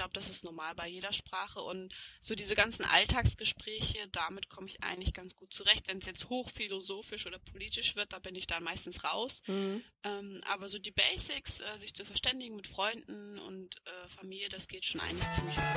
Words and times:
glaube, 0.00 0.14
das 0.14 0.30
ist 0.30 0.44
normal 0.44 0.74
bei 0.74 0.88
jeder 0.88 1.12
Sprache. 1.12 1.60
Und 1.60 1.94
so 2.22 2.34
diese 2.34 2.54
ganzen 2.54 2.86
Alltagsgespräche, 2.86 4.08
damit 4.12 4.48
komme 4.48 4.66
ich 4.66 4.82
eigentlich 4.82 5.12
ganz 5.12 5.36
gut 5.36 5.52
zurecht. 5.52 5.88
Wenn 5.88 5.98
es 5.98 6.06
jetzt 6.06 6.30
hochphilosophisch 6.30 7.26
oder 7.26 7.38
politisch 7.38 7.96
wird, 7.96 8.14
da 8.14 8.18
bin 8.18 8.34
ich 8.34 8.46
dann 8.46 8.64
meistens 8.64 9.04
raus. 9.04 9.42
Mhm. 9.46 9.84
Ähm, 10.04 10.40
aber 10.46 10.70
so 10.70 10.78
die 10.78 10.90
Basics, 10.90 11.60
äh, 11.60 11.78
sich 11.78 11.92
zu 11.94 12.06
verständigen 12.06 12.56
mit 12.56 12.66
Freunden 12.66 13.38
und 13.40 13.76
äh, 13.84 14.08
Familie, 14.08 14.48
das 14.48 14.68
geht 14.68 14.86
schon 14.86 15.02
eigentlich 15.02 15.28
ziemlich 15.34 15.56
gut. 15.56 15.70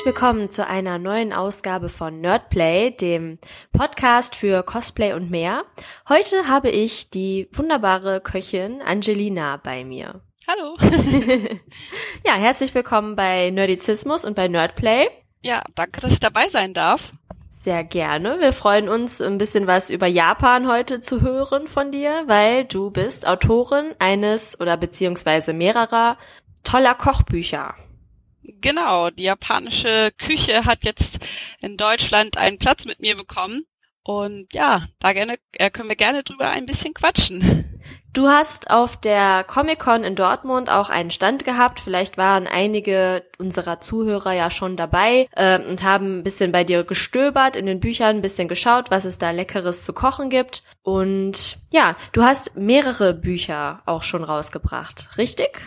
Herzlich 0.00 0.14
willkommen 0.14 0.50
zu 0.50 0.66
einer 0.66 0.98
neuen 0.98 1.34
Ausgabe 1.34 1.90
von 1.90 2.22
Nerdplay, 2.22 2.90
dem 2.90 3.38
Podcast 3.70 4.34
für 4.34 4.62
Cosplay 4.62 5.12
und 5.12 5.30
mehr. 5.30 5.64
Heute 6.08 6.48
habe 6.48 6.70
ich 6.70 7.10
die 7.10 7.50
wunderbare 7.52 8.22
Köchin 8.22 8.80
Angelina 8.80 9.58
bei 9.58 9.84
mir. 9.84 10.22
Hallo. 10.48 10.78
ja, 12.26 12.32
herzlich 12.32 12.74
willkommen 12.74 13.14
bei 13.14 13.50
Nerdizismus 13.50 14.24
und 14.24 14.34
bei 14.34 14.48
Nerdplay. 14.48 15.10
Ja, 15.42 15.62
danke, 15.74 16.00
dass 16.00 16.14
ich 16.14 16.20
dabei 16.20 16.48
sein 16.48 16.72
darf. 16.72 17.12
Sehr 17.50 17.84
gerne. 17.84 18.40
Wir 18.40 18.54
freuen 18.54 18.88
uns, 18.88 19.20
ein 19.20 19.36
bisschen 19.36 19.66
was 19.66 19.90
über 19.90 20.06
Japan 20.06 20.66
heute 20.66 21.02
zu 21.02 21.20
hören 21.20 21.68
von 21.68 21.92
dir, 21.92 22.22
weil 22.26 22.64
du 22.64 22.90
bist 22.90 23.28
Autorin 23.28 23.94
eines 23.98 24.58
oder 24.58 24.78
beziehungsweise 24.78 25.52
mehrerer 25.52 26.16
toller 26.64 26.94
Kochbücher. 26.94 27.74
Genau, 28.60 29.10
die 29.10 29.24
japanische 29.24 30.12
Küche 30.18 30.64
hat 30.64 30.84
jetzt 30.84 31.18
in 31.60 31.76
Deutschland 31.76 32.36
einen 32.36 32.58
Platz 32.58 32.84
mit 32.86 33.00
mir 33.00 33.16
bekommen. 33.16 33.64
Und 34.02 34.52
ja, 34.54 34.88
da 34.98 35.12
gerne, 35.12 35.38
äh, 35.52 35.70
können 35.70 35.88
wir 35.88 35.96
gerne 35.96 36.22
drüber 36.22 36.48
ein 36.48 36.66
bisschen 36.66 36.94
quatschen. 36.94 37.80
Du 38.12 38.26
hast 38.26 38.70
auf 38.70 38.96
der 38.96 39.44
Comic-Con 39.44 40.02
in 40.02 40.16
Dortmund 40.16 40.68
auch 40.68 40.90
einen 40.90 41.10
Stand 41.10 41.44
gehabt. 41.44 41.78
Vielleicht 41.78 42.18
waren 42.18 42.48
einige 42.48 43.22
unserer 43.38 43.80
Zuhörer 43.80 44.32
ja 44.32 44.50
schon 44.50 44.76
dabei 44.76 45.28
äh, 45.36 45.60
und 45.60 45.84
haben 45.84 46.18
ein 46.18 46.24
bisschen 46.24 46.50
bei 46.50 46.64
dir 46.64 46.82
gestöbert 46.82 47.54
in 47.54 47.66
den 47.66 47.78
Büchern, 47.78 48.16
ein 48.16 48.22
bisschen 48.22 48.48
geschaut, 48.48 48.90
was 48.90 49.04
es 49.04 49.18
da 49.18 49.30
Leckeres 49.30 49.84
zu 49.84 49.92
kochen 49.92 50.28
gibt. 50.28 50.64
Und 50.82 51.58
ja, 51.70 51.94
du 52.12 52.24
hast 52.24 52.56
mehrere 52.56 53.14
Bücher 53.14 53.82
auch 53.86 54.02
schon 54.02 54.24
rausgebracht, 54.24 55.16
richtig? 55.16 55.60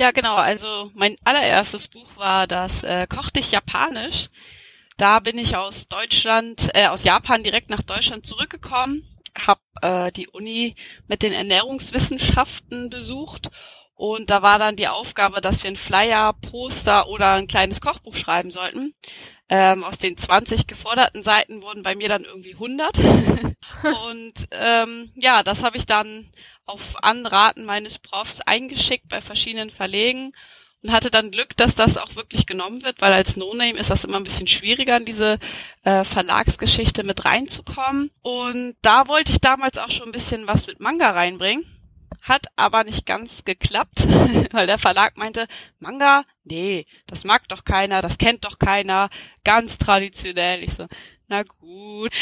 Ja, 0.00 0.12
genau. 0.12 0.36
Also 0.36 0.90
mein 0.94 1.16
allererstes 1.24 1.88
Buch 1.88 2.16
war 2.16 2.46
das 2.46 2.84
äh, 2.84 3.06
Koch 3.06 3.28
dich 3.28 3.50
Japanisch. 3.50 4.30
Da 4.96 5.20
bin 5.20 5.36
ich 5.36 5.56
aus 5.56 5.88
Deutschland, 5.88 6.70
äh, 6.72 6.86
aus 6.86 7.04
Japan 7.04 7.44
direkt 7.44 7.68
nach 7.68 7.82
Deutschland 7.82 8.26
zurückgekommen, 8.26 9.02
habe 9.36 9.60
äh, 9.82 10.10
die 10.10 10.26
Uni 10.28 10.74
mit 11.06 11.22
den 11.22 11.34
Ernährungswissenschaften 11.34 12.88
besucht 12.88 13.50
und 13.94 14.30
da 14.30 14.40
war 14.40 14.58
dann 14.58 14.76
die 14.76 14.88
Aufgabe, 14.88 15.42
dass 15.42 15.62
wir 15.62 15.70
ein 15.70 15.76
Flyer, 15.76 16.32
Poster 16.32 17.06
oder 17.08 17.34
ein 17.34 17.46
kleines 17.46 17.82
Kochbuch 17.82 18.16
schreiben 18.16 18.50
sollten. 18.50 18.94
Ähm, 19.50 19.84
aus 19.84 19.98
den 19.98 20.16
20 20.16 20.66
geforderten 20.66 21.24
Seiten 21.24 21.60
wurden 21.60 21.82
bei 21.82 21.94
mir 21.94 22.08
dann 22.08 22.24
irgendwie 22.24 22.54
100. 22.54 22.98
und 24.06 24.48
ähm, 24.52 25.12
ja, 25.16 25.42
das 25.42 25.62
habe 25.62 25.76
ich 25.76 25.84
dann 25.84 26.32
auf 26.70 27.02
Anraten 27.02 27.64
meines 27.64 27.98
Profs 27.98 28.40
eingeschickt 28.40 29.08
bei 29.08 29.20
verschiedenen 29.20 29.70
Verlegen 29.70 30.32
und 30.82 30.92
hatte 30.92 31.10
dann 31.10 31.30
Glück, 31.30 31.56
dass 31.56 31.74
das 31.74 31.98
auch 31.98 32.14
wirklich 32.14 32.46
genommen 32.46 32.82
wird, 32.82 33.00
weil 33.00 33.12
als 33.12 33.36
No-Name 33.36 33.78
ist 33.78 33.90
das 33.90 34.04
immer 34.04 34.18
ein 34.18 34.24
bisschen 34.24 34.46
schwieriger, 34.46 34.96
in 34.96 35.04
diese 35.04 35.38
äh, 35.82 36.04
Verlagsgeschichte 36.04 37.02
mit 37.02 37.24
reinzukommen. 37.24 38.10
Und 38.22 38.76
da 38.82 39.08
wollte 39.08 39.32
ich 39.32 39.40
damals 39.40 39.78
auch 39.78 39.90
schon 39.90 40.08
ein 40.08 40.12
bisschen 40.12 40.46
was 40.46 40.66
mit 40.66 40.80
Manga 40.80 41.10
reinbringen. 41.10 41.66
Hat 42.22 42.46
aber 42.56 42.84
nicht 42.84 43.04
ganz 43.04 43.44
geklappt, 43.44 44.06
weil 44.52 44.66
der 44.66 44.78
Verlag 44.78 45.16
meinte, 45.16 45.48
Manga, 45.80 46.24
nee, 46.44 46.86
das 47.06 47.24
mag 47.24 47.48
doch 47.48 47.64
keiner, 47.64 48.00
das 48.00 48.18
kennt 48.18 48.44
doch 48.44 48.58
keiner, 48.58 49.10
ganz 49.44 49.76
traditionell. 49.76 50.62
Ich 50.62 50.74
so, 50.74 50.86
na 51.30 51.44
gut. 51.44 52.12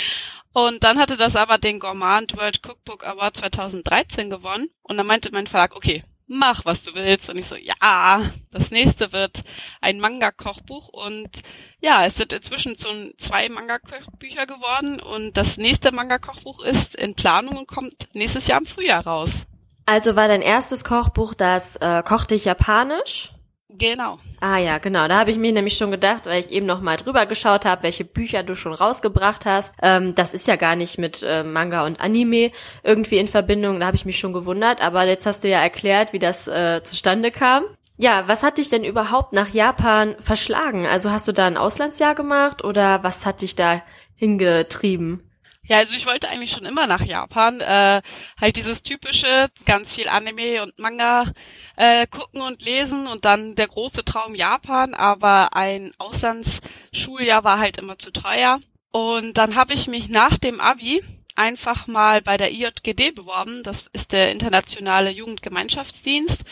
Und 0.53 0.85
dann 0.85 0.99
hatte 0.99 1.17
das 1.17 1.35
aber 1.35 1.59
den 1.59 1.81
Gourmand 1.81 2.37
World 2.37 2.61
Cookbook 2.65 3.07
Award 3.07 3.37
2013 3.39 4.31
gewonnen. 4.31 4.69
Und 4.83 4.97
dann 4.97 5.07
meinte 5.07 5.31
mein 5.33 5.47
Verlag, 5.47 5.75
okay, 5.75 6.05
mach, 6.27 6.65
was 6.65 6.83
du 6.83 6.95
willst. 6.95 7.31
Und 7.31 7.39
ich 7.39 7.47
so, 7.47 7.57
ja, 7.57 8.33
das 8.51 8.71
nächste 8.71 9.13
wird 9.13 9.45
ein 9.81 9.99
Manga-Kochbuch. 9.99 10.89
Und 10.89 11.43
ja, 11.81 12.05
es 12.05 12.17
sind 12.17 12.33
inzwischen 12.33 12.77
so 12.77 12.89
zwei 13.17 13.49
Manga-Kochbücher 13.49 14.47
geworden. 14.47 15.01
Und 15.01 15.37
das 15.37 15.57
nächste 15.57 15.91
Manga-Kochbuch 15.91 16.63
ist 16.63 16.95
in 16.95 17.15
Planung 17.15 17.57
und 17.57 17.67
kommt 17.67 18.09
nächstes 18.13 18.47
Jahr 18.47 18.59
im 18.59 18.67
Frühjahr 18.67 19.07
raus. 19.07 19.47
Also 19.87 20.17
war 20.17 20.29
dein 20.29 20.43
erstes 20.43 20.85
Kochbuch 20.85 21.33
das 21.33 21.77
äh, 21.77 22.03
Koch 22.03 22.27
dich 22.27 22.45
japanisch? 22.45 23.31
Genau. 23.71 24.19
Ah 24.41 24.57
ja, 24.57 24.79
genau. 24.79 25.09
Da 25.09 25.19
habe 25.19 25.31
ich 25.31 25.37
mir 25.37 25.53
nämlich 25.53 25.77
schon 25.77 25.91
gedacht, 25.91 26.25
weil 26.25 26.41
ich 26.41 26.51
eben 26.51 26.65
noch 26.65 26.81
mal 26.81 26.97
drüber 26.97 27.27
geschaut 27.27 27.67
habe, 27.67 27.83
welche 27.83 28.05
Bücher 28.05 28.43
du 28.43 28.57
schon 28.57 28.73
rausgebracht 28.73 29.45
hast. 29.45 29.75
Ähm, 29.83 30.15
das 30.15 30.33
ist 30.33 30.49
ja 30.49 30.57
gar 30.57 30.75
nicht 30.75 30.97
mit 30.99 31.23
äh, 31.23 31.45
Manga 31.45 31.85
und 31.85 32.01
Anime 32.01 32.51
irgendwie 32.83 33.19
in 33.19 33.29
Verbindung. 33.29 33.79
Da 33.79 33.87
habe 33.87 33.97
ich 33.97 34.07
mich 34.07 34.19
schon 34.19 34.33
gewundert. 34.33 34.81
Aber 34.81 35.07
jetzt 35.07 35.27
hast 35.27 35.45
du 35.45 35.49
ja 35.49 35.61
erklärt, 35.61 36.15
wie 36.15 36.19
das 36.19 36.49
äh, 36.49 36.83
zustande 36.83 37.31
kam. 37.31 37.65
Ja, 37.99 38.27
was 38.27 38.43
hat 38.43 38.57
dich 38.57 38.71
denn 38.71 38.85
überhaupt 38.85 39.35
nach 39.35 39.49
Japan 39.49 40.17
verschlagen? 40.21 40.87
Also 40.87 41.11
hast 41.11 41.29
du 41.29 41.33
da 41.33 41.47
ein 41.47 41.59
Auslandsjahr 41.59 42.15
gemacht 42.15 42.65
oder 42.65 43.03
was 43.03 43.27
hat 43.27 43.43
dich 43.43 43.55
da 43.55 43.83
hingetrieben? 44.15 45.28
Ja, 45.69 45.77
also 45.77 45.95
ich 45.95 46.07
wollte 46.07 46.31
eigentlich 46.31 46.51
schon 46.51 46.65
immer 46.65 46.87
nach 46.87 47.03
Japan. 47.03 47.61
Äh, 47.61 48.01
halt 48.41 48.57
dieses 48.57 48.83
typische, 48.83 49.49
ganz 49.67 49.93
viel 49.93 50.09
Anime 50.09 50.63
und 50.63 50.79
Manga 50.79 51.31
äh, 51.77 52.07
gucken 52.07 52.41
und 52.41 52.63
lesen 52.63 53.07
und 53.07 53.27
dann 53.27 53.55
der 53.55 53.69
große 53.69 54.03
Traum 54.05 54.35
Japan, 54.35 54.95
aber 54.95 55.55
ein 55.55 55.93
Auslandsschuljahr 55.99 57.45
war 57.45 57.59
halt 57.59 57.77
immer 57.77 57.99
zu 57.99 58.11
teuer. 58.11 58.61
Und 58.93 59.35
dann 59.35 59.57
habe 59.57 59.75
ich 59.75 59.89
mich 59.89 60.09
nach 60.09 60.39
dem 60.39 60.59
Abi 60.59 61.05
einfach 61.37 61.87
mal 61.87 62.23
bei 62.23 62.39
der 62.39 62.51
IJGD 62.51 63.15
beworben. 63.15 63.63
Das 63.63 63.85
ist 63.93 64.13
der 64.13 64.33
internationale 64.33 65.11
Jugendgemeinschaftsdienst. 65.11 66.45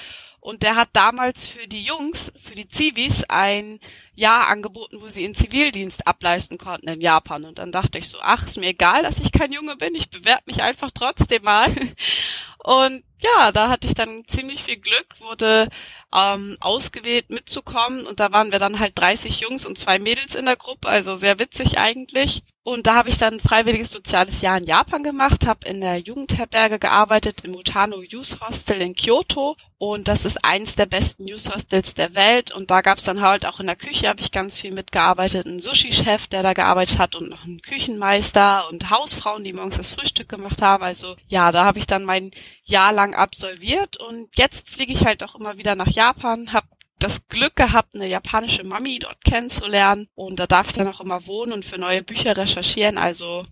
Und 0.47 0.63
der 0.63 0.77
hat 0.77 0.91
damals 0.93 1.45
für 1.45 1.67
die 1.67 1.83
Jungs, 1.83 2.33
für 2.41 2.55
die 2.55 2.69
Zivis, 2.69 3.25
ein 3.25 3.81
Jahr 4.15 4.47
angeboten, 4.47 5.01
wo 5.01 5.09
sie 5.09 5.25
in 5.25 5.35
Zivildienst 5.35 6.07
ableisten 6.07 6.57
konnten 6.57 6.87
in 6.87 7.01
Japan. 7.01 7.45
Und 7.45 7.59
dann 7.59 7.73
dachte 7.73 7.99
ich 7.99 8.09
so, 8.09 8.19
ach, 8.21 8.47
ist 8.47 8.57
mir 8.57 8.69
egal, 8.69 9.03
dass 9.03 9.19
ich 9.19 9.33
kein 9.33 9.51
Junge 9.51 9.75
bin, 9.75 9.97
ich 9.97 10.09
bewerbe 10.09 10.45
mich 10.47 10.63
einfach 10.63 10.93
trotzdem 10.93 11.43
mal. 11.43 11.75
Und 12.63 13.03
ja, 13.19 13.51
da 13.51 13.69
hatte 13.69 13.89
ich 13.89 13.95
dann 13.95 14.23
ziemlich 14.29 14.63
viel 14.63 14.77
Glück, 14.77 15.07
wurde 15.19 15.69
ähm, 16.15 16.57
ausgewählt 16.61 17.29
mitzukommen 17.31 18.07
und 18.07 18.21
da 18.21 18.31
waren 18.33 18.53
wir 18.53 18.59
dann 18.59 18.79
halt 18.79 18.97
30 18.97 19.41
Jungs 19.41 19.67
und 19.67 19.79
zwei 19.79 19.99
Mädels 19.99 20.35
in 20.35 20.47
der 20.47 20.57
Gruppe, 20.57 20.89
also 20.89 21.17
sehr 21.17 21.39
witzig 21.39 21.79
eigentlich. 21.79 22.43
Und 22.67 22.89
da 22.89 22.97
habe 22.97 23.11
ich 23.11 23.17
dann 23.17 23.39
freiwilliges 23.39 23.93
soziales 23.93 24.41
Jahr 24.41 24.59
in 24.59 24.65
Japan 24.65 25.05
gemacht, 25.05 25.47
habe 25.47 25.69
in 25.69 25.81
der 25.81 25.99
Jugendherberge 25.99 26.81
gearbeitet, 26.81 27.45
im 27.45 27.55
Utano 27.55 28.03
Youth 28.03 28.41
Hostel 28.41 28.83
in 28.83 28.97
Kyoto. 28.97 29.57
Und 29.79 30.09
das 30.09 30.25
ist 30.25 30.45
eins 30.45 30.75
der 30.75 30.87
besten 30.87 31.29
Youth 31.29 31.55
Hostels 31.55 31.95
der 31.95 32.17
Welt. 32.17 32.51
Und 32.51 32.73
da 32.73 32.81
gab's 32.81 33.05
dann 33.05 33.21
halt 33.21 33.47
auch 33.47 33.61
in 33.61 33.67
der 33.67 33.77
Küche, 33.77 34.09
habe 34.09 34.21
ich 34.21 34.33
ganz 34.33 34.59
viel 34.59 34.73
mitgearbeitet. 34.73 35.47
Ein 35.47 35.61
Sushi-Chef, 35.61 36.27
der 36.27 36.43
da 36.43 36.55
gearbeitet 36.55 36.99
hat 36.99 37.15
und 37.15 37.29
noch 37.31 37.45
ein 37.45 37.63
Küchenmeister 37.63 38.69
und 38.69 38.91
Hausfrauen, 38.91 39.45
die 39.45 39.53
morgens 39.53 39.77
das 39.77 39.93
Frühstück 39.93 40.29
gemacht 40.29 40.61
haben. 40.61 40.83
Also 40.83 41.15
ja, 41.29 41.53
da 41.53 41.65
habe 41.65 41.79
ich 41.79 41.87
dann 41.87 42.03
mein 42.03 42.33
Jahr 42.65 42.93
lang 42.93 43.15
absolviert. 43.15 43.97
Und 43.97 44.29
jetzt 44.35 44.71
fliege 44.71 44.93
ich 44.93 45.07
halt 45.07 45.23
auch 45.23 45.37
immer 45.37 45.57
wieder 45.57 45.77
nach 45.77 45.93
Japan, 45.93 46.53
habe 46.53 46.67
das 46.99 47.27
Glück 47.29 47.57
gehabt, 47.57 47.95
eine 47.95 48.07
japanische 48.07 48.65
Mami 48.65 48.99
dort 48.99 49.23
kennenzulernen. 49.25 50.09
Und 50.15 50.41
da 50.41 50.47
darf 50.47 50.69
ich 50.69 50.75
dann 50.75 50.89
auch 50.89 51.01
immer 51.01 51.27
wohnen 51.27 51.53
und 51.53 51.65
für 51.65 51.79
neue 51.79 52.03
Bücher 52.03 52.37
recherchieren. 52.37 52.99
Also 52.99 53.45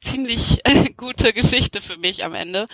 ziemlich 0.00 0.60
gute 0.96 1.32
Geschichte 1.32 1.80
für 1.80 1.96
mich 1.96 2.24
am 2.24 2.34
Ende. 2.34 2.68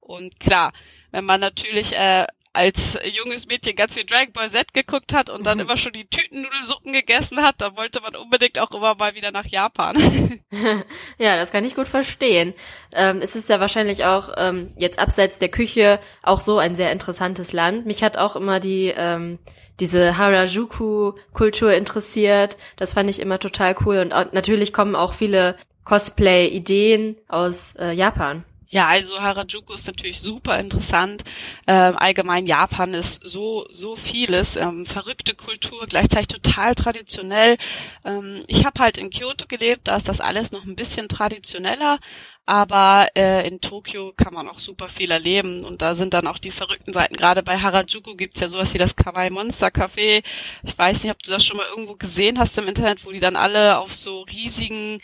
Und 0.00 0.38
klar, 0.38 0.72
wenn 1.10 1.24
man 1.24 1.40
natürlich 1.40 1.92
äh, 1.94 2.26
als 2.56 2.98
junges 3.12 3.46
Mädchen 3.46 3.76
ganz 3.76 3.94
viel 3.94 4.04
Dragon 4.04 4.32
Ball 4.32 4.50
Z 4.50 4.72
geguckt 4.74 5.12
hat 5.12 5.30
und 5.30 5.46
dann 5.46 5.58
mhm. 5.58 5.64
immer 5.64 5.76
schon 5.76 5.92
die 5.92 6.08
Tütennudelsuppen 6.08 6.92
gegessen 6.92 7.42
hat, 7.42 7.60
dann 7.60 7.76
wollte 7.76 8.00
man 8.00 8.16
unbedingt 8.16 8.58
auch 8.58 8.70
immer 8.72 8.94
mal 8.94 9.14
wieder 9.14 9.30
nach 9.30 9.46
Japan. 9.46 10.40
ja, 11.18 11.36
das 11.36 11.52
kann 11.52 11.64
ich 11.64 11.76
gut 11.76 11.88
verstehen. 11.88 12.54
Ähm, 12.92 13.20
es 13.22 13.36
ist 13.36 13.48
ja 13.48 13.60
wahrscheinlich 13.60 14.04
auch 14.04 14.30
ähm, 14.36 14.72
jetzt 14.76 14.98
abseits 14.98 15.38
der 15.38 15.50
Küche 15.50 16.00
auch 16.22 16.40
so 16.40 16.58
ein 16.58 16.74
sehr 16.74 16.92
interessantes 16.92 17.52
Land. 17.52 17.86
Mich 17.86 18.02
hat 18.02 18.16
auch 18.16 18.36
immer 18.36 18.58
die 18.58 18.92
ähm, 18.96 19.38
diese 19.78 20.16
Harajuku-Kultur 20.16 21.74
interessiert. 21.74 22.56
Das 22.76 22.94
fand 22.94 23.10
ich 23.10 23.20
immer 23.20 23.38
total 23.38 23.76
cool. 23.84 23.98
Und 23.98 24.32
natürlich 24.32 24.72
kommen 24.72 24.96
auch 24.96 25.12
viele 25.12 25.56
Cosplay-Ideen 25.84 27.16
aus 27.28 27.74
äh, 27.76 27.92
Japan. 27.92 28.44
Ja, 28.68 28.86
also 28.88 29.20
Harajuku 29.20 29.72
ist 29.74 29.86
natürlich 29.86 30.20
super 30.20 30.58
interessant. 30.58 31.22
Ähm, 31.68 31.96
allgemein 31.96 32.46
Japan 32.46 32.94
ist 32.94 33.22
so 33.26 33.64
so 33.70 33.94
vieles, 33.94 34.56
ähm, 34.56 34.84
verrückte 34.86 35.34
Kultur, 35.34 35.86
gleichzeitig 35.86 36.28
total 36.28 36.74
traditionell. 36.74 37.58
Ähm, 38.04 38.42
ich 38.48 38.64
habe 38.64 38.80
halt 38.80 38.98
in 38.98 39.10
Kyoto 39.10 39.46
gelebt, 39.46 39.86
da 39.86 39.96
ist 39.96 40.08
das 40.08 40.20
alles 40.20 40.50
noch 40.50 40.64
ein 40.64 40.74
bisschen 40.74 41.08
traditioneller, 41.08 42.00
aber 42.44 43.08
äh, 43.16 43.46
in 43.46 43.60
Tokio 43.60 44.12
kann 44.16 44.34
man 44.34 44.48
auch 44.48 44.58
super 44.58 44.88
viel 44.88 45.10
erleben 45.12 45.64
und 45.64 45.80
da 45.80 45.94
sind 45.94 46.12
dann 46.12 46.26
auch 46.26 46.38
die 46.38 46.50
verrückten 46.50 46.92
Seiten. 46.92 47.16
Gerade 47.16 47.42
bei 47.44 47.58
Harajuku 47.58 48.16
gibt's 48.16 48.40
ja 48.40 48.48
sowas 48.48 48.74
wie 48.74 48.78
das 48.78 48.96
Kawaii 48.96 49.30
Monster 49.30 49.68
Café. 49.68 50.24
Ich 50.64 50.76
weiß 50.76 51.02
nicht, 51.04 51.12
ob 51.12 51.22
du 51.22 51.30
das 51.30 51.44
schon 51.44 51.56
mal 51.56 51.66
irgendwo 51.70 51.94
gesehen 51.96 52.38
hast 52.38 52.58
im 52.58 52.66
Internet, 52.68 53.04
wo 53.06 53.12
die 53.12 53.20
dann 53.20 53.36
alle 53.36 53.78
auf 53.78 53.94
so 53.94 54.22
riesigen 54.22 55.00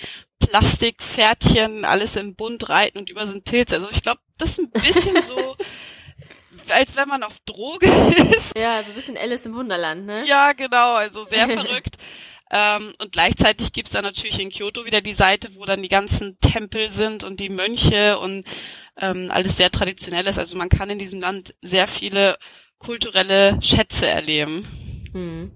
Plastikpferdchen 0.52 1.86
alles 1.86 2.16
im 2.16 2.34
Bund 2.34 2.68
reiten 2.68 2.98
und 2.98 3.08
über 3.08 3.26
sind 3.26 3.44
Pilze. 3.44 3.76
Also 3.76 3.88
ich 3.90 4.02
glaube, 4.02 4.20
das 4.36 4.50
ist 4.50 4.58
ein 4.58 4.70
bisschen 4.70 5.22
so 5.22 5.56
als 6.68 6.94
wenn 6.94 7.08
man 7.08 7.22
auf 7.22 7.40
Droge 7.46 7.86
ist. 8.34 8.56
Ja, 8.56 8.82
so 8.82 8.90
ein 8.90 8.94
bisschen 8.94 9.16
Alice 9.16 9.46
im 9.46 9.54
Wunderland, 9.54 10.04
ne? 10.04 10.24
Ja, 10.26 10.52
genau, 10.52 10.94
also 10.94 11.24
sehr 11.24 11.48
verrückt. 11.48 11.96
Ähm, 12.50 12.92
und 13.00 13.12
gleichzeitig 13.12 13.72
gibt's 13.72 13.92
dann 13.92 14.04
natürlich 14.04 14.38
in 14.38 14.50
Kyoto 14.50 14.84
wieder 14.84 15.00
die 15.00 15.14
Seite, 15.14 15.54
wo 15.54 15.64
dann 15.64 15.80
die 15.80 15.88
ganzen 15.88 16.38
Tempel 16.40 16.90
sind 16.90 17.24
und 17.24 17.40
die 17.40 17.48
Mönche 17.48 18.18
und 18.18 18.44
ähm, 18.98 19.30
alles 19.30 19.56
sehr 19.56 19.70
traditionell 19.70 20.26
ist. 20.26 20.38
Also 20.38 20.56
man 20.58 20.68
kann 20.68 20.90
in 20.90 20.98
diesem 20.98 21.20
Land 21.20 21.54
sehr 21.62 21.88
viele 21.88 22.36
kulturelle 22.76 23.58
Schätze 23.62 24.06
erleben. 24.06 24.66
Hm. 25.12 25.52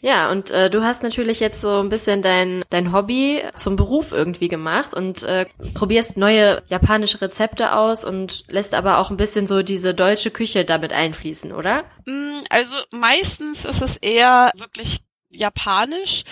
Ja, 0.00 0.30
und 0.30 0.50
äh, 0.50 0.70
du 0.70 0.82
hast 0.82 1.02
natürlich 1.02 1.40
jetzt 1.40 1.60
so 1.60 1.80
ein 1.80 1.88
bisschen 1.88 2.22
dein, 2.22 2.62
dein 2.70 2.92
Hobby 2.92 3.42
zum 3.54 3.76
Beruf 3.76 4.12
irgendwie 4.12 4.48
gemacht 4.48 4.94
und 4.94 5.22
äh, 5.22 5.46
probierst 5.74 6.16
neue 6.16 6.62
japanische 6.68 7.20
Rezepte 7.20 7.74
aus 7.74 8.04
und 8.04 8.44
lässt 8.48 8.74
aber 8.74 8.98
auch 8.98 9.10
ein 9.10 9.16
bisschen 9.16 9.46
so 9.46 9.62
diese 9.62 9.94
deutsche 9.94 10.30
Küche 10.30 10.64
damit 10.64 10.92
einfließen, 10.92 11.52
oder? 11.52 11.84
Mm, 12.04 12.40
also 12.50 12.76
meistens 12.90 13.64
ist 13.64 13.82
es 13.82 13.96
eher 13.96 14.52
wirklich 14.56 14.98
japanisch, 15.30 16.24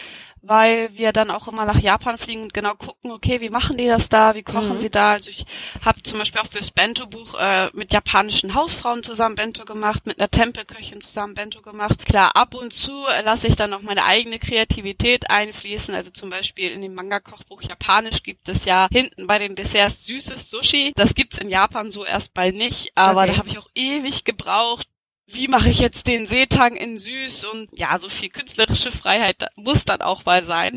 weil 0.47 0.91
wir 0.95 1.13
dann 1.13 1.31
auch 1.31 1.49
immer 1.49 1.65
nach 1.65 1.79
Japan 1.79 2.19
fliegen 2.19 2.43
und 2.43 2.55
genau 2.55 2.75
gucken, 2.75 3.11
okay, 3.11 3.41
wie 3.41 3.51
machen 3.51 3.77
die 3.77 3.87
das 3.87 4.09
da, 4.09 4.35
wie 4.35 4.43
kochen 4.43 4.75
mhm. 4.75 4.79
sie 4.79 4.91
da. 4.91 5.13
Also 5.13 5.31
ich 5.31 5.47
habe 5.85 6.03
zum 6.03 6.19
Beispiel 6.19 6.41
auch 6.41 6.47
fürs 6.47 6.71
Bento-Buch 6.71 7.35
äh, 7.39 7.71
mit 7.73 7.93
japanischen 7.93 8.55
Hausfrauen 8.55 9.03
zusammen 9.03 9.37
Bento 9.37 9.65
gemacht, 9.65 10.07
mit 10.07 10.19
einer 10.19 10.31
Tempelköchin 10.31 11.01
zusammen 11.01 11.35
Bento 11.35 11.63
gemacht. 11.63 12.05
Klar, 12.05 12.37
ab 12.37 12.55
und 12.55 12.73
zu 12.73 13.05
lasse 13.25 13.49
ich 13.49 13.57
dann 13.57 13.73
auch 13.73 13.83
meine 13.83 14.05
eigene 14.05 14.39
Kreativität 14.39 15.31
einfließen. 15.31 15.95
Also 15.95 16.11
zum 16.11 16.31
Beispiel 16.31 16.71
in 16.71 16.83
dem 16.83 16.95
Manga-Kochbuch 16.95 17.63
Japanisch 17.63 18.23
gibt 18.23 18.49
es 18.49 18.65
ja 18.65 18.89
hinten 18.91 19.27
bei 19.27 19.39
den 19.39 19.55
Desserts 19.57 20.05
süßes 20.07 20.51
Sushi. 20.51 20.93
Das 20.97 21.15
gibt's 21.15 21.39
in 21.39 21.49
Japan 21.49 21.91
so 21.91 22.05
erstmal 22.05 22.53
nicht, 22.53 22.93
aber 22.95 23.23
okay. 23.23 23.33
da 23.33 23.39
habe 23.39 23.49
ich 23.49 23.59
auch 23.59 23.69
ewig 23.75 24.25
gebraucht, 24.25 24.89
wie 25.27 25.49
mache 25.49 25.71
ich 25.71 25.79
jetzt 25.79 26.07
den 26.07 26.27
Seetang 26.27 26.77
in 26.77 26.99
süß 26.99 27.45
und 27.45 27.69
ja, 27.73 27.99
so 27.99 28.09
viel 28.09 28.29
künstlerische 28.29 28.93
Freiheit 28.93 29.49
muss 29.57 29.85
dann 29.85 30.03
auch 30.03 30.25
mal 30.25 30.45
sein. 30.45 30.77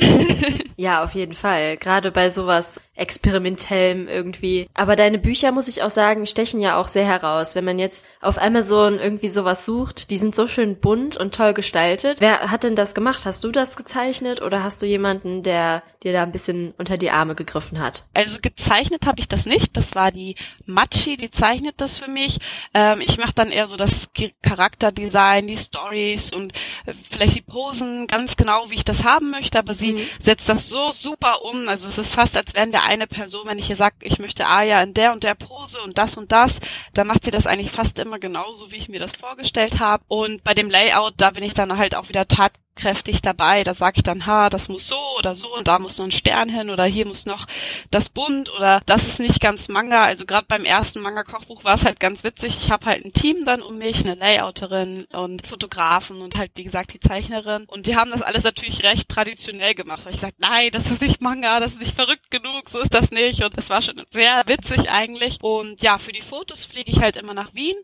ja, 0.78 1.04
auf 1.04 1.16
jeden 1.16 1.34
Fall. 1.34 1.78
Gerade 1.78 2.12
bei 2.12 2.30
sowas 2.30 2.80
experimentellem 2.98 4.08
irgendwie. 4.08 4.68
Aber 4.74 4.96
deine 4.96 5.20
Bücher, 5.20 5.52
muss 5.52 5.68
ich 5.68 5.84
auch 5.84 5.90
sagen, 5.90 6.26
stechen 6.26 6.60
ja 6.60 6.78
auch 6.78 6.88
sehr 6.88 7.06
heraus. 7.06 7.56
Wenn 7.56 7.66
man 7.66 7.80
jetzt 7.80 8.08
auf 8.22 8.42
Amazon 8.42 9.00
irgendwie 9.00 9.30
sowas 9.30 9.66
sucht, 9.66 10.10
die 10.10 10.18
sind 10.18 10.36
so 10.36 10.48
schön 10.48 10.80
bunt 10.80 11.16
und 11.16 11.34
toll 11.34 11.54
gestaltet. 11.54 12.20
Wer 12.20 12.52
hat 12.52 12.64
denn 12.64 12.76
das 12.76 12.96
gemacht? 12.96 13.26
Hast 13.26 13.44
du 13.44 13.52
das 13.52 13.76
gezeichnet 13.76 14.42
oder 14.42 14.64
hast 14.64 14.82
du 14.82 14.86
jemanden, 14.86 15.44
der 15.44 15.84
dir 16.04 16.14
da 16.14 16.24
ein 16.24 16.32
bisschen 16.32 16.74
unter 16.78 16.98
die 16.98 17.12
Arme 17.12 17.36
gegriffen 17.36 17.80
hat? 17.80 18.06
Also 18.14 18.40
gezeichnet 18.42 19.06
habe 19.06 19.20
ich 19.20 19.28
das 19.28 19.46
nicht. 19.46 19.78
Das 19.78 19.96
war 19.96 20.12
die 20.12 20.36
Machi, 20.66 21.18
die 21.18 21.32
zeichnet 21.32 21.76
das 21.78 21.98
für 21.98 22.10
mich. 22.10 22.40
Ähm, 22.74 23.02
ich 23.02 23.18
mache 23.18 23.34
dann 23.34 23.52
eher 23.52 23.68
so 23.68 23.78
das 23.78 24.10
Charakterdesign, 24.42 25.48
die 25.48 25.58
Stories 25.58 26.34
und 26.34 26.54
äh, 26.86 26.94
vielleicht 27.10 27.36
die 27.36 27.42
Posen 27.42 28.08
ganz 28.08 28.38
genau, 28.38 28.70
wie 28.70 28.76
ich 28.76 28.86
das 28.86 29.04
haben 29.04 29.30
möchte. 29.30 29.60
Aber 29.60 29.74
sie 29.74 29.94
mhm. 29.94 30.08
setzt 30.20 30.50
das 30.50 30.70
so 30.70 30.90
super 30.90 31.44
um. 31.44 31.68
Also 31.68 31.88
es 31.88 31.98
ist 31.98 32.16
fast, 32.16 32.36
als 32.36 32.56
wären 32.56 32.72
wir 32.72 32.87
eine 32.88 33.08
Person, 33.08 33.46
wenn 33.46 33.60
ich 33.60 33.70
ihr 33.70 33.76
sage, 33.76 33.96
ich 34.02 34.20
möchte 34.20 34.48
Aya 34.48 34.82
in 34.82 34.94
der 34.94 35.14
und 35.14 35.24
der 35.24 35.36
Pose 35.36 35.80
und 35.82 35.98
das 35.98 36.18
und 36.18 36.32
das, 36.32 36.60
dann 36.94 37.08
macht 37.08 37.24
sie 37.24 37.32
das 37.32 37.48
eigentlich 37.48 37.72
fast 37.72 38.00
immer 38.00 38.20
genauso, 38.20 38.72
wie 38.72 38.78
ich 38.78 38.90
mir 38.90 39.00
das 39.00 39.14
vorgestellt 39.14 39.80
habe. 39.80 40.04
Und 40.08 40.44
bei 40.44 40.54
dem 40.54 40.70
Layout, 40.70 41.14
da 41.18 41.32
bin 41.32 41.44
ich 41.44 41.54
dann 41.54 41.78
halt 41.78 41.96
auch 41.96 42.10
wieder 42.10 42.28
tat 42.28 42.54
kräftig 42.78 43.22
dabei. 43.22 43.64
Da 43.64 43.74
sage 43.74 43.98
ich 43.98 44.04
dann, 44.04 44.26
ha, 44.26 44.50
das 44.50 44.70
muss 44.70 44.88
so 44.88 44.98
oder 45.18 45.36
so 45.36 45.54
und 45.56 45.68
da 45.68 45.80
muss 45.80 45.98
noch 45.98 46.06
ein 46.06 46.12
Stern 46.12 46.50
hin 46.50 46.70
oder 46.70 46.86
hier 46.86 47.06
muss 47.06 47.26
noch 47.26 47.46
das 47.92 48.10
bunt 48.10 48.54
oder 48.54 48.82
das 48.86 49.08
ist 49.08 49.20
nicht 49.20 49.42
ganz 49.42 49.68
Manga. 49.68 50.04
Also 50.04 50.26
gerade 50.26 50.46
beim 50.48 50.64
ersten 50.64 51.02
Manga-Kochbuch 51.02 51.64
war 51.64 51.76
es 51.76 51.86
halt 51.86 52.00
ganz 52.00 52.24
witzig. 52.24 52.58
Ich 52.62 52.72
habe 52.72 52.86
halt 52.86 53.04
ein 53.04 53.14
Team 53.14 53.44
dann 53.46 53.62
um 53.62 53.78
mich, 53.78 54.00
eine 54.06 54.16
Layouterin 54.16 55.06
und 55.12 55.46
Fotografen 55.46 56.22
und 56.22 56.38
halt 56.38 56.52
wie 56.56 56.64
gesagt 56.64 56.94
die 56.94 57.00
Zeichnerin. 57.00 57.66
Und 57.66 57.88
die 57.88 57.96
haben 57.96 58.12
das 58.12 58.22
alles 58.22 58.44
natürlich 58.44 58.84
recht 58.84 59.10
traditionell 59.10 59.74
gemacht. 59.74 60.06
Weil 60.06 60.14
ich 60.14 60.22
gesagt, 60.22 60.40
nein, 60.40 60.70
das 60.72 60.90
ist 60.90 61.02
nicht 61.02 61.22
Manga, 61.22 61.60
das 61.60 61.74
ist 61.74 61.82
nicht 61.82 61.96
verrückt 61.96 62.32
genug, 62.32 62.70
so 62.70 62.80
ist 62.80 62.94
das 62.94 63.12
nicht. 63.12 63.44
Und 63.44 63.58
das 63.58 63.70
war 63.70 63.82
schon 63.82 64.02
sehr 64.12 64.44
witzig 64.46 64.90
eigentlich. 64.90 65.40
Und 65.42 65.82
ja, 65.82 65.98
für 65.98 66.12
die 66.12 66.22
Fotos 66.22 66.66
fliege 66.66 66.92
ich 66.92 67.02
halt 67.02 67.18
immer 67.18 67.34
nach 67.34 67.54
Wien 67.54 67.76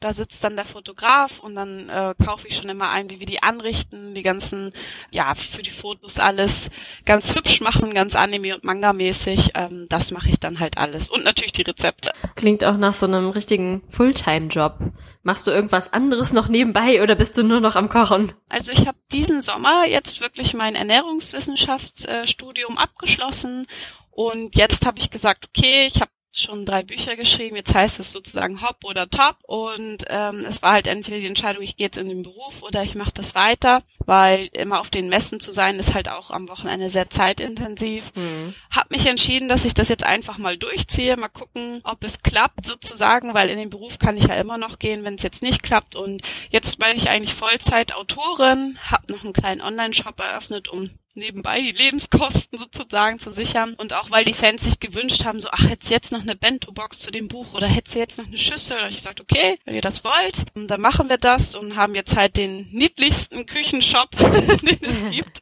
da 0.00 0.12
sitzt 0.12 0.44
dann 0.44 0.54
der 0.54 0.64
Fotograf 0.64 1.40
und 1.40 1.56
dann 1.56 1.88
äh, 1.88 2.14
kaufe 2.24 2.46
ich 2.46 2.56
schon 2.56 2.68
immer 2.68 2.90
ein, 2.90 3.10
wie 3.10 3.18
wir 3.18 3.26
die 3.26 3.42
anrichten, 3.42 4.14
die 4.14 4.22
ganzen, 4.22 4.72
ja, 5.10 5.34
für 5.34 5.62
die 5.62 5.70
Fotos 5.70 6.20
alles 6.20 6.70
ganz 7.04 7.34
hübsch 7.34 7.60
machen, 7.60 7.94
ganz 7.94 8.14
anime- 8.14 8.54
und 8.54 8.64
manga-mäßig. 8.64 9.52
Ähm, 9.54 9.86
das 9.88 10.12
mache 10.12 10.28
ich 10.28 10.38
dann 10.38 10.60
halt 10.60 10.78
alles. 10.78 11.10
Und 11.10 11.24
natürlich 11.24 11.52
die 11.52 11.62
Rezepte. 11.62 12.12
Klingt 12.36 12.64
auch 12.64 12.76
nach 12.76 12.92
so 12.92 13.06
einem 13.06 13.30
richtigen 13.30 13.82
Fulltime-Job. 13.88 14.78
Machst 15.24 15.46
du 15.46 15.50
irgendwas 15.50 15.92
anderes 15.92 16.32
noch 16.32 16.48
nebenbei 16.48 17.02
oder 17.02 17.16
bist 17.16 17.36
du 17.36 17.42
nur 17.42 17.60
noch 17.60 17.74
am 17.74 17.88
Kochen? 17.88 18.32
Also 18.48 18.72
ich 18.72 18.86
habe 18.86 18.98
diesen 19.10 19.42
Sommer 19.42 19.86
jetzt 19.86 20.20
wirklich 20.20 20.54
mein 20.54 20.76
Ernährungswissenschaftsstudium 20.76 22.78
abgeschlossen 22.78 23.66
und 24.10 24.56
jetzt 24.56 24.86
habe 24.86 24.98
ich 24.98 25.10
gesagt, 25.10 25.48
okay, 25.48 25.86
ich 25.86 26.00
habe 26.00 26.10
schon 26.32 26.66
drei 26.66 26.82
Bücher 26.82 27.16
geschrieben. 27.16 27.56
Jetzt 27.56 27.74
heißt 27.74 27.98
es 27.98 28.12
sozusagen 28.12 28.62
Hop 28.62 28.84
oder 28.84 29.08
Top. 29.08 29.36
Und 29.42 30.04
ähm, 30.08 30.44
es 30.48 30.62
war 30.62 30.72
halt 30.72 30.86
entweder 30.86 31.18
die 31.18 31.26
Entscheidung, 31.26 31.62
ich 31.62 31.76
gehe 31.76 31.86
jetzt 31.86 31.98
in 31.98 32.08
den 32.08 32.22
Beruf 32.22 32.62
oder 32.62 32.82
ich 32.82 32.94
mache 32.94 33.12
das 33.14 33.34
weiter, 33.34 33.82
weil 34.04 34.48
immer 34.52 34.80
auf 34.80 34.90
den 34.90 35.08
Messen 35.08 35.40
zu 35.40 35.52
sein 35.52 35.78
ist 35.78 35.94
halt 35.94 36.08
auch 36.08 36.30
am 36.30 36.48
Wochenende 36.48 36.90
sehr 36.90 37.10
zeitintensiv. 37.10 38.12
Mhm. 38.14 38.54
Hab 38.70 38.90
mich 38.90 39.06
entschieden, 39.06 39.48
dass 39.48 39.64
ich 39.64 39.74
das 39.74 39.88
jetzt 39.88 40.04
einfach 40.04 40.38
mal 40.38 40.56
durchziehe, 40.56 41.16
mal 41.16 41.28
gucken, 41.28 41.80
ob 41.84 42.04
es 42.04 42.22
klappt 42.22 42.66
sozusagen, 42.66 43.34
weil 43.34 43.50
in 43.50 43.58
den 43.58 43.70
Beruf 43.70 43.98
kann 43.98 44.16
ich 44.16 44.24
ja 44.24 44.34
immer 44.34 44.58
noch 44.58 44.78
gehen, 44.78 45.04
wenn 45.04 45.14
es 45.14 45.22
jetzt 45.22 45.42
nicht 45.42 45.62
klappt. 45.62 45.96
Und 45.96 46.22
jetzt 46.50 46.78
bin 46.78 46.96
ich 46.96 47.08
eigentlich 47.08 47.34
Vollzeit 47.34 47.94
Autorin, 47.94 48.78
habe 48.82 49.12
noch 49.12 49.24
einen 49.24 49.32
kleinen 49.32 49.60
Online-Shop 49.60 50.18
eröffnet, 50.20 50.68
um 50.68 50.90
nebenbei 51.18 51.60
die 51.60 51.72
Lebenskosten 51.72 52.58
sozusagen 52.58 53.18
zu 53.18 53.30
sichern. 53.30 53.74
Und 53.74 53.92
auch 53.92 54.10
weil 54.10 54.24
die 54.24 54.34
Fans 54.34 54.64
sich 54.64 54.80
gewünscht 54.80 55.24
haben, 55.24 55.40
so, 55.40 55.48
ach, 55.50 55.68
hättest 55.68 55.90
jetzt 55.90 56.12
noch 56.12 56.22
eine 56.22 56.36
Bento-Box 56.36 57.00
zu 57.00 57.10
dem 57.10 57.28
Buch 57.28 57.54
oder 57.54 57.66
hättest 57.66 57.96
jetzt 57.96 58.18
noch 58.18 58.26
eine 58.26 58.38
Schüssel? 58.38 58.80
Und 58.82 58.88
ich 58.88 58.96
gesagt, 58.96 59.20
okay, 59.20 59.58
wenn 59.64 59.74
ihr 59.74 59.82
das 59.82 60.04
wollt, 60.04 60.44
dann 60.54 60.80
machen 60.80 61.08
wir 61.08 61.18
das 61.18 61.54
und 61.54 61.76
haben 61.76 61.94
jetzt 61.94 62.16
halt 62.16 62.36
den 62.36 62.70
niedlichsten 62.70 63.46
Küchenshop, 63.46 64.10
den 64.16 64.78
es 64.82 65.10
gibt. 65.10 65.40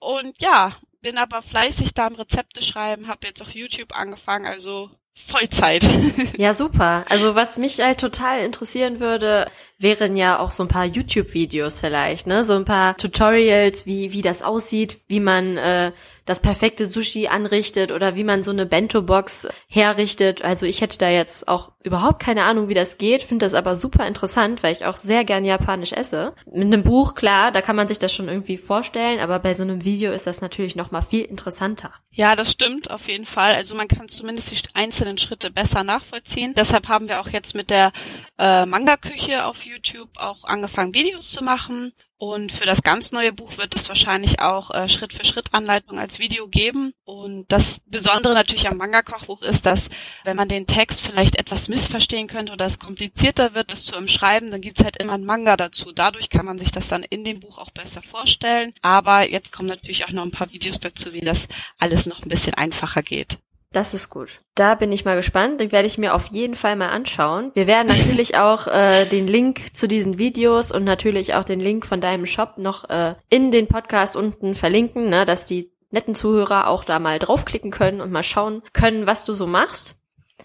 Und 0.00 0.40
ja, 0.40 0.76
bin 1.00 1.18
aber 1.18 1.42
fleißig 1.42 1.94
da 1.94 2.06
am 2.06 2.14
Rezepte 2.14 2.62
schreiben, 2.62 3.08
habe 3.08 3.26
jetzt 3.26 3.42
auch 3.42 3.50
YouTube 3.50 3.96
angefangen, 3.96 4.46
also 4.46 4.90
Vollzeit. 5.18 5.88
ja, 6.38 6.54
super. 6.54 7.04
Also 7.08 7.34
was 7.34 7.58
mich 7.58 7.80
halt 7.80 7.98
total 7.98 8.40
interessieren 8.40 9.00
würde, 9.00 9.46
wären 9.78 10.16
ja 10.16 10.38
auch 10.38 10.50
so 10.50 10.62
ein 10.62 10.68
paar 10.68 10.86
YouTube-Videos 10.86 11.80
vielleicht, 11.80 12.26
ne? 12.26 12.44
So 12.44 12.54
ein 12.54 12.64
paar 12.64 12.96
Tutorials, 12.96 13.84
wie, 13.84 14.12
wie 14.12 14.22
das 14.22 14.42
aussieht, 14.42 14.98
wie 15.08 15.20
man 15.20 15.56
äh, 15.56 15.92
das 16.28 16.40
perfekte 16.40 16.86
Sushi 16.86 17.28
anrichtet 17.28 17.90
oder 17.90 18.14
wie 18.14 18.24
man 18.24 18.42
so 18.42 18.50
eine 18.50 18.66
Bento-Box 18.66 19.48
herrichtet. 19.68 20.42
Also 20.42 20.66
ich 20.66 20.80
hätte 20.80 20.98
da 20.98 21.08
jetzt 21.08 21.48
auch 21.48 21.72
überhaupt 21.82 22.20
keine 22.20 22.44
Ahnung, 22.44 22.68
wie 22.68 22.74
das 22.74 22.98
geht, 22.98 23.22
finde 23.22 23.46
das 23.46 23.54
aber 23.54 23.74
super 23.74 24.06
interessant, 24.06 24.62
weil 24.62 24.72
ich 24.72 24.84
auch 24.84 24.96
sehr 24.96 25.24
gern 25.24 25.44
japanisch 25.44 25.92
esse. 25.92 26.34
Mit 26.52 26.64
einem 26.64 26.82
Buch, 26.82 27.14
klar, 27.14 27.50
da 27.50 27.62
kann 27.62 27.76
man 27.76 27.88
sich 27.88 27.98
das 27.98 28.12
schon 28.12 28.28
irgendwie 28.28 28.58
vorstellen, 28.58 29.20
aber 29.20 29.38
bei 29.38 29.54
so 29.54 29.62
einem 29.62 29.84
Video 29.84 30.12
ist 30.12 30.26
das 30.26 30.42
natürlich 30.42 30.76
noch 30.76 30.90
mal 30.90 31.02
viel 31.02 31.24
interessanter. 31.24 31.92
Ja, 32.10 32.36
das 32.36 32.50
stimmt 32.50 32.90
auf 32.90 33.08
jeden 33.08 33.26
Fall. 33.26 33.54
Also 33.54 33.74
man 33.74 33.88
kann 33.88 34.08
zumindest 34.08 34.50
die 34.50 34.58
einzelnen 34.74 35.18
Schritte 35.18 35.50
besser 35.50 35.82
nachvollziehen. 35.82 36.52
Deshalb 36.54 36.88
haben 36.88 37.08
wir 37.08 37.20
auch 37.20 37.28
jetzt 37.28 37.54
mit 37.54 37.70
der 37.70 37.92
äh, 38.38 38.66
Manga-Küche 38.66 39.44
auf 39.44 39.64
YouTube 39.64 40.10
auch 40.16 40.44
angefangen, 40.44 40.94
Videos 40.94 41.30
zu 41.30 41.42
machen. 41.42 41.92
Und 42.18 42.50
für 42.50 42.66
das 42.66 42.82
ganz 42.82 43.12
neue 43.12 43.32
Buch 43.32 43.58
wird 43.58 43.76
es 43.76 43.88
wahrscheinlich 43.88 44.40
auch 44.40 44.72
äh, 44.72 44.88
Schritt 44.88 45.12
für 45.12 45.24
Schritt 45.24 45.54
Anleitung 45.54 46.00
als 46.00 46.18
Video 46.18 46.48
geben. 46.48 46.92
Und 47.04 47.46
das 47.46 47.80
Besondere 47.86 48.34
natürlich 48.34 48.68
am 48.68 48.76
Manga-Kochbuch 48.76 49.42
ist, 49.42 49.66
dass 49.66 49.88
wenn 50.24 50.36
man 50.36 50.48
den 50.48 50.66
Text 50.66 51.00
vielleicht 51.00 51.36
etwas 51.36 51.68
missverstehen 51.68 52.26
könnte 52.26 52.52
oder 52.52 52.66
es 52.66 52.80
komplizierter 52.80 53.54
wird, 53.54 53.70
es 53.70 53.84
zu 53.84 53.96
umschreiben, 53.96 54.50
dann 54.50 54.60
gibt's 54.60 54.82
halt 54.82 54.96
immer 54.96 55.12
ein 55.12 55.24
Manga 55.24 55.56
dazu. 55.56 55.92
Dadurch 55.92 56.28
kann 56.28 56.44
man 56.44 56.58
sich 56.58 56.72
das 56.72 56.88
dann 56.88 57.04
in 57.04 57.22
dem 57.22 57.38
Buch 57.38 57.58
auch 57.58 57.70
besser 57.70 58.02
vorstellen. 58.02 58.74
Aber 58.82 59.30
jetzt 59.30 59.52
kommen 59.52 59.68
natürlich 59.68 60.04
auch 60.04 60.12
noch 60.12 60.24
ein 60.24 60.32
paar 60.32 60.52
Videos 60.52 60.80
dazu, 60.80 61.12
wie 61.12 61.20
das 61.20 61.46
alles 61.78 62.06
noch 62.06 62.22
ein 62.22 62.28
bisschen 62.28 62.54
einfacher 62.54 63.02
geht. 63.02 63.38
Das 63.72 63.92
ist 63.92 64.08
gut. 64.08 64.40
Da 64.54 64.74
bin 64.74 64.92
ich 64.92 65.04
mal 65.04 65.16
gespannt. 65.16 65.60
Den 65.60 65.72
werde 65.72 65.86
ich 65.86 65.98
mir 65.98 66.14
auf 66.14 66.28
jeden 66.28 66.54
Fall 66.54 66.74
mal 66.74 66.88
anschauen. 66.88 67.50
Wir 67.54 67.66
werden 67.66 67.88
natürlich 67.96 68.36
auch 68.36 68.66
äh, 68.66 69.04
den 69.06 69.26
Link 69.28 69.76
zu 69.76 69.86
diesen 69.86 70.18
Videos 70.18 70.72
und 70.72 70.84
natürlich 70.84 71.34
auch 71.34 71.44
den 71.44 71.60
Link 71.60 71.84
von 71.84 72.00
deinem 72.00 72.26
Shop 72.26 72.56
noch 72.56 72.88
äh, 72.88 73.14
in 73.28 73.50
den 73.50 73.66
Podcast 73.66 74.16
unten 74.16 74.54
verlinken, 74.54 75.08
ne, 75.08 75.24
dass 75.24 75.46
die 75.46 75.70
netten 75.90 76.14
Zuhörer 76.14 76.66
auch 76.66 76.84
da 76.84 76.98
mal 76.98 77.18
draufklicken 77.18 77.70
können 77.70 78.00
und 78.00 78.10
mal 78.10 78.22
schauen 78.22 78.62
können, 78.72 79.06
was 79.06 79.24
du 79.24 79.34
so 79.34 79.46
machst. 79.46 79.96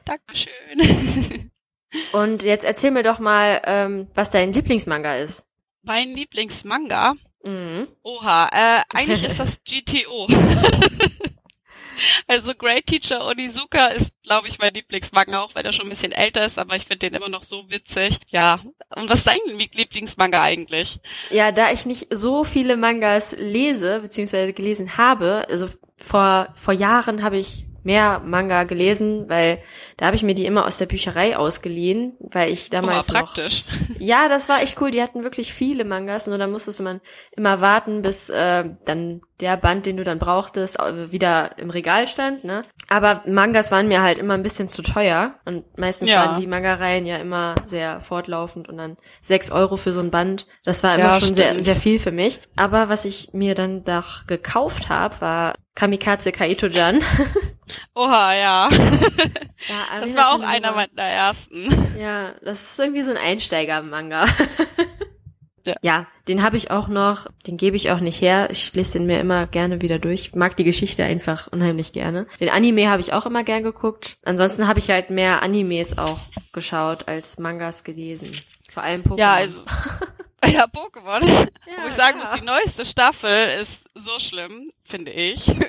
Dankeschön. 0.05 1.51
und 2.11 2.43
jetzt 2.43 2.65
erzähl 2.65 2.91
mir 2.91 3.03
doch 3.03 3.19
mal, 3.19 3.61
ähm, 3.65 4.07
was 4.13 4.31
dein 4.31 4.51
Lieblingsmanga 4.53 5.15
ist. 5.17 5.45
Mein 5.81 6.09
Lieblingsmanga? 6.09 7.15
Mhm. 7.45 7.87
Oha, 8.03 8.49
äh, 8.53 8.83
eigentlich 8.93 9.23
ist 9.23 9.39
das 9.39 9.59
GTO. 9.65 10.27
Also 12.27 12.53
Great 12.55 12.87
Teacher 12.87 13.25
Onizuka 13.25 13.87
ist, 13.87 14.11
glaube 14.23 14.47
ich, 14.47 14.59
mein 14.59 14.73
Lieblingsmanga, 14.73 15.41
auch 15.41 15.55
wenn 15.55 15.65
er 15.65 15.71
schon 15.71 15.87
ein 15.87 15.89
bisschen 15.89 16.11
älter 16.11 16.45
ist, 16.45 16.57
aber 16.57 16.75
ich 16.75 16.85
finde 16.85 17.09
den 17.09 17.13
immer 17.13 17.29
noch 17.29 17.43
so 17.43 17.69
witzig. 17.69 18.19
Ja. 18.29 18.61
Und 18.95 19.09
was 19.09 19.19
ist 19.19 19.27
dein 19.27 19.39
Lieblingsmanga 19.45 20.41
eigentlich? 20.41 20.99
Ja, 21.29 21.51
da 21.51 21.71
ich 21.71 21.85
nicht 21.85 22.07
so 22.09 22.43
viele 22.43 22.77
Mangas 22.77 23.35
lese, 23.37 23.99
beziehungsweise 23.99 24.53
gelesen 24.53 24.97
habe, 24.97 25.45
also 25.49 25.67
vor, 25.97 26.49
vor 26.55 26.73
Jahren 26.73 27.23
habe 27.23 27.37
ich 27.37 27.65
mehr 27.83 28.19
Manga 28.19 28.63
gelesen, 28.63 29.29
weil 29.29 29.61
da 29.97 30.07
habe 30.07 30.15
ich 30.15 30.23
mir 30.23 30.33
die 30.33 30.45
immer 30.45 30.65
aus 30.65 30.77
der 30.77 30.85
Bücherei 30.85 31.37
ausgeliehen, 31.37 32.17
weil 32.19 32.51
ich 32.51 32.69
damals 32.69 33.09
oh, 33.09 33.13
praktisch. 33.13 33.65
Noch, 33.89 33.95
ja, 33.99 34.27
das 34.27 34.49
war 34.49 34.61
echt 34.61 34.79
cool. 34.81 34.91
Die 34.91 35.01
hatten 35.01 35.23
wirklich 35.23 35.53
viele 35.53 35.85
Mangas, 35.85 36.27
nur 36.27 36.37
da 36.37 36.47
musstest 36.47 36.81
man 36.81 37.01
immer 37.35 37.61
warten, 37.61 38.01
bis 38.01 38.29
äh, 38.29 38.65
dann 38.85 39.21
der 39.39 39.57
Band, 39.57 39.85
den 39.85 39.97
du 39.97 40.03
dann 40.03 40.19
brauchtest, 40.19 40.77
wieder 40.79 41.57
im 41.57 41.69
Regal 41.69 42.07
stand. 42.07 42.43
Ne? 42.43 42.63
Aber 42.87 43.23
Mangas 43.25 43.71
waren 43.71 43.87
mir 43.87 44.01
halt 44.01 44.17
immer 44.17 44.35
ein 44.35 44.43
bisschen 44.43 44.69
zu 44.69 44.81
teuer 44.81 45.35
und 45.45 45.77
meistens 45.77 46.09
ja. 46.09 46.25
waren 46.25 46.35
die 46.37 46.47
Manga-Reihen 46.47 47.05
ja 47.05 47.17
immer 47.17 47.55
sehr 47.63 47.99
fortlaufend 47.99 48.69
und 48.69 48.77
dann 48.77 48.97
sechs 49.21 49.51
Euro 49.51 49.75
für 49.75 49.91
so 49.91 49.99
ein 49.99 50.11
Band. 50.11 50.47
Das 50.63 50.83
war 50.83 50.95
immer 50.95 51.13
ja, 51.13 51.19
schon 51.19 51.33
sehr 51.33 51.61
sehr 51.61 51.75
viel 51.75 51.99
für 51.99 52.11
mich. 52.11 52.39
Aber 52.55 52.89
was 52.89 53.05
ich 53.05 53.29
mir 53.33 53.55
dann 53.55 53.83
doch 53.83 54.27
gekauft 54.27 54.89
habe, 54.89 55.19
war 55.21 55.53
Kamikaze 55.75 56.31
Kaito-Jan. 56.31 57.01
Oha, 57.95 58.33
ja. 58.33 58.69
ja 58.71 60.01
das 60.01 60.15
war 60.15 60.33
auch 60.33 60.41
einer 60.41 60.73
meiner 60.73 61.01
ersten. 61.01 61.97
Ja, 61.99 62.33
das 62.41 62.71
ist 62.71 62.79
irgendwie 62.79 63.01
so 63.01 63.11
ein 63.11 63.17
Einsteiger-Manga. 63.17 64.25
ja. 65.65 65.75
ja, 65.81 66.07
den 66.27 66.43
habe 66.43 66.57
ich 66.57 66.71
auch 66.71 66.87
noch, 66.87 67.27
den 67.47 67.57
gebe 67.57 67.75
ich 67.75 67.91
auch 67.91 67.99
nicht 67.99 68.21
her. 68.21 68.49
Ich 68.51 68.73
lese 68.73 68.97
den 68.97 69.07
mir 69.07 69.19
immer 69.19 69.47
gerne 69.47 69.81
wieder 69.81 69.99
durch. 69.99 70.27
Ich 70.27 70.35
mag 70.35 70.55
die 70.57 70.63
Geschichte 70.63 71.03
einfach 71.03 71.47
unheimlich 71.51 71.93
gerne. 71.93 72.27
Den 72.39 72.49
Anime 72.49 72.89
habe 72.89 73.01
ich 73.01 73.13
auch 73.13 73.25
immer 73.25 73.43
gern 73.43 73.63
geguckt. 73.63 74.17
Ansonsten 74.23 74.67
habe 74.67 74.79
ich 74.79 74.89
halt 74.89 75.09
mehr 75.09 75.43
Animes 75.43 75.97
auch 75.97 76.19
geschaut 76.51 77.07
als 77.07 77.37
Mangas 77.39 77.83
gelesen. 77.83 78.31
Vor 78.71 78.83
allem 78.83 79.03
Pokémon. 79.03 79.19
Ja, 79.19 79.33
also 79.33 79.59
Ja, 80.53 80.65
Pokémon. 80.65 81.23
Ja, 81.65 81.83
Wo 81.83 81.87
ich 81.87 81.93
sagen 81.93 82.19
ja. 82.19 82.25
muss, 82.25 82.35
die 82.35 82.45
neueste 82.45 82.85
Staffel 82.85 83.59
ist 83.59 83.83
so 83.95 84.19
schlimm, 84.19 84.71
finde 84.83 85.11
ich. 85.11 85.51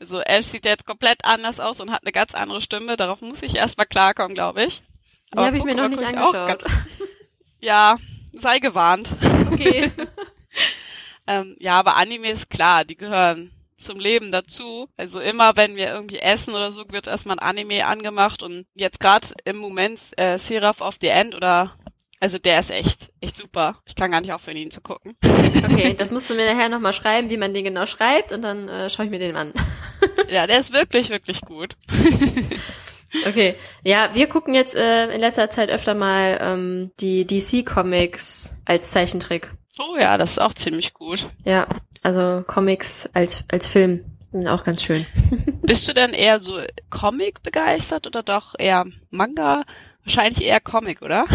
Also 0.00 0.20
Ash 0.20 0.46
sieht 0.46 0.64
jetzt 0.64 0.86
komplett 0.86 1.24
anders 1.24 1.60
aus 1.60 1.80
und 1.80 1.90
hat 1.90 2.02
eine 2.02 2.12
ganz 2.12 2.34
andere 2.34 2.60
Stimme. 2.60 2.96
Darauf 2.96 3.20
muss 3.20 3.42
ich 3.42 3.56
erstmal 3.56 3.86
klarkommen, 3.86 4.34
glaube 4.34 4.64
ich. 4.64 4.82
Die 5.34 5.40
habe 5.40 5.58
ich 5.58 5.64
mir 5.64 5.74
noch 5.74 5.88
nicht 5.88 6.02
angeschaut. 6.02 6.32
Ganz, 6.32 6.64
ja, 7.60 7.98
sei 8.32 8.60
gewarnt. 8.60 9.14
Okay. 9.52 9.90
ähm, 11.26 11.56
ja, 11.58 11.78
aber 11.78 11.96
Anime 11.96 12.30
ist 12.30 12.48
klar, 12.48 12.84
die 12.84 12.96
gehören 12.96 13.50
zum 13.76 13.98
Leben 13.98 14.32
dazu. 14.32 14.88
Also 14.96 15.20
immer, 15.20 15.56
wenn 15.56 15.76
wir 15.76 15.88
irgendwie 15.88 16.18
essen 16.18 16.54
oder 16.54 16.72
so, 16.72 16.84
wird 16.88 17.06
erstmal 17.06 17.38
ein 17.38 17.46
Anime 17.46 17.86
angemacht 17.86 18.42
und 18.42 18.66
jetzt 18.74 19.00
gerade 19.00 19.28
im 19.44 19.56
Moment 19.58 20.00
äh, 20.16 20.38
Seraph 20.38 20.80
of 20.80 20.96
the 21.00 21.08
End 21.08 21.34
oder 21.34 21.76
also 22.20 22.38
der 22.38 22.60
ist 22.60 22.70
echt, 22.70 23.10
echt 23.20 23.36
super. 23.36 23.80
Ich 23.86 23.94
kann 23.94 24.10
gar 24.10 24.20
nicht 24.20 24.32
aufhören, 24.32 24.56
ihn 24.56 24.70
zu 24.70 24.80
gucken. 24.80 25.16
Okay, 25.22 25.94
das 25.98 26.10
musst 26.10 26.28
du 26.28 26.34
mir 26.34 26.52
nachher 26.52 26.68
nochmal 26.68 26.92
schreiben, 26.92 27.30
wie 27.30 27.36
man 27.36 27.54
den 27.54 27.64
genau 27.64 27.86
schreibt 27.86 28.32
und 28.32 28.42
dann 28.42 28.68
äh, 28.68 28.90
schaue 28.90 29.06
ich 29.06 29.10
mir 29.10 29.18
den 29.18 29.36
an. 29.36 29.52
ja, 30.28 30.46
der 30.46 30.58
ist 30.58 30.72
wirklich, 30.72 31.10
wirklich 31.10 31.40
gut. 31.42 31.76
okay, 33.26 33.54
ja, 33.84 34.14
wir 34.14 34.28
gucken 34.28 34.54
jetzt 34.54 34.74
äh, 34.74 35.12
in 35.12 35.20
letzter 35.20 35.50
Zeit 35.50 35.70
öfter 35.70 35.94
mal 35.94 36.38
ähm, 36.40 36.90
die 37.00 37.26
DC-Comics 37.26 38.56
als 38.64 38.90
Zeichentrick. 38.90 39.52
Oh 39.78 39.96
ja, 39.96 40.18
das 40.18 40.32
ist 40.32 40.40
auch 40.40 40.54
ziemlich 40.54 40.94
gut. 40.94 41.28
Ja, 41.44 41.68
also 42.02 42.42
Comics 42.46 43.08
als, 43.14 43.44
als 43.48 43.68
Film 43.68 44.04
sind 44.32 44.48
auch 44.48 44.64
ganz 44.64 44.82
schön. 44.82 45.06
Bist 45.62 45.88
du 45.88 45.94
denn 45.94 46.12
eher 46.12 46.40
so 46.40 46.60
Comic 46.90 47.42
begeistert 47.42 48.06
oder 48.06 48.22
doch 48.22 48.54
eher 48.58 48.86
Manga? 49.10 49.64
Wahrscheinlich 50.08 50.42
eher 50.42 50.60
Comic, 50.60 51.02
oder? 51.02 51.26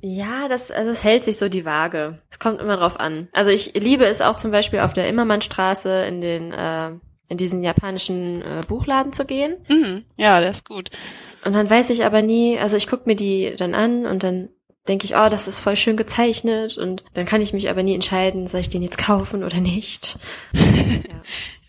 Ja, 0.00 0.48
das, 0.48 0.70
also 0.70 0.90
es 0.90 1.04
hält 1.04 1.22
sich 1.22 1.36
so 1.36 1.50
die 1.50 1.66
Waage. 1.66 2.18
Es 2.30 2.38
kommt 2.38 2.62
immer 2.62 2.78
drauf 2.78 2.98
an. 2.98 3.28
Also 3.34 3.50
ich 3.50 3.74
liebe 3.74 4.06
es 4.06 4.22
auch 4.22 4.36
zum 4.36 4.50
Beispiel 4.50 4.80
auf 4.80 4.94
der 4.94 5.06
Immermannstraße 5.06 6.04
in 6.06 6.22
den, 6.22 6.50
äh, 6.50 6.92
in 7.28 7.36
diesen 7.36 7.62
japanischen 7.62 8.40
äh, 8.40 8.62
Buchladen 8.66 9.12
zu 9.12 9.26
gehen. 9.26 9.56
Mhm. 9.68 10.06
Ja, 10.16 10.40
der 10.40 10.48
ist 10.48 10.66
gut. 10.66 10.90
Und 11.44 11.52
dann 11.52 11.68
weiß 11.68 11.90
ich 11.90 12.06
aber 12.06 12.22
nie, 12.22 12.58
also 12.58 12.78
ich 12.78 12.88
gucke 12.88 13.02
mir 13.04 13.16
die 13.16 13.54
dann 13.54 13.74
an 13.74 14.06
und 14.06 14.22
dann 14.22 14.48
denke 14.88 15.04
ich, 15.04 15.14
oh, 15.14 15.28
das 15.28 15.46
ist 15.46 15.60
voll 15.60 15.76
schön 15.76 15.98
gezeichnet 15.98 16.78
und 16.78 17.04
dann 17.12 17.26
kann 17.26 17.42
ich 17.42 17.52
mich 17.52 17.68
aber 17.68 17.82
nie 17.82 17.94
entscheiden, 17.94 18.46
soll 18.46 18.60
ich 18.60 18.70
den 18.70 18.82
jetzt 18.82 18.96
kaufen 18.96 19.44
oder 19.44 19.60
nicht. 19.60 20.18
ja. 20.54 21.20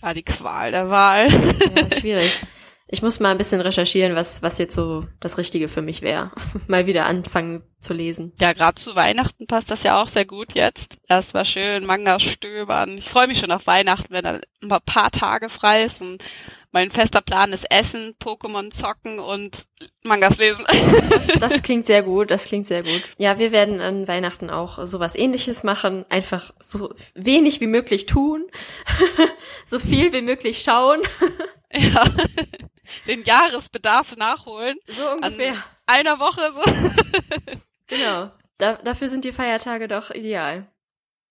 ja, 0.02 0.14
die 0.14 0.24
Qual 0.24 0.72
der 0.72 0.90
Wahl. 0.90 1.30
ja, 1.76 1.86
ist 1.86 2.00
schwierig. 2.00 2.42
Ich 2.94 3.02
muss 3.02 3.20
mal 3.20 3.32
ein 3.32 3.40
bisschen 3.40 3.60
recherchieren, 3.60 4.16
was, 4.16 4.44
was 4.44 4.60
jetzt 4.60 4.76
so 4.76 5.08
das 5.20 5.40
Richtige 5.40 5.68
für 5.68 5.82
mich 5.82 6.04
wäre. 6.04 6.30
mal 6.68 6.86
wieder 6.86 7.08
anfangen 7.08 7.64
zu 7.80 7.92
lesen. 7.92 8.34
Ja, 8.40 8.54
gerade 8.54 8.76
zu 8.76 8.96
Weihnachten 8.96 9.48
passt 9.48 9.72
das 9.72 9.82
ja 9.82 10.00
auch 10.00 10.08
sehr 10.08 10.26
gut 10.26 10.54
jetzt. 10.54 11.00
Erst 11.10 11.34
war 11.34 11.44
schön 11.44 11.88
Manga 11.88 12.20
stöbern. 12.20 13.00
Ich 13.00 13.10
freue 13.10 13.26
mich 13.26 13.40
schon 13.40 13.50
auf 13.50 13.66
Weihnachten, 13.66 14.14
wenn 14.14 14.24
dann 14.24 14.42
ein 14.62 14.70
paar 14.86 15.10
Tage 15.10 15.50
frei 15.50 15.86
ist 15.86 16.04
und 16.04 16.24
mein 16.72 16.92
fester 16.92 17.22
Plan 17.22 17.52
ist 17.52 17.66
Essen, 17.72 18.14
Pokémon 18.24 18.70
zocken 18.70 19.18
und 19.18 19.66
Mangas 20.04 20.38
lesen. 20.38 20.64
Das, 21.10 21.28
das, 21.40 21.64
klingt 21.64 21.88
sehr 21.88 22.04
gut, 22.04 22.30
das 22.30 22.46
klingt 22.46 22.68
sehr 22.68 22.84
gut. 22.84 23.02
Ja, 23.18 23.40
wir 23.40 23.52
werden 23.52 23.82
an 23.82 24.08
Weihnachten 24.08 24.52
auch 24.52 24.86
sowas 24.86 25.16
ähnliches 25.16 25.64
machen. 25.64 26.06
Einfach 26.10 26.54
so 26.60 26.94
wenig 27.16 27.60
wie 27.60 27.68
möglich 27.68 28.06
tun, 28.06 28.46
so 29.66 29.80
viel 29.80 30.14
wie 30.14 30.22
möglich 30.22 30.62
schauen. 30.62 31.02
Ja 31.72 32.06
den 33.08 33.24
Jahresbedarf 33.24 34.16
nachholen. 34.16 34.78
So 34.88 35.10
ungefähr. 35.12 35.56
einer 35.86 36.20
Woche 36.20 36.52
so. 36.54 36.64
genau. 37.88 38.32
Da, 38.58 38.74
dafür 38.74 39.10
sind 39.10 39.26
die 39.26 39.32
Feiertage 39.32 39.88
doch 39.88 40.12
ideal. 40.12 40.68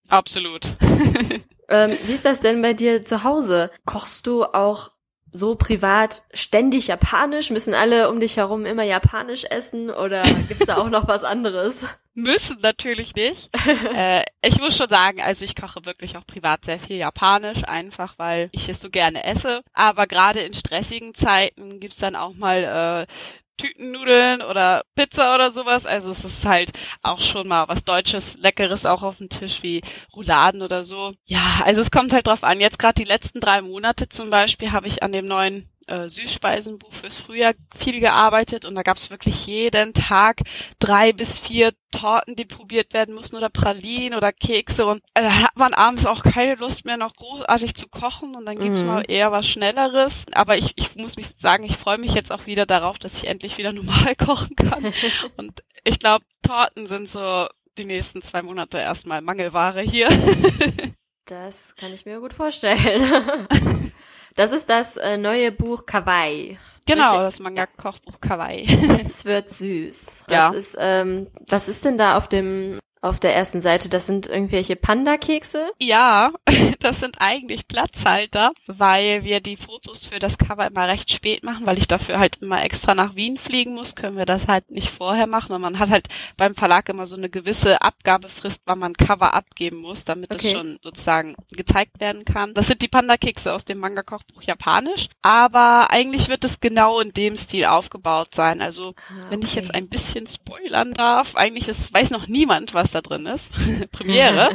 Absolut. 0.08 0.64
ähm, 1.68 1.98
wie 2.04 2.12
ist 2.12 2.24
das 2.24 2.40
denn 2.40 2.60
bei 2.62 2.74
dir 2.74 3.04
zu 3.04 3.24
Hause? 3.24 3.70
Kochst 3.84 4.26
du 4.26 4.44
auch 4.44 4.90
so 5.30 5.54
privat 5.54 6.22
ständig 6.34 6.88
japanisch? 6.88 7.50
Müssen 7.50 7.74
alle 7.74 8.10
um 8.10 8.20
dich 8.20 8.36
herum 8.36 8.66
immer 8.66 8.82
japanisch 8.82 9.44
essen 9.44 9.90
oder 9.90 10.22
gibt's 10.48 10.66
da 10.66 10.76
auch 10.76 10.90
noch 10.90 11.08
was 11.08 11.24
anderes? 11.24 11.84
Müssen 12.14 12.58
natürlich 12.60 13.14
nicht. 13.14 13.48
äh, 13.94 14.24
ich 14.44 14.58
muss 14.58 14.76
schon 14.76 14.88
sagen, 14.88 15.20
also 15.20 15.44
ich 15.44 15.54
koche 15.56 15.86
wirklich 15.86 16.16
auch 16.16 16.26
privat 16.26 16.64
sehr 16.64 16.78
viel 16.78 16.96
japanisch, 16.96 17.64
einfach 17.64 18.18
weil 18.18 18.50
ich 18.52 18.68
es 18.68 18.80
so 18.80 18.90
gerne 18.90 19.24
esse. 19.24 19.62
Aber 19.72 20.06
gerade 20.06 20.40
in 20.40 20.52
stressigen 20.52 21.14
Zeiten 21.14 21.80
gibt's 21.80 21.98
dann 21.98 22.16
auch 22.16 22.34
mal 22.34 23.06
äh, 23.08 23.12
Tütennudeln 23.56 24.42
oder 24.42 24.82
Pizza 24.94 25.34
oder 25.34 25.50
sowas. 25.50 25.86
Also 25.86 26.10
es 26.10 26.24
ist 26.24 26.44
halt 26.44 26.72
auch 27.02 27.20
schon 27.20 27.48
mal 27.48 27.68
was 27.68 27.84
Deutsches, 27.84 28.36
Leckeres 28.38 28.84
auch 28.86 29.02
auf 29.02 29.18
dem 29.18 29.28
Tisch 29.28 29.62
wie 29.62 29.82
Rouladen 30.14 30.62
oder 30.62 30.84
so. 30.84 31.14
Ja, 31.24 31.62
also 31.64 31.80
es 31.80 31.90
kommt 31.90 32.12
halt 32.12 32.26
drauf 32.26 32.44
an. 32.44 32.60
Jetzt 32.60 32.78
gerade 32.78 32.94
die 32.94 33.08
letzten 33.08 33.40
drei 33.40 33.62
Monate 33.62 34.08
zum 34.08 34.30
Beispiel 34.30 34.72
habe 34.72 34.88
ich 34.88 35.02
an 35.02 35.12
dem 35.12 35.26
neuen 35.26 35.68
äh, 35.86 36.08
Süßspeisenbuch 36.08 36.92
fürs 36.92 37.16
Frühjahr 37.16 37.54
viel 37.76 38.00
gearbeitet 38.00 38.64
und 38.64 38.74
da 38.74 38.82
gab 38.82 38.96
es 38.96 39.10
wirklich 39.10 39.46
jeden 39.46 39.94
Tag 39.94 40.40
drei 40.78 41.12
bis 41.12 41.38
vier 41.38 41.72
Torten, 41.90 42.36
die 42.36 42.44
probiert 42.44 42.94
werden 42.94 43.14
mussten 43.14 43.36
oder 43.36 43.50
Pralinen 43.50 44.16
oder 44.16 44.32
Kekse 44.32 44.86
und 44.86 45.02
äh, 45.14 45.22
da 45.22 45.42
hat 45.42 45.56
man 45.56 45.74
abends 45.74 46.06
auch 46.06 46.22
keine 46.22 46.54
Lust 46.54 46.84
mehr 46.84 46.96
noch 46.96 47.14
großartig 47.14 47.74
zu 47.74 47.88
kochen 47.88 48.34
und 48.34 48.46
dann 48.46 48.58
gibt's 48.58 48.80
mhm. 48.80 48.86
mal 48.86 49.04
eher 49.06 49.32
was 49.32 49.46
Schnelleres. 49.46 50.24
Aber 50.32 50.56
ich, 50.56 50.72
ich 50.76 50.96
muss 50.96 51.16
mich 51.16 51.28
sagen, 51.38 51.64
ich 51.64 51.76
freue 51.76 51.98
mich 51.98 52.14
jetzt 52.14 52.32
auch 52.32 52.46
wieder 52.46 52.66
darauf, 52.66 52.98
dass 52.98 53.16
ich 53.16 53.28
endlich 53.28 53.58
wieder 53.58 53.72
normal 53.72 54.14
kochen 54.16 54.56
kann. 54.56 54.92
und 55.36 55.62
ich 55.84 55.98
glaube, 55.98 56.24
Torten 56.42 56.86
sind 56.86 57.08
so 57.08 57.46
die 57.78 57.84
nächsten 57.84 58.22
zwei 58.22 58.42
Monate 58.42 58.78
erstmal 58.78 59.22
Mangelware 59.22 59.80
hier. 59.80 60.08
das 61.26 61.74
kann 61.76 61.92
ich 61.92 62.04
mir 62.04 62.20
gut 62.20 62.34
vorstellen. 62.34 63.92
Das 64.34 64.52
ist 64.52 64.68
das 64.68 64.96
äh, 64.96 65.16
neue 65.16 65.52
Buch 65.52 65.86
Kawaii. 65.86 66.58
Genau, 66.86 67.04
Richtig? 67.04 67.20
das 67.20 67.38
Manga-Kochbuch 67.40 68.20
Kawaii. 68.20 68.66
es 69.02 69.24
wird 69.24 69.50
süß. 69.50 70.26
Ja. 70.30 70.48
Was 70.50 70.56
ist, 70.56 70.76
ähm, 70.80 71.28
was 71.48 71.68
ist 71.68 71.84
denn 71.84 71.96
da 71.98 72.16
auf 72.16 72.28
dem 72.28 72.78
auf 73.02 73.18
der 73.18 73.34
ersten 73.34 73.60
Seite. 73.60 73.88
Das 73.88 74.06
sind 74.06 74.28
irgendwelche 74.28 74.76
Panda-Kekse? 74.76 75.70
Ja, 75.80 76.32
das 76.80 77.00
sind 77.00 77.16
eigentlich 77.18 77.66
Platzhalter, 77.66 78.52
weil 78.66 79.24
wir 79.24 79.40
die 79.40 79.56
Fotos 79.56 80.06
für 80.06 80.20
das 80.20 80.38
Cover 80.38 80.66
immer 80.66 80.86
recht 80.86 81.10
spät 81.10 81.42
machen, 81.42 81.66
weil 81.66 81.78
ich 81.78 81.88
dafür 81.88 82.18
halt 82.18 82.36
immer 82.40 82.64
extra 82.64 82.94
nach 82.94 83.16
Wien 83.16 83.36
fliegen 83.38 83.74
muss, 83.74 83.96
können 83.96 84.16
wir 84.16 84.24
das 84.24 84.46
halt 84.46 84.70
nicht 84.70 84.88
vorher 84.88 85.26
machen. 85.26 85.52
Und 85.52 85.60
man 85.60 85.80
hat 85.80 85.90
halt 85.90 86.08
beim 86.36 86.54
Verlag 86.54 86.88
immer 86.88 87.06
so 87.06 87.16
eine 87.16 87.28
gewisse 87.28 87.82
Abgabefrist, 87.82 88.62
wann 88.66 88.78
man 88.78 88.94
Cover 88.94 89.34
abgeben 89.34 89.78
muss, 89.78 90.04
damit 90.04 90.32
okay. 90.32 90.46
es 90.46 90.52
schon 90.52 90.78
sozusagen 90.80 91.34
gezeigt 91.50 92.00
werden 92.00 92.24
kann. 92.24 92.54
Das 92.54 92.68
sind 92.68 92.82
die 92.82 92.88
Panda-Kekse 92.88 93.52
aus 93.52 93.64
dem 93.64 93.78
Manga-Kochbuch 93.78 94.42
Japanisch. 94.42 95.08
Aber 95.22 95.90
eigentlich 95.90 96.28
wird 96.28 96.44
es 96.44 96.60
genau 96.60 97.00
in 97.00 97.12
dem 97.12 97.36
Stil 97.36 97.64
aufgebaut 97.64 98.34
sein. 98.36 98.60
Also, 98.60 98.94
ah, 99.08 99.14
okay. 99.16 99.26
wenn 99.30 99.42
ich 99.42 99.56
jetzt 99.56 99.74
ein 99.74 99.88
bisschen 99.88 100.28
spoilern 100.28 100.94
darf, 100.94 101.34
eigentlich 101.34 101.66
ist, 101.66 101.92
weiß 101.92 102.10
noch 102.10 102.28
niemand, 102.28 102.74
was 102.74 102.91
da 102.92 103.00
drin 103.00 103.26
ist. 103.26 103.52
Premiere. 103.92 104.50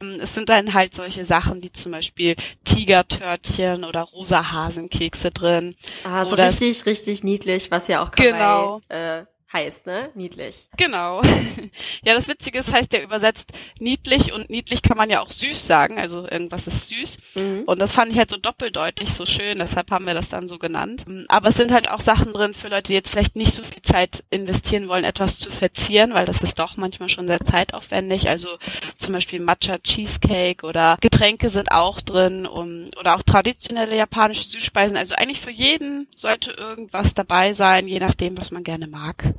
es 0.20 0.34
sind 0.34 0.48
dann 0.48 0.74
halt 0.74 0.94
solche 0.94 1.24
Sachen 1.24 1.62
wie 1.62 1.72
zum 1.72 1.92
Beispiel 1.92 2.36
Tigertörtchen 2.64 3.84
oder 3.84 4.02
rosa 4.02 4.52
Hasenkekse 4.52 5.30
drin. 5.30 5.76
Ah, 6.04 6.24
so 6.24 6.34
oder 6.34 6.48
richtig, 6.48 6.86
richtig 6.86 7.24
niedlich, 7.24 7.70
was 7.70 7.88
ja 7.88 8.02
auch 8.02 8.10
genau. 8.12 8.80
äh, 8.88 9.24
heißt, 9.56 9.86
ne? 9.86 10.10
Niedlich. 10.14 10.68
Genau. 10.76 11.22
Ja, 12.04 12.14
das 12.14 12.28
Witzige 12.28 12.58
ist, 12.58 12.72
heißt 12.72 12.92
ja 12.92 13.00
übersetzt 13.00 13.52
niedlich 13.78 14.32
und 14.32 14.48
niedlich 14.48 14.82
kann 14.82 14.96
man 14.96 15.10
ja 15.10 15.20
auch 15.20 15.30
süß 15.30 15.66
sagen, 15.66 15.98
also 15.98 16.22
irgendwas 16.28 16.66
ist 16.66 16.88
süß. 16.88 17.18
Mhm. 17.34 17.62
Und 17.66 17.80
das 17.80 17.92
fand 17.92 18.12
ich 18.12 18.18
halt 18.18 18.30
so 18.30 18.36
doppeldeutig 18.36 19.12
so 19.12 19.26
schön, 19.26 19.58
deshalb 19.58 19.90
haben 19.90 20.06
wir 20.06 20.14
das 20.14 20.28
dann 20.28 20.48
so 20.48 20.58
genannt. 20.58 21.04
Aber 21.28 21.48
es 21.48 21.56
sind 21.56 21.72
halt 21.72 21.90
auch 21.90 22.00
Sachen 22.00 22.32
drin 22.32 22.54
für 22.54 22.68
Leute, 22.68 22.88
die 22.88 22.94
jetzt 22.94 23.10
vielleicht 23.10 23.36
nicht 23.36 23.52
so 23.52 23.62
viel 23.62 23.82
Zeit 23.82 24.24
investieren 24.30 24.88
wollen, 24.88 25.04
etwas 25.04 25.38
zu 25.38 25.50
verzieren, 25.50 26.14
weil 26.14 26.26
das 26.26 26.42
ist 26.42 26.58
doch 26.58 26.76
manchmal 26.76 27.08
schon 27.08 27.26
sehr 27.26 27.40
zeitaufwendig. 27.40 28.28
Also 28.28 28.48
zum 28.96 29.12
Beispiel 29.12 29.40
Matcha 29.40 29.78
Cheesecake 29.78 30.64
oder 30.64 30.96
Getränke 31.00 31.50
sind 31.50 31.72
auch 31.72 32.00
drin 32.00 32.46
um, 32.46 32.88
oder 32.98 33.16
auch 33.16 33.22
traditionelle 33.22 33.96
japanische 33.96 34.44
Süßspeisen. 34.44 34.96
Also 34.96 35.14
eigentlich 35.14 35.40
für 35.40 35.50
jeden 35.50 36.06
sollte 36.14 36.52
irgendwas 36.52 37.14
dabei 37.14 37.52
sein, 37.52 37.88
je 37.88 37.98
nachdem, 37.98 38.38
was 38.38 38.50
man 38.50 38.64
gerne 38.64 38.86
mag. 38.86 39.34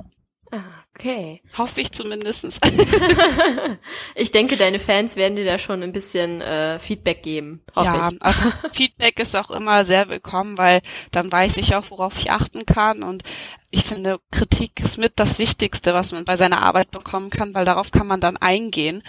Ah, 0.50 0.84
okay. 0.94 1.42
Hoffe 1.56 1.80
ich 1.80 1.92
zumindestens. 1.92 2.58
ich 4.14 4.30
denke, 4.32 4.56
deine 4.56 4.78
Fans 4.78 5.16
werden 5.16 5.36
dir 5.36 5.44
da 5.44 5.58
schon 5.58 5.82
ein 5.82 5.92
bisschen 5.92 6.40
äh, 6.40 6.78
Feedback 6.78 7.22
geben. 7.22 7.62
Hoffe 7.76 7.86
ja, 7.86 8.10
ich. 8.10 8.18
Also 8.22 8.52
Feedback 8.72 9.18
ist 9.20 9.36
auch 9.36 9.50
immer 9.50 9.84
sehr 9.84 10.08
willkommen, 10.08 10.56
weil 10.56 10.80
dann 11.10 11.30
weiß 11.30 11.58
ich 11.58 11.74
auch, 11.74 11.90
worauf 11.90 12.16
ich 12.16 12.30
achten 12.30 12.64
kann. 12.64 13.02
Und 13.02 13.24
ich 13.70 13.84
finde, 13.84 14.20
Kritik 14.30 14.80
ist 14.80 14.96
mit 14.96 15.12
das 15.16 15.38
Wichtigste, 15.38 15.92
was 15.92 16.12
man 16.12 16.24
bei 16.24 16.36
seiner 16.36 16.62
Arbeit 16.62 16.90
bekommen 16.90 17.30
kann, 17.30 17.54
weil 17.54 17.66
darauf 17.66 17.90
kann 17.90 18.06
man 18.06 18.20
dann 18.20 18.36
eingehen. 18.38 19.02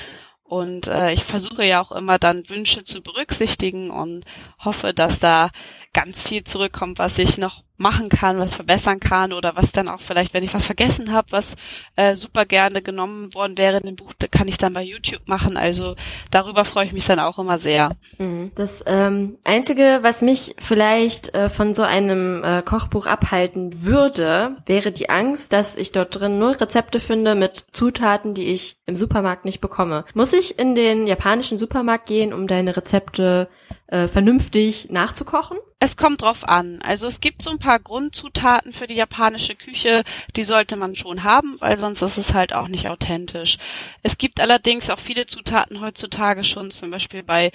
Und 0.44 0.88
äh, 0.88 1.14
ich 1.14 1.24
versuche 1.24 1.64
ja 1.64 1.80
auch 1.80 1.92
immer 1.92 2.18
dann 2.18 2.50
Wünsche 2.50 2.84
zu 2.84 3.02
berücksichtigen 3.02 3.92
und 3.92 4.26
hoffe, 4.58 4.94
dass 4.96 5.20
da 5.20 5.52
ganz 5.94 6.22
viel 6.22 6.44
zurückkommt, 6.44 7.00
was 7.00 7.18
ich 7.18 7.38
noch 7.38 7.64
machen 7.80 8.10
kann, 8.10 8.38
was 8.38 8.54
verbessern 8.54 9.00
kann 9.00 9.32
oder 9.32 9.56
was 9.56 9.72
dann 9.72 9.88
auch 9.88 10.02
vielleicht, 10.02 10.34
wenn 10.34 10.44
ich 10.44 10.54
was 10.54 10.66
vergessen 10.66 11.14
habe, 11.14 11.32
was 11.32 11.56
äh, 11.96 12.16
super 12.16 12.46
gerne 12.46 12.82
genommen 12.82 13.34
worden 13.34 13.58
wäre 13.58 13.78
in 13.78 13.86
dem 13.86 13.96
Buch, 13.96 14.14
kann 14.32 14.50
ich 14.50 14.58
dann 14.58 14.74
bei 14.74 14.84
YouTube 14.84 15.28
machen. 15.28 15.56
Also 15.56 15.96
darüber 16.30 16.66
freue 16.66 16.86
ich 16.86 16.92
mich 16.92 17.06
dann 17.06 17.20
auch 17.20 17.40
immer 17.40 17.58
sehr. 17.58 17.96
Mhm. 18.18 18.52
Das 18.56 18.84
ähm, 18.86 19.38
Einzige, 19.46 20.00
was 20.02 20.22
mich 20.22 20.56
vielleicht 20.60 21.34
äh, 21.34 21.48
von 21.48 21.74
so 21.74 21.84
einem 21.84 22.44
äh, 22.44 22.62
Kochbuch 22.62 23.06
abhalten 23.06 23.84
würde, 23.84 24.58
wäre 24.66 24.92
die 24.92 25.10
Angst, 25.10 25.54
dass 25.54 25.78
ich 25.78 25.94
dort 25.94 26.20
drin 26.20 26.38
null 26.38 26.54
Rezepte 26.54 27.00
finde 27.00 27.34
mit 27.34 27.66
Zutaten, 27.72 28.34
die 28.34 28.48
ich 28.48 28.76
im 28.86 28.96
Supermarkt 28.96 29.46
nicht 29.46 29.62
bekomme. 29.62 30.04
Muss 30.14 30.34
ich 30.34 30.60
in 30.60 30.76
den 30.76 31.08
japanischen 31.08 31.58
Supermarkt 31.58 32.08
gehen, 32.08 32.34
um 32.34 32.46
deine 32.46 32.76
Rezepte 32.76 33.48
äh, 33.90 34.08
vernünftig 34.08 34.90
nachzukochen? 34.90 35.58
Es 35.82 35.96
kommt 35.96 36.22
drauf 36.22 36.44
an. 36.48 36.82
Also 36.82 37.08
es 37.08 37.22
gibt 37.22 37.42
so 37.42 37.50
ein 37.50 37.58
paar 37.58 37.80
Grundzutaten 37.80 38.74
für 38.74 38.86
die 38.86 38.96
japanische 38.96 39.56
Küche, 39.56 40.04
die 40.36 40.44
sollte 40.44 40.76
man 40.76 40.94
schon 40.96 41.24
haben, 41.24 41.56
weil 41.60 41.78
sonst 41.78 42.02
ist 42.02 42.18
es 42.18 42.34
halt 42.34 42.52
auch 42.52 42.68
nicht 42.68 42.90
authentisch. 42.90 43.58
Es 44.04 44.18
gibt 44.18 44.42
allerdings 44.42 44.90
auch 44.90 45.00
viele 45.00 45.26
Zutaten 45.26 45.80
heutzutage 45.80 46.44
schon, 46.44 46.70
zum 46.72 46.92
Beispiel 46.92 47.24
bei 47.24 47.54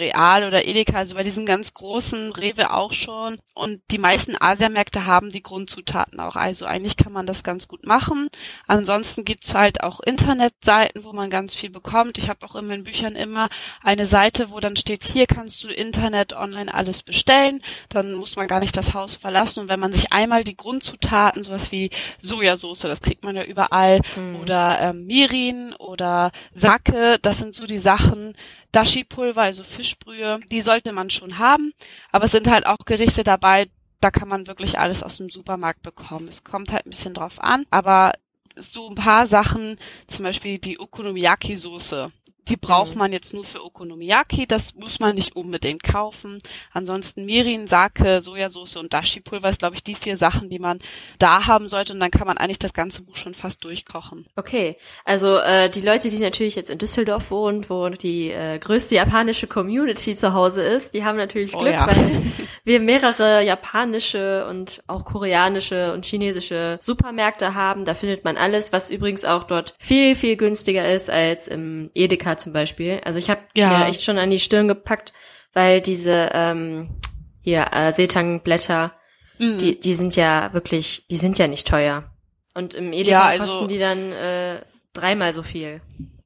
Real 0.00 0.44
oder 0.44 0.66
Edeka, 0.66 0.96
also 0.96 1.14
bei 1.14 1.22
diesen 1.22 1.44
ganz 1.44 1.74
großen 1.74 2.32
Rewe 2.32 2.72
auch 2.72 2.94
schon. 2.94 3.38
Und 3.52 3.82
die 3.90 3.98
meisten 3.98 4.40
Asiamärkte 4.40 5.04
haben 5.04 5.28
die 5.28 5.42
Grundzutaten 5.42 6.20
auch. 6.20 6.36
Also 6.36 6.64
eigentlich 6.64 6.96
kann 6.96 7.12
man 7.12 7.26
das 7.26 7.44
ganz 7.44 7.68
gut 7.68 7.86
machen. 7.86 8.28
Ansonsten 8.66 9.26
gibt's 9.26 9.52
halt 9.52 9.82
auch 9.82 10.00
Internetseiten, 10.00 11.04
wo 11.04 11.12
man 11.12 11.28
ganz 11.28 11.54
viel 11.54 11.68
bekommt. 11.70 12.16
Ich 12.16 12.30
habe 12.30 12.46
auch 12.46 12.56
in 12.56 12.66
meinen 12.66 12.84
Büchern 12.84 13.14
immer 13.14 13.50
eine 13.82 14.06
Seite, 14.06 14.50
wo 14.50 14.58
dann 14.58 14.76
steht, 14.76 15.04
hier 15.04 15.26
kannst 15.26 15.62
du 15.62 15.67
Internet 15.70 16.32
online 16.32 16.72
alles 16.72 17.02
bestellen 17.02 17.62
dann 17.88 18.14
muss 18.14 18.36
man 18.36 18.48
gar 18.48 18.60
nicht 18.60 18.76
das 18.76 18.94
Haus 18.94 19.14
verlassen. 19.14 19.60
Und 19.60 19.68
wenn 19.68 19.80
man 19.80 19.92
sich 19.92 20.12
einmal 20.12 20.44
die 20.44 20.56
Grundzutaten, 20.56 21.42
sowas 21.42 21.72
wie 21.72 21.90
Sojasauce, 22.18 22.80
das 22.80 23.00
kriegt 23.00 23.24
man 23.24 23.36
ja 23.36 23.44
überall, 23.44 24.00
mhm. 24.16 24.36
oder 24.36 24.78
ähm, 24.80 25.06
Mirin 25.06 25.74
oder 25.74 26.32
Sake, 26.54 27.18
das 27.22 27.38
sind 27.38 27.54
so 27.54 27.66
die 27.66 27.78
Sachen, 27.78 28.34
Dashi-Pulver, 28.72 29.42
also 29.42 29.64
Fischbrühe, 29.64 30.40
die 30.50 30.60
sollte 30.60 30.92
man 30.92 31.10
schon 31.10 31.38
haben. 31.38 31.72
Aber 32.12 32.26
es 32.26 32.32
sind 32.32 32.48
halt 32.48 32.66
auch 32.66 32.78
Gerichte 32.84 33.24
dabei, 33.24 33.68
da 34.00 34.10
kann 34.10 34.28
man 34.28 34.46
wirklich 34.46 34.78
alles 34.78 35.02
aus 35.02 35.16
dem 35.16 35.30
Supermarkt 35.30 35.82
bekommen. 35.82 36.28
Es 36.28 36.44
kommt 36.44 36.72
halt 36.72 36.86
ein 36.86 36.90
bisschen 36.90 37.14
drauf 37.14 37.34
an, 37.38 37.66
aber 37.70 38.12
so 38.56 38.88
ein 38.88 38.94
paar 38.94 39.26
Sachen, 39.26 39.78
zum 40.06 40.24
Beispiel 40.24 40.58
die 40.58 40.80
Okonomiyaki-Soße, 40.80 42.10
die 42.48 42.56
braucht 42.56 42.92
mhm. 42.92 42.98
man 42.98 43.12
jetzt 43.12 43.34
nur 43.34 43.44
für 43.44 43.64
Okonomiyaki, 43.64 44.46
das 44.46 44.74
muss 44.74 45.00
man 45.00 45.14
nicht 45.14 45.36
unbedingt 45.36 45.82
kaufen. 45.82 46.38
Ansonsten 46.72 47.24
Mirin, 47.24 47.66
Sake, 47.66 48.20
Sojasauce 48.20 48.76
und 48.76 48.92
Dashi-Pulver 48.92 49.50
ist, 49.50 49.58
glaube 49.58 49.76
ich, 49.76 49.84
die 49.84 49.94
vier 49.94 50.16
Sachen, 50.16 50.48
die 50.48 50.58
man 50.58 50.80
da 51.18 51.46
haben 51.46 51.68
sollte 51.68 51.92
und 51.92 52.00
dann 52.00 52.10
kann 52.10 52.26
man 52.26 52.38
eigentlich 52.38 52.58
das 52.58 52.72
ganze 52.72 53.02
Buch 53.02 53.16
schon 53.16 53.34
fast 53.34 53.64
durchkochen. 53.64 54.26
Okay, 54.36 54.76
also 55.04 55.38
äh, 55.38 55.68
die 55.70 55.80
Leute, 55.80 56.10
die 56.10 56.18
natürlich 56.18 56.54
jetzt 56.54 56.70
in 56.70 56.78
Düsseldorf 56.78 57.30
wohnen, 57.30 57.68
wo 57.68 57.88
die 57.90 58.30
äh, 58.30 58.58
größte 58.58 58.94
japanische 58.94 59.46
Community 59.46 60.14
zu 60.14 60.32
Hause 60.32 60.62
ist, 60.62 60.94
die 60.94 61.04
haben 61.04 61.16
natürlich 61.16 61.54
oh 61.54 61.58
Glück, 61.58 61.72
oh 61.72 61.76
ja. 61.76 61.86
weil 61.86 62.22
wir 62.64 62.80
mehrere 62.80 63.44
japanische 63.44 64.46
und 64.48 64.82
auch 64.86 65.04
koreanische 65.04 65.92
und 65.92 66.04
chinesische 66.04 66.78
Supermärkte 66.80 67.54
haben. 67.54 67.84
Da 67.84 67.94
findet 67.94 68.24
man 68.24 68.36
alles, 68.36 68.72
was 68.72 68.90
übrigens 68.90 69.24
auch 69.24 69.44
dort 69.44 69.74
viel, 69.78 70.16
viel 70.16 70.36
günstiger 70.36 70.90
ist 70.90 71.10
als 71.10 71.48
im 71.48 71.90
Edeka 71.94 72.37
zum 72.38 72.52
Beispiel. 72.52 73.00
Also 73.04 73.18
ich 73.18 73.30
habe 73.30 73.42
ja. 73.54 73.78
mir 73.78 73.86
echt 73.86 74.02
schon 74.02 74.18
an 74.18 74.30
die 74.30 74.38
Stirn 74.38 74.68
gepackt, 74.68 75.12
weil 75.52 75.80
diese 75.80 76.30
ähm, 76.32 77.00
hier 77.40 77.68
äh, 77.72 77.92
Seetangblätter, 77.92 78.92
mhm. 79.38 79.58
die 79.58 79.78
die 79.78 79.94
sind 79.94 80.16
ja 80.16 80.52
wirklich, 80.52 81.06
die 81.10 81.16
sind 81.16 81.38
ja 81.38 81.46
nicht 81.46 81.66
teuer. 81.66 82.10
Und 82.54 82.74
im 82.74 82.92
Edeka 82.92 83.10
ja, 83.10 83.24
also, 83.24 83.44
kosten 83.44 83.68
die 83.68 83.78
dann 83.78 84.12
äh, 84.12 84.62
dreimal 84.92 85.32
so 85.32 85.42
viel. 85.42 85.80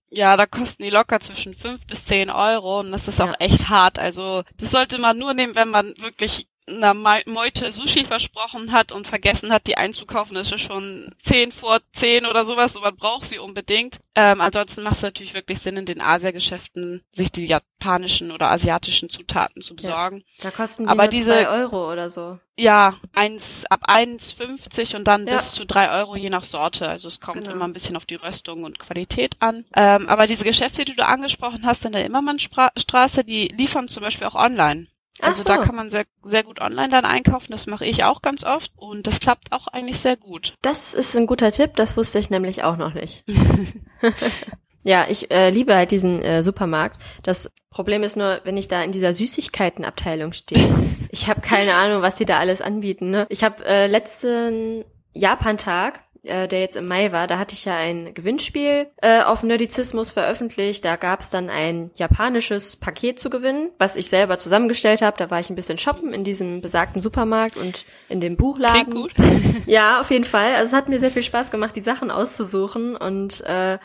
Ja, 0.09 0.37
da 0.37 0.47
kosten 0.47 0.83
die 0.83 0.91
locker 0.91 1.21
zwischen 1.21 1.55
fünf 1.55 1.87
bis 1.87 2.05
zehn 2.05 2.31
Euro 2.31 2.81
und 2.81 2.93
das 2.93 3.09
ist 3.09 3.19
ja. 3.19 3.27
auch 3.27 3.35
echt 3.39 3.69
hart. 3.69 3.99
Also 3.99 4.43
das 4.59 4.71
sollte 4.71 4.99
man 4.99 5.19
nur 5.19 5.35
nehmen, 5.35 5.55
wenn 5.55 5.71
man 5.71 5.95
wirklich 5.99 6.49
einer 6.67 6.95
Meute 6.95 7.73
Sushi 7.73 8.05
versprochen 8.05 8.73
hat 8.73 8.93
und 8.93 9.07
vergessen 9.07 9.53
hat, 9.53 9.67
die 9.67 9.77
einzukaufen, 9.77 10.37
ist 10.37 10.51
ja 10.51 10.59
schon 10.59 11.15
zehn 11.25 11.53
vor 11.53 11.81
zehn 11.95 12.27
oder 12.27 12.45
sowas, 12.45 12.73
so 12.73 12.81
man 12.81 12.97
braucht 12.97 13.27
sie 13.27 13.39
unbedingt. 13.39 14.01
Ähm, 14.15 14.41
ansonsten 14.41 14.83
macht 14.83 14.97
es 14.97 15.03
natürlich 15.03 15.35
wirklich 15.35 15.59
Sinn, 15.59 15.77
in 15.77 15.87
den 15.87 16.01
Asiageschäften 16.01 17.03
sich 17.15 17.33
die 17.33 17.47
japanischen 17.47 18.31
oder 18.31 18.51
asiatischen 18.51 19.09
Zutaten 19.09 19.63
zu 19.63 19.75
besorgen. 19.75 20.25
Ja, 20.37 20.45
da 20.45 20.51
kosten 20.51 20.85
die 20.85 20.91
Aber 20.91 21.09
diese, 21.09 21.31
zwei 21.31 21.49
Euro 21.49 21.91
oder 21.91 22.09
so. 22.09 22.39
Ja, 22.57 22.97
eins, 23.15 23.65
ab 23.71 23.89
1,50 23.89 24.95
und 24.97 25.09
dann 25.09 25.27
ja. 25.27 25.35
bis 25.35 25.53
zu 25.53 25.65
drei 25.65 25.91
Euro 25.99 26.15
je 26.17 26.29
nach 26.29 26.45
Sorte. 26.45 26.89
Also 26.89 27.09
es 27.09 27.21
kommt 27.21 27.45
genau. 27.45 27.53
immer 27.53 27.65
ein 27.65 27.73
bisschen 27.73 27.97
auf 27.97 28.05
die 28.05 28.17
Röstung 28.17 28.65
und 28.65 28.79
Qualität 28.79 29.37
an. 29.41 29.65
Ähm, 29.75 30.09
aber 30.09 30.27
diese 30.27 30.45
Geschäfte, 30.45 30.85
die 30.85 30.95
du 30.95 31.05
angesprochen 31.05 31.65
hast 31.65 31.87
in 31.87 31.93
der 31.93 32.05
Immermannstraße, 32.05 33.25
die 33.25 33.49
liefern 33.49 33.89
zum 33.89 34.03
Beispiel 34.03 34.27
auch 34.27 34.35
online. 34.35 34.87
Also 35.21 35.43
so. 35.43 35.49
da 35.49 35.59
kann 35.59 35.75
man 35.75 35.91
sehr, 35.91 36.05
sehr 36.25 36.43
gut 36.43 36.61
online 36.61 36.89
dann 36.89 37.05
einkaufen. 37.05 37.53
Das 37.53 37.67
mache 37.67 37.85
ich 37.85 38.05
auch 38.05 38.23
ganz 38.23 38.45
oft 38.45 38.73
und 38.77 39.07
das 39.07 39.21
klappt 39.21 39.53
auch 39.53 39.67
eigentlich 39.67 40.01
sehr 40.01 40.17
gut. 40.17 40.55
Das 40.63 40.95
ist 40.95 41.15
ein 41.17 41.27
guter 41.27 41.53
Tipp, 41.53 41.77
das 41.77 41.97
wusste 41.97 42.19
ich 42.19 42.31
nämlich 42.31 42.65
auch 42.65 42.77
noch 42.77 42.95
nicht. 42.95 43.25
ja, 44.85 45.07
ich 45.09 45.31
äh, 45.31 45.51
liebe 45.51 45.75
halt 45.75 45.91
diesen 45.91 46.23
äh, 46.23 46.43
Supermarkt. 46.43 47.01
Das 47.23 47.53
Problem 47.71 48.03
ist 48.03 48.17
nur, 48.17 48.41
wenn 48.45 48.57
ich 48.57 48.69
da 48.69 48.83
in 48.83 48.93
dieser 48.93 49.13
Süßigkeitenabteilung 49.13 50.33
stehe. 50.33 50.75
Ich 51.11 51.29
habe 51.29 51.41
keine 51.41 51.75
Ahnung, 51.75 52.03
was 52.03 52.17
die 52.17 52.25
da 52.25 52.39
alles 52.39 52.63
anbieten. 52.63 53.11
Ne? 53.11 53.27
Ich 53.29 53.45
habe 53.45 53.65
äh, 53.65 53.87
letzten 53.87 54.85
Japantag 55.13 56.01
äh, 56.25 56.47
der 56.47 56.61
jetzt 56.61 56.77
im 56.77 56.87
Mai 56.87 57.11
war, 57.13 57.27
da 57.27 57.39
hatte 57.39 57.55
ich 57.55 57.65
ja 57.65 57.77
ein 57.77 58.15
Gewinnspiel 58.15 58.87
äh, 59.01 59.23
auf 59.23 59.43
Nerdizismus 59.43 60.13
veröffentlicht. 60.13 60.85
Da 60.85 60.97
gab 60.97 61.21
es 61.21 61.31
dann 61.31 61.51
ein 61.51 61.91
japanisches 61.97 62.77
Paket 62.77 63.19
zu 63.19 63.29
gewinnen, 63.29 63.71
was 63.79 63.97
ich 63.97 64.09
selber 64.09 64.39
zusammengestellt 64.39 65.03
habe. 65.03 65.17
Da 65.19 65.31
war 65.31 65.41
ich 65.41 65.51
ein 65.51 65.57
bisschen 65.57 65.79
shoppen 65.79 66.13
in 66.13 66.25
diesem 66.25 66.61
besagten 66.61 67.01
Supermarkt 67.01 67.57
und 67.57 67.85
in 68.09 68.21
dem 68.21 68.37
Buchladen. 68.37 68.91
Klingt 68.91 68.95
gut. 68.95 69.13
Ja, 69.67 70.01
auf 70.01 70.11
jeden 70.11 70.25
Fall. 70.25 70.55
Also 70.55 70.71
es 70.71 70.73
hat 70.73 70.89
mir 70.89 70.99
sehr 70.99 71.11
viel 71.11 71.23
Spaß 71.23 71.51
gemacht, 71.51 71.77
die 71.77 71.81
Sachen 71.81 72.11
auszusuchen 72.11 72.97
und 72.97 73.43
äh, 73.43 73.79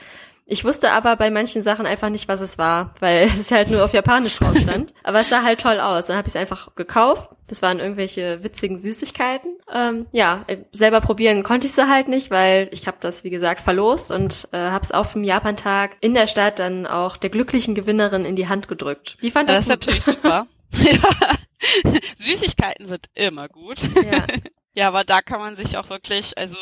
ich 0.49 0.63
wusste 0.63 0.91
aber 0.91 1.17
bei 1.17 1.29
manchen 1.29 1.61
Sachen 1.61 1.85
einfach 1.85 2.09
nicht, 2.09 2.29
was 2.29 2.39
es 2.39 2.57
war, 2.57 2.95
weil 3.01 3.25
es 3.39 3.51
halt 3.51 3.69
nur 3.69 3.83
auf 3.83 3.93
Japanisch 3.93 4.37
drauf 4.37 4.57
stand. 4.57 4.93
aber 5.03 5.19
es 5.19 5.29
sah 5.29 5.43
halt 5.43 5.59
toll 5.61 5.79
aus. 5.79 6.05
Dann 6.05 6.15
habe 6.17 6.27
ich 6.27 6.33
es 6.33 6.39
einfach 6.39 6.73
gekauft. 6.75 7.29
Das 7.49 7.61
waren 7.61 7.79
irgendwelche 7.79 8.43
witzigen 8.43 8.81
Süßigkeiten. 8.81 9.57
Ähm, 9.73 10.07
ja, 10.11 10.45
selber 10.71 11.01
probieren 11.01 11.43
konnte 11.43 11.67
ich 11.67 11.73
sie 11.73 11.89
halt 11.89 12.07
nicht, 12.07 12.31
weil 12.31 12.69
ich 12.71 12.87
habe 12.87 12.97
das, 12.99 13.23
wie 13.23 13.29
gesagt, 13.29 13.61
verlost 13.61 14.11
und 14.11 14.47
äh, 14.53 14.57
habe 14.57 14.83
es 14.83 14.91
auf 14.91 15.13
dem 15.13 15.23
Japantag 15.23 15.97
in 15.99 16.13
der 16.13 16.27
Stadt 16.27 16.59
dann 16.59 16.87
auch 16.87 17.17
der 17.17 17.29
glücklichen 17.29 17.75
Gewinnerin 17.75 18.25
in 18.25 18.35
die 18.35 18.47
Hand 18.47 18.67
gedrückt. 18.67 19.17
Die 19.21 19.31
fand 19.31 19.49
das, 19.49 19.57
das 19.57 19.65
ist 19.65 19.69
natürlich 19.69 20.03
super. 20.03 20.47
ja. 20.71 21.37
Süßigkeiten 22.17 22.87
sind 22.87 23.07
immer 23.15 23.49
gut. 23.49 23.81
Ja. 23.81 24.27
ja, 24.73 24.87
aber 24.87 25.03
da 25.03 25.21
kann 25.21 25.39
man 25.39 25.55
sich 25.55 25.77
auch 25.77 25.89
wirklich, 25.89 26.37
also 26.37 26.55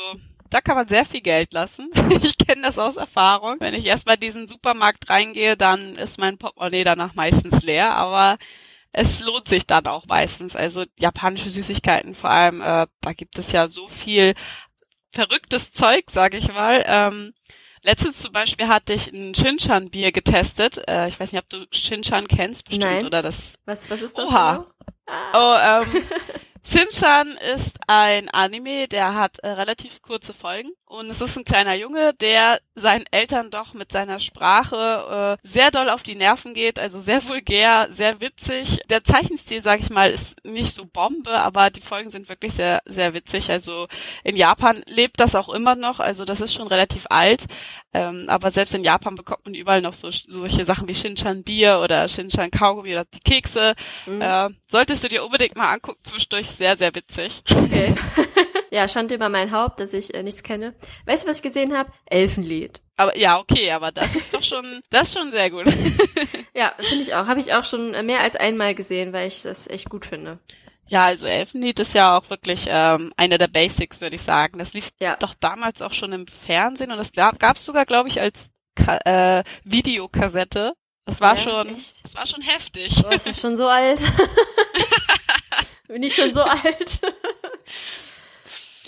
da 0.49 0.62
kann 0.62 0.75
man 0.75 0.88
sehr 0.88 1.05
viel 1.05 1.21
Geld 1.21 1.53
lassen. 1.53 1.89
Ich 2.21 2.38
kenne 2.38 2.62
das 2.63 2.79
aus 2.79 2.97
Erfahrung. 2.97 3.58
Wenn 3.60 3.73
ich 3.73 3.86
erst 3.86 4.05
mal 4.05 4.17
diesen 4.17 4.47
Supermarkt 4.47 5.10
reingehe, 5.10 5.58
dann 5.58 5.95
ist 5.95 6.19
mein 6.19 6.38
Portemonnaie 6.38 6.84
danach 6.84 7.15
meistens 7.15 7.62
leer, 7.63 7.95
aber 7.95 8.38
es 8.91 9.19
lohnt 9.19 9.47
sich 9.47 9.65
dann 9.65 9.88
auch 9.88 10.05
meistens. 10.05 10.55
Also 10.55 10.86
japanische 10.97 11.49
Süßigkeiten 11.49 12.15
vor 12.15 12.29
allem, 12.29 12.62
äh, 12.62 12.88
da 13.01 13.13
gibt 13.13 13.38
es 13.39 13.51
ja 13.51 13.67
so 13.67 13.88
viel 13.89 14.36
verrücktes 15.12 15.71
Zeug, 15.71 16.05
sag 16.10 16.34
ich 16.34 16.51
mal. 16.51 16.84
Ähm, 16.88 17.34
letztens 17.81 18.19
zum 18.19 18.31
Beispiel 18.31 18.67
hatte 18.67 18.93
ich 18.93 19.12
ein 19.12 19.34
Shinchan-Bier 19.34 20.12
getestet. 20.12 20.81
Äh, 20.88 21.08
ich 21.08 21.19
weiß 21.19 21.31
nicht, 21.31 21.41
ob 21.41 21.49
du 21.49 21.65
Shinchan 21.71 22.27
kennst, 22.27 22.65
bestimmt, 22.65 22.86
Nein. 22.91 23.05
oder 23.05 23.21
das. 23.21 23.55
Was, 23.65 23.89
was 23.89 24.01
ist 24.01 24.17
das? 24.17 24.27
Oha. 24.27 24.53
Genau? 24.53 24.67
Ah. 25.08 25.81
Oh, 25.84 25.84
ähm, 25.86 26.03
Shinchan 26.67 27.38
ist 27.56 27.78
ein 27.86 28.28
Anime, 28.30 28.88
der 28.88 29.13
hat 29.13 29.38
äh, 29.39 29.49
relativ 29.49 30.01
kurze 30.01 30.34
Folgen 30.34 30.71
und 30.88 31.10
es 31.10 31.19
ist 31.19 31.36
ein 31.36 31.43
kleiner 31.43 31.74
Junge, 31.74 32.13
der 32.13 32.60
seinen 32.76 33.06
Eltern 33.10 33.50
doch 33.50 33.74
mit 33.74 33.91
seiner 33.91 34.19
Sprache 34.19 35.38
äh, 35.43 35.48
sehr 35.48 35.71
doll 35.71 35.89
auf 35.89 36.04
die 36.04 36.15
Nerven 36.15 36.54
geht, 36.54 36.78
also 36.78 37.00
sehr 37.00 37.28
vulgär, 37.28 37.88
sehr 37.91 38.21
witzig. 38.21 38.80
Der 38.89 39.04
Zeichenstil, 39.04 39.63
sag 39.63 39.80
ich 39.80 39.89
mal, 39.89 40.12
ist 40.12 40.45
nicht 40.45 40.76
so 40.76 40.86
Bombe, 40.86 41.32
aber 41.32 41.71
die 41.71 41.82
Folgen 41.82 42.10
sind 42.12 42.30
wirklich 42.30 42.54
sehr, 42.54 42.84
sehr 42.86 43.13
witzig. 43.15 43.50
Also 43.50 43.88
in 44.24 44.36
Japan 44.36 44.84
lebt 44.88 45.19
das 45.19 45.36
auch 45.36 45.50
immer 45.50 45.76
noch, 45.76 46.00
also 46.00 46.24
das 46.24 46.41
ist 46.41 46.54
schon 46.54 46.67
relativ 46.67 47.06
alt, 47.10 47.45
ähm, 47.93 48.26
aber 48.28 48.52
selbst 48.52 48.76
in 48.76 48.84
Japan 48.84 49.15
bekommt 49.15 49.45
man 49.45 49.56
überall 49.56 49.82
noch 49.82 49.93
so 49.93 50.10
solche 50.12 50.65
Sachen 50.65 50.88
wie 50.88 50.95
Shinchan 50.95 51.43
Bier 51.43 51.80
oder 51.84 52.08
Shinchan 52.08 52.52
Kaugummi 52.52 52.91
oder 52.91 53.06
die 53.06 53.21
Kekse. 53.21 53.74
Mhm. 54.06 54.21
Äh, 54.21 54.50
solltest 54.67 55.04
du 55.04 55.08
dir 55.08 55.26
unbedingt 55.26 55.56
mal 55.56 55.74
angucken 55.74 56.02
zwischendurch 56.04 56.48
sehr, 56.48 56.78
sehr 56.78 56.93
witzig. 56.93 57.41
Okay. 57.50 57.95
ja, 58.71 58.88
Schande 58.88 59.15
über 59.15 59.30
mein 59.30 59.52
Haupt, 59.52 59.80
dass 59.80 59.93
ich 59.93 60.13
äh, 60.13 60.21
nichts 60.21 60.43
kenne. 60.43 60.74
Weißt 61.05 61.23
du, 61.23 61.29
was 61.29 61.38
ich 61.38 61.43
gesehen 61.43 61.75
habe? 61.75 61.91
Elfenlied. 62.05 62.81
Aber 62.97 63.17
ja, 63.17 63.39
okay, 63.39 63.71
aber 63.71 63.91
das 63.91 64.15
ist 64.15 64.33
doch 64.33 64.43
schon, 64.43 64.81
das 64.89 65.09
ist 65.09 65.17
schon 65.17 65.31
sehr 65.31 65.49
gut. 65.49 65.65
ja, 66.53 66.73
finde 66.79 67.03
ich 67.03 67.13
auch. 67.13 67.27
Habe 67.27 67.39
ich 67.39 67.53
auch 67.53 67.65
schon 67.65 67.91
mehr 68.05 68.21
als 68.21 68.35
einmal 68.35 68.73
gesehen, 68.75 69.13
weil 69.13 69.27
ich 69.27 69.43
das 69.43 69.67
echt 69.67 69.89
gut 69.89 70.05
finde. 70.05 70.39
Ja, 70.88 71.05
also 71.05 71.25
Elfenlied 71.25 71.79
ist 71.79 71.95
ja 71.95 72.17
auch 72.17 72.29
wirklich 72.29 72.65
ähm, 72.67 73.11
eine 73.17 73.38
der 73.38 73.47
Basics, 73.47 74.01
würde 74.01 74.15
ich 74.15 74.21
sagen. 74.21 74.59
Das 74.59 74.73
lief 74.73 74.89
ja. 74.99 75.15
doch 75.15 75.33
damals 75.33 75.81
auch 75.81 75.93
schon 75.93 76.13
im 76.13 76.27
Fernsehen 76.27 76.91
und 76.91 76.97
das 76.97 77.11
gab 77.11 77.57
es 77.57 77.65
sogar, 77.65 77.85
glaube 77.85 78.07
ich, 78.07 78.21
als 78.21 78.49
Ka 78.75 78.97
äh, 79.05 79.43
Videokassette. 79.63 80.73
Das 81.05 81.21
war 81.21 81.35
ja, 81.38 81.41
schon, 81.41 81.69
echt? 81.69 82.03
das 82.03 82.15
war 82.15 82.25
schon 82.25 82.41
heftig. 82.41 83.01
Oh, 83.03 83.09
das 83.09 83.25
ist 83.25 83.39
schon 83.39 83.55
so 83.55 83.67
alt. 83.67 84.01
Bin 85.88 86.03
ich 86.03 86.15
schon 86.15 86.33
so 86.33 86.41
alt? 86.41 86.99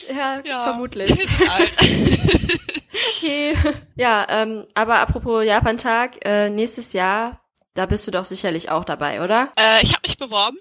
Ja, 0.09 0.41
ja, 0.43 0.63
vermutlich. 0.63 1.11
Okay. 3.17 3.55
Ja, 3.95 4.25
ähm, 4.29 4.65
aber 4.73 4.99
apropos 4.99 5.45
Japan-Tag, 5.45 6.25
äh, 6.25 6.49
nächstes 6.49 6.93
Jahr, 6.93 7.43
da 7.73 7.85
bist 7.85 8.07
du 8.07 8.11
doch 8.11 8.25
sicherlich 8.25 8.69
auch 8.69 8.85
dabei, 8.85 9.21
oder? 9.23 9.51
Äh, 9.57 9.83
ich 9.83 9.93
habe 9.93 10.07
mich 10.07 10.17
beworben. 10.17 10.57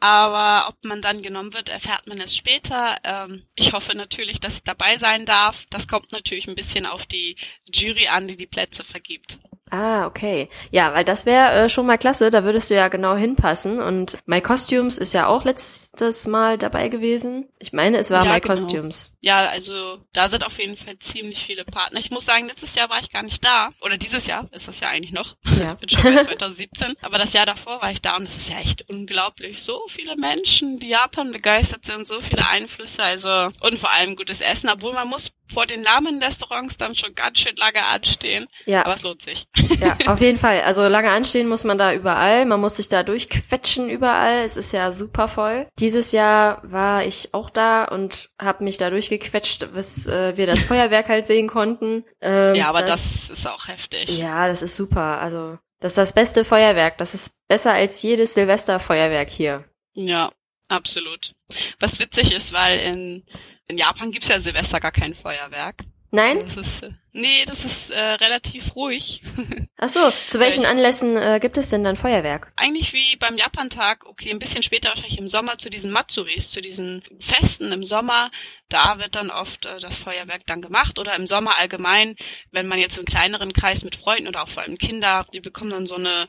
Aber 0.00 0.68
ob 0.68 0.84
man 0.84 1.00
dann 1.00 1.22
genommen 1.22 1.54
wird, 1.54 1.70
erfährt 1.70 2.06
man 2.06 2.20
es 2.20 2.36
später. 2.36 2.98
Ähm, 3.04 3.46
ich 3.54 3.72
hoffe 3.72 3.94
natürlich, 3.94 4.38
dass 4.38 4.56
ich 4.56 4.62
dabei 4.62 4.98
sein 4.98 5.24
darf. 5.24 5.64
Das 5.70 5.88
kommt 5.88 6.12
natürlich 6.12 6.46
ein 6.46 6.54
bisschen 6.54 6.84
auf 6.84 7.06
die 7.06 7.36
Jury 7.72 8.08
an, 8.08 8.28
die 8.28 8.36
die 8.36 8.46
Plätze 8.46 8.84
vergibt. 8.84 9.38
Ah, 9.74 10.06
okay. 10.06 10.48
Ja, 10.70 10.94
weil 10.94 11.04
das 11.04 11.26
wäre 11.26 11.64
äh, 11.64 11.68
schon 11.68 11.86
mal 11.86 11.98
klasse, 11.98 12.30
da 12.30 12.44
würdest 12.44 12.70
du 12.70 12.76
ja 12.76 12.86
genau 12.86 13.16
hinpassen. 13.16 13.82
Und 13.82 14.18
My 14.24 14.40
Costumes 14.40 14.98
ist 14.98 15.12
ja 15.14 15.26
auch 15.26 15.44
letztes 15.44 16.28
Mal 16.28 16.58
dabei 16.58 16.88
gewesen. 16.88 17.48
Ich 17.58 17.72
meine, 17.72 17.98
es 17.98 18.12
war 18.12 18.24
ja, 18.24 18.32
My 18.32 18.40
genau. 18.40 18.54
Costumes. 18.54 19.16
Ja, 19.20 19.48
also 19.48 19.98
da 20.12 20.28
sind 20.28 20.44
auf 20.44 20.60
jeden 20.60 20.76
Fall 20.76 21.00
ziemlich 21.00 21.44
viele 21.44 21.64
Partner. 21.64 21.98
Ich 21.98 22.12
muss 22.12 22.24
sagen, 22.24 22.46
letztes 22.46 22.76
Jahr 22.76 22.88
war 22.88 23.00
ich 23.00 23.10
gar 23.10 23.24
nicht 23.24 23.44
da. 23.44 23.70
Oder 23.80 23.98
dieses 23.98 24.28
Jahr 24.28 24.48
ist 24.52 24.68
das 24.68 24.78
ja 24.78 24.88
eigentlich 24.90 25.12
noch. 25.12 25.34
Ja. 25.54 25.72
Ich 25.72 25.78
bin 25.78 25.88
schon 25.88 26.14
bei 26.14 26.22
2017. 26.24 26.96
Aber 27.00 27.16
das 27.16 27.32
Jahr 27.32 27.46
davor 27.46 27.80
war 27.80 27.90
ich 27.92 28.02
da 28.02 28.16
und 28.16 28.26
es 28.26 28.36
ist 28.36 28.50
ja 28.50 28.58
echt 28.58 28.88
unglaublich. 28.88 29.62
So 29.62 29.80
viele 29.88 30.16
Menschen, 30.16 30.80
die 30.80 30.88
Japan 30.88 31.30
begeistert 31.30 31.86
sind, 31.86 32.08
so 32.08 32.20
viele 32.20 32.48
Einflüsse, 32.48 33.02
also 33.02 33.52
und 33.60 33.78
vor 33.78 33.92
allem 33.92 34.16
gutes 34.16 34.40
Essen, 34.40 34.68
obwohl 34.68 34.94
man 34.94 35.06
muss 35.06 35.30
vor 35.52 35.66
den 35.66 35.82
Lamen-Restaurants 35.84 36.76
dann 36.76 36.96
schon 36.96 37.14
ganz 37.14 37.38
schön 37.38 37.54
lange 37.56 37.84
anstehen. 37.86 38.48
Ja. 38.66 38.84
Aber 38.84 38.94
es 38.94 39.02
lohnt 39.02 39.22
sich. 39.22 39.46
Ja, 39.80 39.96
auf 40.06 40.20
jeden 40.20 40.38
Fall. 40.38 40.62
Also 40.62 40.86
lange 40.86 41.10
anstehen 41.10 41.48
muss 41.48 41.64
man 41.64 41.78
da 41.78 41.92
überall. 41.92 42.44
Man 42.44 42.60
muss 42.60 42.76
sich 42.76 42.88
da 42.88 43.02
durchquetschen 43.02 43.88
überall. 43.90 44.44
Es 44.44 44.56
ist 44.56 44.72
ja 44.72 44.92
super 44.92 45.28
voll. 45.28 45.66
Dieses 45.78 46.12
Jahr 46.12 46.60
war 46.64 47.04
ich 47.04 47.34
auch 47.34 47.50
da 47.50 47.84
und 47.84 48.30
habe 48.40 48.64
mich 48.64 48.78
da 48.78 48.90
durchgequetscht, 48.90 49.72
bis 49.72 50.06
äh, 50.06 50.36
wir 50.36 50.46
das 50.46 50.64
Feuerwerk 50.64 51.08
halt 51.08 51.26
sehen 51.26 51.48
konnten. 51.48 52.04
Ähm, 52.20 52.54
ja, 52.54 52.68
aber 52.68 52.82
das, 52.82 53.28
das 53.28 53.38
ist 53.38 53.46
auch 53.46 53.68
heftig. 53.68 54.08
Ja, 54.08 54.48
das 54.48 54.62
ist 54.62 54.76
super. 54.76 55.20
Also 55.20 55.58
das 55.80 55.92
ist 55.92 55.98
das 55.98 56.12
beste 56.12 56.44
Feuerwerk. 56.44 56.98
Das 56.98 57.14
ist 57.14 57.36
besser 57.48 57.72
als 57.74 58.02
jedes 58.02 58.34
Silvesterfeuerwerk 58.34 59.28
hier. 59.28 59.64
Ja, 59.92 60.30
absolut. 60.68 61.34
Was 61.78 61.98
witzig 61.98 62.32
ist, 62.32 62.52
weil 62.52 62.80
in, 62.80 63.24
in 63.66 63.78
Japan 63.78 64.10
gibt's 64.10 64.28
ja 64.28 64.40
Silvester 64.40 64.80
gar 64.80 64.92
kein 64.92 65.14
Feuerwerk. 65.14 65.84
Nein? 66.14 66.44
Das 66.44 66.56
ist, 66.56 66.82
äh, 66.84 66.90
nee, 67.12 67.44
das 67.44 67.64
ist 67.64 67.90
äh, 67.90 68.00
relativ 68.00 68.76
ruhig. 68.76 69.20
Ach 69.78 69.88
so, 69.88 70.12
zu 70.28 70.38
welchen 70.38 70.64
Anlässen 70.64 71.16
äh, 71.16 71.40
gibt 71.40 71.58
es 71.58 71.70
denn 71.70 71.82
dann 71.82 71.96
Feuerwerk? 71.96 72.52
Eigentlich 72.54 72.92
wie 72.92 73.16
beim 73.16 73.36
Japantag, 73.36 74.06
okay, 74.06 74.30
ein 74.30 74.38
bisschen 74.38 74.62
später 74.62 74.90
wahrscheinlich 74.90 75.18
im 75.18 75.26
Sommer 75.26 75.58
zu 75.58 75.70
diesen 75.70 75.90
Matsuris, 75.90 76.52
zu 76.52 76.60
diesen 76.60 77.02
Festen 77.18 77.72
im 77.72 77.82
Sommer. 77.82 78.30
Da 78.68 79.00
wird 79.00 79.16
dann 79.16 79.30
oft 79.30 79.66
äh, 79.66 79.80
das 79.80 79.96
Feuerwerk 79.96 80.46
dann 80.46 80.62
gemacht 80.62 81.00
oder 81.00 81.16
im 81.16 81.26
Sommer 81.26 81.58
allgemein, 81.58 82.14
wenn 82.52 82.68
man 82.68 82.78
jetzt 82.78 82.96
im 82.96 83.06
kleineren 83.06 83.52
Kreis 83.52 83.82
mit 83.82 83.96
Freunden 83.96 84.28
oder 84.28 84.44
auch 84.44 84.48
vor 84.48 84.62
allem 84.62 84.78
Kinder, 84.78 85.26
die 85.32 85.40
bekommen 85.40 85.70
dann 85.70 85.86
so 85.86 85.96
eine 85.96 86.28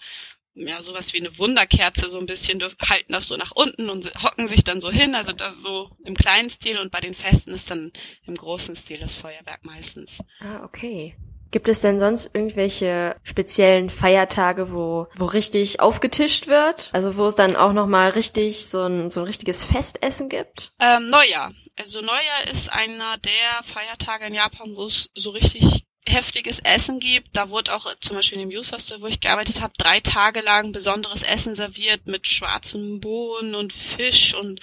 ja, 0.56 0.82
sowas 0.82 1.14
wie 1.14 1.20
eine 1.20 1.38
Wunderkerze 1.38 2.10
so 2.10 2.18
ein 2.18 2.26
bisschen, 2.26 2.64
halten 2.82 3.14
das 3.14 3.28
so 3.28 3.38
nach 3.38 3.52
unten 3.54 3.90
und 3.90 4.12
hocken 4.24 4.48
sich 4.48 4.64
dann 4.64 4.82
so 4.82 4.90
hin, 4.90 5.14
also 5.14 5.34
das 5.34 5.62
so 5.62 5.92
im 6.06 6.16
kleinen 6.16 6.50
Stil 6.50 6.80
und 6.80 6.92
bei 6.92 7.02
den 7.02 7.14
Festen 7.14 7.52
ist 7.52 7.70
dann 7.70 7.92
im 8.26 8.36
großen 8.36 8.76
Stil 8.76 9.00
das 9.00 9.16
Feuerwerk 9.16 9.64
meistens. 9.64 10.20
Ah, 10.40 10.64
okay. 10.64 11.16
Gibt 11.52 11.70
es 11.70 11.82
denn 11.82 12.00
sonst 12.00 12.36
irgendwelche 12.36 13.16
speziellen 13.24 13.90
Feiertage, 13.90 14.74
wo, 14.74 15.08
wo 15.16 15.26
richtig 15.26 15.80
aufgetischt 15.80 16.48
wird? 16.48 16.90
Also 16.92 17.16
wo 17.16 17.28
es 17.28 17.36
dann 17.36 17.56
auch 17.56 17.72
nochmal 17.72 18.10
richtig 18.10 18.68
so 18.68 18.82
ein, 18.84 19.10
so 19.10 19.22
ein 19.22 19.26
richtiges 19.26 19.64
Festessen 19.64 20.28
gibt? 20.28 20.74
Ähm, 20.80 21.10
Neujahr. 21.10 21.54
Also 21.78 22.02
Neujahr 22.02 22.48
ist 22.52 22.70
einer 22.72 23.18
der 23.20 23.64
Feiertage 23.64 24.26
in 24.26 24.34
Japan, 24.34 24.76
wo 24.76 24.86
es 24.86 25.10
so 25.14 25.30
richtig 25.30 25.85
heftiges 26.08 26.60
Essen 26.60 27.00
gibt. 27.00 27.36
Da 27.36 27.50
wurde 27.50 27.74
auch 27.74 27.94
zum 28.00 28.16
Beispiel 28.16 28.38
dem 28.38 28.52
Youth 28.52 28.72
Hostel, 28.72 29.02
wo 29.02 29.08
ich 29.08 29.20
gearbeitet 29.20 29.62
habe, 29.62 29.74
drei 29.78 30.00
Tage 30.00 30.42
lang 30.42 30.72
besonderes 30.72 31.24
Essen 31.24 31.56
serviert 31.56 32.08
mit 32.08 32.28
schwarzen 32.28 33.00
Bohnen 33.00 33.56
und 33.56 33.74
Fisch 33.74 34.34
und 34.34 34.60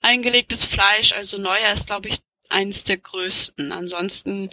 eingelegtes 0.00 0.64
Fleisch. 0.64 1.12
Also 1.12 1.38
Neujahr 1.38 1.74
ist, 1.74 1.86
glaube 1.86 2.08
ich, 2.08 2.18
eins 2.48 2.84
der 2.84 2.98
größten. 2.98 3.72
Ansonsten 3.72 4.50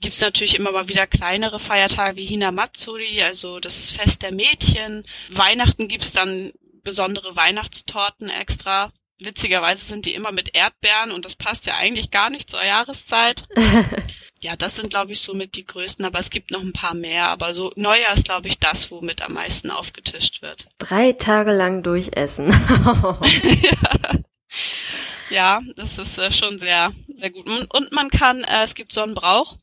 gibt's 0.00 0.20
natürlich 0.20 0.56
immer 0.56 0.72
mal 0.72 0.88
wieder 0.88 1.06
kleinere 1.06 1.60
Feiertage 1.60 2.16
wie 2.16 2.26
Hinamatsuri, 2.26 3.22
also 3.22 3.60
das 3.60 3.90
Fest 3.90 4.22
der 4.22 4.32
Mädchen. 4.32 5.04
Weihnachten 5.28 5.88
gibt's 5.88 6.12
dann 6.12 6.52
besondere 6.82 7.36
Weihnachtstorten 7.36 8.30
extra. 8.30 8.92
Witzigerweise 9.18 9.84
sind 9.84 10.06
die 10.06 10.14
immer 10.14 10.32
mit 10.32 10.54
Erdbeeren 10.54 11.12
und 11.12 11.26
das 11.26 11.34
passt 11.34 11.66
ja 11.66 11.76
eigentlich 11.76 12.10
gar 12.10 12.30
nicht 12.30 12.48
zur 12.48 12.64
Jahreszeit. 12.64 13.44
ja, 14.40 14.56
das 14.56 14.76
sind, 14.76 14.90
glaube 14.90 15.12
ich, 15.12 15.20
somit 15.20 15.54
die 15.56 15.66
größten, 15.66 16.04
aber 16.04 16.18
es 16.18 16.30
gibt 16.30 16.50
noch 16.50 16.62
ein 16.62 16.72
paar 16.72 16.94
mehr. 16.94 17.28
Aber 17.28 17.52
so 17.52 17.72
Neujahr 17.76 18.14
ist, 18.14 18.24
glaube 18.24 18.48
ich, 18.48 18.58
das, 18.58 18.90
womit 18.90 19.22
am 19.22 19.34
meisten 19.34 19.70
aufgetischt 19.70 20.40
wird. 20.40 20.68
Drei 20.78 21.12
Tage 21.12 21.52
lang 21.52 21.82
durchessen. 21.82 22.50
ja. 22.50 23.20
ja, 25.30 25.60
das 25.76 25.98
ist 25.98 26.18
äh, 26.18 26.30
schon 26.32 26.58
sehr, 26.58 26.92
sehr 27.16 27.30
gut. 27.30 27.48
Und, 27.48 27.92
man 27.92 28.10
kann, 28.10 28.44
äh, 28.44 28.64
es 28.64 28.74
gibt 28.74 28.92
so 28.92 29.02
einen 29.02 29.14
Brauch, 29.14 29.58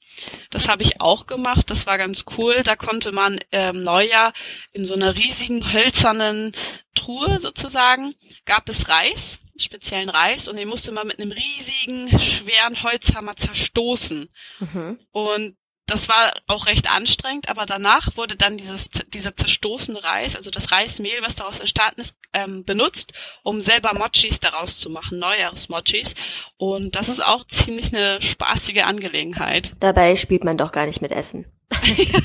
das 0.49 0.67
habe 0.67 0.83
ich 0.83 1.01
auch 1.01 1.27
gemacht, 1.27 1.69
das 1.69 1.85
war 1.85 1.97
ganz 1.97 2.25
cool. 2.37 2.63
Da 2.63 2.75
konnte 2.75 3.11
man 3.11 3.39
ähm, 3.51 3.83
Neujahr 3.83 4.33
in 4.73 4.85
so 4.85 4.93
einer 4.93 5.15
riesigen 5.15 5.73
hölzernen 5.73 6.53
Truhe 6.95 7.39
sozusagen, 7.39 8.15
gab 8.45 8.69
es 8.69 8.89
Reis 8.89 9.39
speziellen 9.59 10.09
Reis 10.09 10.47
und 10.47 10.55
den 10.55 10.67
musste 10.67 10.91
man 10.91 11.07
mit 11.07 11.19
einem 11.19 11.31
riesigen, 11.31 12.19
schweren 12.19 12.83
Holzhammer 12.83 13.35
zerstoßen. 13.35 14.29
Mhm. 14.59 14.99
Und 15.11 15.57
das 15.87 16.09
war 16.09 16.33
auch 16.47 16.65
recht 16.65 16.91
anstrengend, 16.91 17.47
aber 17.47 17.65
danach 17.65 18.17
wurde 18.17 18.35
dann 18.35 18.57
dieses, 18.57 18.89
dieser 19.13 19.35
zerstoßene 19.35 20.03
Reis, 20.03 20.35
also 20.35 20.51
das 20.51 20.71
Reismehl, 20.71 21.21
was 21.21 21.37
daraus 21.37 21.59
entstanden 21.59 22.01
ist, 22.01 22.17
ähm, 22.33 22.65
benutzt, 22.65 23.13
um 23.41 23.61
selber 23.61 23.93
Mochis 23.93 24.41
daraus 24.41 24.77
zu 24.79 24.89
machen, 24.89 25.17
Neujahrsmochis. 25.19 26.15
Und 26.57 26.97
das 26.97 27.07
ist 27.07 27.23
auch 27.25 27.47
ziemlich 27.47 27.95
eine 27.95 28.21
spaßige 28.21 28.83
Angelegenheit. 28.83 29.75
Dabei 29.79 30.17
spielt 30.17 30.43
man 30.43 30.57
doch 30.57 30.73
gar 30.73 30.85
nicht 30.85 31.01
mit 31.01 31.13
Essen. 31.13 31.45
Ja, 31.83 32.21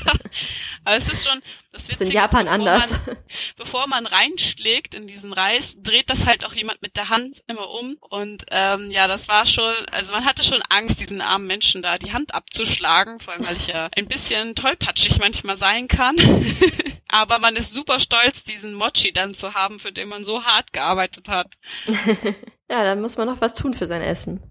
aber 0.85 0.95
es 0.95 1.09
ist 1.09 1.27
schon, 1.27 1.41
das 1.71 1.87
Witzige 1.87 2.03
ist 2.03 2.09
in 2.09 2.15
Japan 2.15 2.45
bevor 2.45 2.53
anders. 2.53 2.91
Man, 3.05 3.17
bevor 3.57 3.87
man 3.87 4.05
reinschlägt 4.05 4.95
in 4.95 5.07
diesen 5.07 5.33
Reis, 5.33 5.75
dreht 5.81 6.09
das 6.09 6.25
halt 6.25 6.45
auch 6.45 6.53
jemand 6.53 6.81
mit 6.81 6.95
der 6.95 7.09
Hand 7.09 7.43
immer 7.47 7.69
um. 7.69 7.97
Und 7.99 8.45
ähm, 8.51 8.89
ja, 8.89 9.07
das 9.07 9.27
war 9.27 9.45
schon, 9.45 9.73
also 9.91 10.13
man 10.13 10.25
hatte 10.25 10.43
schon 10.43 10.61
Angst, 10.69 10.99
diesen 10.99 11.21
armen 11.21 11.47
Menschen 11.47 11.81
da 11.81 11.97
die 11.97 12.13
Hand 12.13 12.33
abzuschlagen, 12.33 13.19
vor 13.19 13.33
allem 13.33 13.45
weil 13.45 13.57
ich 13.57 13.67
ja 13.67 13.89
ein 13.95 14.07
bisschen 14.07 14.55
tollpatschig 14.55 15.19
manchmal 15.19 15.57
sein 15.57 15.87
kann. 15.87 16.15
Aber 17.09 17.37
man 17.39 17.55
ist 17.55 17.73
super 17.73 17.99
stolz, 17.99 18.43
diesen 18.43 18.73
Mochi 18.73 19.11
dann 19.13 19.35
zu 19.35 19.53
haben, 19.53 19.79
für 19.79 19.91
den 19.91 20.09
man 20.09 20.25
so 20.25 20.45
hart 20.45 20.73
gearbeitet 20.73 21.27
hat. 21.27 21.53
ja, 21.87 22.83
dann 22.83 23.01
muss 23.01 23.17
man 23.17 23.27
noch 23.27 23.41
was 23.41 23.53
tun 23.53 23.73
für 23.73 23.87
sein 23.87 24.01
Essen. 24.01 24.41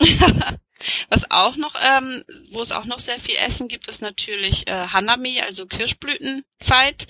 Was 1.08 1.30
auch 1.30 1.56
noch, 1.56 1.74
ähm, 1.80 2.24
wo 2.50 2.60
es 2.60 2.72
auch 2.72 2.84
noch 2.84 2.98
sehr 2.98 3.20
viel 3.20 3.36
Essen 3.36 3.68
gibt, 3.68 3.88
ist 3.88 4.02
natürlich 4.02 4.66
äh, 4.68 4.88
Hanami, 4.88 5.40
also 5.40 5.66
Kirschblütenzeit. 5.66 7.06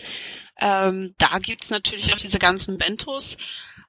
Ähm, 0.58 1.14
da 1.18 1.38
gibt's 1.38 1.70
natürlich 1.70 2.14
auch 2.14 2.18
diese 2.18 2.38
ganzen 2.38 2.78
Bentos 2.78 3.36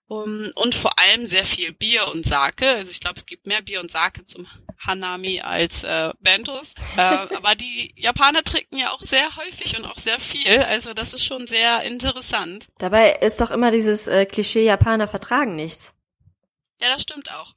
um, 0.07 0.51
und 0.55 0.75
vor 0.75 0.97
allem 0.99 1.25
sehr 1.25 1.45
viel 1.45 1.73
Bier 1.73 2.07
und 2.13 2.25
Sake. 2.25 2.67
Also 2.67 2.91
ich 2.91 2.99
glaube, 2.99 3.17
es 3.17 3.25
gibt 3.25 3.45
mehr 3.45 3.61
Bier 3.61 3.81
und 3.81 3.91
Sake 3.91 4.25
zum 4.25 4.47
Hanami 4.79 5.41
als 5.41 5.83
äh, 5.83 6.13
Bentos. 6.19 6.73
Äh, 6.95 7.01
aber 7.35 7.55
die 7.55 7.93
Japaner 7.95 8.43
trinken 8.43 8.77
ja 8.77 8.91
auch 8.91 9.01
sehr 9.01 9.35
häufig 9.35 9.77
und 9.77 9.85
auch 9.85 9.97
sehr 9.97 10.19
viel. 10.19 10.63
Also 10.63 10.93
das 10.93 11.13
ist 11.13 11.25
schon 11.25 11.47
sehr 11.47 11.83
interessant. 11.83 12.67
Dabei 12.77 13.13
ist 13.15 13.41
doch 13.41 13.51
immer 13.51 13.71
dieses 13.71 14.07
äh, 14.07 14.25
Klischee, 14.25 14.65
Japaner 14.65 15.07
vertragen 15.07 15.55
nichts. 15.55 15.93
Ja, 16.79 16.93
das 16.93 17.01
stimmt 17.01 17.31
auch. 17.31 17.55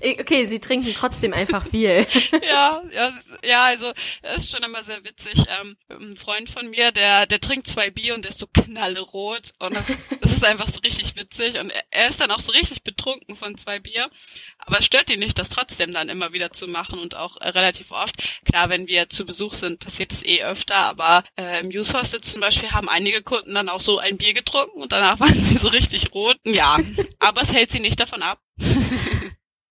okay, 0.02 0.46
sie 0.46 0.58
trinken 0.58 0.92
trotzdem 0.92 1.32
einfach 1.32 1.64
viel. 1.64 2.04
ja, 2.42 2.82
ja, 2.92 3.12
ja, 3.44 3.64
also 3.66 3.92
das 4.22 4.38
ist 4.38 4.50
schon 4.50 4.64
immer 4.64 4.82
sehr 4.82 5.04
witzig. 5.04 5.44
Ähm, 5.60 5.76
ein 5.88 6.16
Freund 6.16 6.50
von 6.50 6.68
mir, 6.68 6.90
der, 6.90 7.26
der 7.26 7.40
trinkt 7.40 7.68
zwei 7.68 7.90
Bier 7.90 8.16
und 8.16 8.22
der 8.24 8.30
ist 8.30 8.40
so 8.40 8.48
knallrot 8.48 9.52
und 9.60 9.74
das, 9.74 9.86
das 10.20 10.32
ist 10.32 10.44
einfach 10.44 10.68
so 10.68 10.80
richtig 10.80 11.09
witzig 11.20 11.58
und 11.58 11.72
er, 11.90 12.08
ist 12.08 12.20
dann 12.20 12.30
auch 12.30 12.40
so 12.40 12.52
richtig 12.52 12.82
betrunken 12.82 13.36
von 13.36 13.56
zwei 13.56 13.78
Bier. 13.78 14.10
Aber 14.58 14.78
es 14.78 14.84
stört 14.84 15.10
ihn 15.10 15.20
nicht, 15.20 15.38
das 15.38 15.48
trotzdem 15.48 15.92
dann 15.92 16.08
immer 16.08 16.32
wieder 16.32 16.50
zu 16.50 16.66
machen 16.66 16.98
und 16.98 17.14
auch 17.14 17.36
äh, 17.40 17.48
relativ 17.50 17.92
oft. 17.92 18.16
Klar, 18.44 18.68
wenn 18.68 18.88
wir 18.88 19.08
zu 19.08 19.24
Besuch 19.24 19.54
sind, 19.54 19.78
passiert 19.78 20.12
es 20.12 20.24
eh 20.24 20.42
öfter, 20.42 20.76
aber 20.76 21.22
äh, 21.36 21.60
im 21.60 21.68
Use 21.68 21.96
Hostel 21.96 22.20
zum 22.20 22.40
Beispiel 22.40 22.72
haben 22.72 22.88
einige 22.88 23.22
Kunden 23.22 23.54
dann 23.54 23.68
auch 23.68 23.80
so 23.80 23.98
ein 23.98 24.16
Bier 24.16 24.34
getrunken 24.34 24.82
und 24.82 24.92
danach 24.92 25.20
waren 25.20 25.40
sie 25.40 25.56
so 25.56 25.68
richtig 25.68 26.12
rot. 26.12 26.36
Ja, 26.44 26.78
aber 27.18 27.42
es 27.42 27.52
hält 27.52 27.70
sie 27.70 27.80
nicht 27.80 28.00
davon 28.00 28.22
ab. 28.22 28.40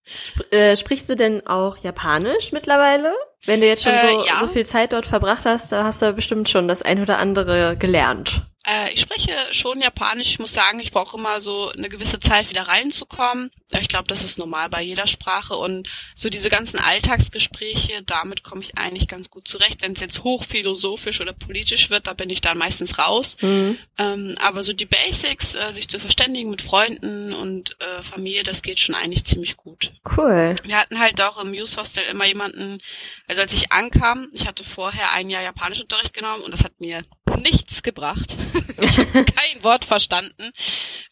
Sp 0.10 0.42
äh, 0.52 0.76
sprichst 0.76 1.10
du 1.10 1.16
denn 1.16 1.46
auch 1.46 1.78
Japanisch 1.78 2.52
mittlerweile? 2.52 3.14
Wenn 3.46 3.62
du 3.62 3.68
jetzt 3.68 3.84
schon 3.84 3.98
so, 4.00 4.08
äh, 4.08 4.28
ja. 4.28 4.38
so 4.40 4.48
viel 4.48 4.66
Zeit 4.66 4.94
dort 4.94 5.06
verbracht 5.06 5.46
hast, 5.46 5.72
da 5.72 5.84
hast 5.84 6.02
du 6.02 6.14
bestimmt 6.14 6.50
schon 6.50 6.68
das 6.68 6.82
ein 6.82 7.02
oder 7.02 7.20
andere 7.20 7.78
gelernt. 7.78 8.49
Äh, 8.66 8.94
ich 8.94 9.02
spreche 9.02 9.34
schon 9.52 9.82
Japanisch. 9.82 10.28
Ich 10.28 10.40
muss 10.40 10.54
sagen, 10.54 10.80
ich 10.80 10.92
brauche 10.92 11.18
immer 11.18 11.40
so 11.40 11.70
eine 11.70 11.90
gewisse 11.90 12.20
Zeit 12.20 12.50
wieder 12.50 12.64
reinzukommen. 12.64 13.52
Ich 13.80 13.88
glaube, 13.88 14.08
das 14.08 14.24
ist 14.24 14.40
normal 14.40 14.70
bei 14.70 14.82
jeder 14.82 15.08
Sprache. 15.08 15.56
Und 15.56 15.88
so 16.16 16.30
diese 16.30 16.50
ganzen 16.50 16.80
Alltagsgespräche, 16.80 18.04
damit 18.04 18.44
komme 18.44 18.62
ich 18.62 18.78
eigentlich 18.78 19.08
ganz 19.08 19.30
gut 19.30 19.48
zurecht. 19.48 19.82
Wenn 19.82 19.94
es 19.94 20.02
jetzt 20.02 20.24
hochphilosophisch 20.24 21.22
oder 21.22 21.34
politisch 21.34 21.90
wird, 21.90 22.08
da 22.08 22.14
bin 22.14 22.30
ich 22.30 22.42
dann 22.42 22.58
meistens 22.58 22.98
raus. 22.98 23.38
Mhm. 23.42 23.78
Ähm, 23.98 24.36
aber 24.42 24.64
so 24.64 24.74
die 24.74 24.86
Basics, 24.86 25.56
äh, 25.56 25.72
sich 25.72 25.88
zu 25.88 26.00
verständigen 26.00 26.50
mit 26.50 26.62
Freunden 26.62 27.34
und 27.34 27.78
äh, 27.80 28.04
Familie, 28.04 28.44
das 28.44 28.62
geht 28.62 28.80
schon 28.80 28.96
eigentlich 28.96 29.24
ziemlich 29.26 29.56
gut. 29.56 29.92
Cool. 30.18 30.56
Wir 30.64 30.78
hatten 30.78 31.00
halt 31.00 31.22
auch 31.22 31.40
im 31.40 31.54
Youth 31.54 31.78
Hostel 31.78 32.04
immer 32.10 32.26
jemanden, 32.26 32.80
also 33.28 33.42
als 33.42 33.54
ich 33.54 33.72
ankam, 33.72 34.30
ich 34.34 34.48
hatte 34.48 34.64
vorher 34.64 35.12
ein 35.12 35.30
Jahr 35.30 35.44
Japanischunterricht 35.44 36.14
genommen 36.14 36.44
und 36.44 36.52
das 36.52 36.64
hat 36.64 36.80
mir 36.80 37.04
nichts 37.40 37.84
gebracht. 37.84 38.36
Ich 38.82 38.98
habe 38.98 39.26
kein 39.26 39.64
Wort 39.64 39.86
verstanden. 39.86 40.52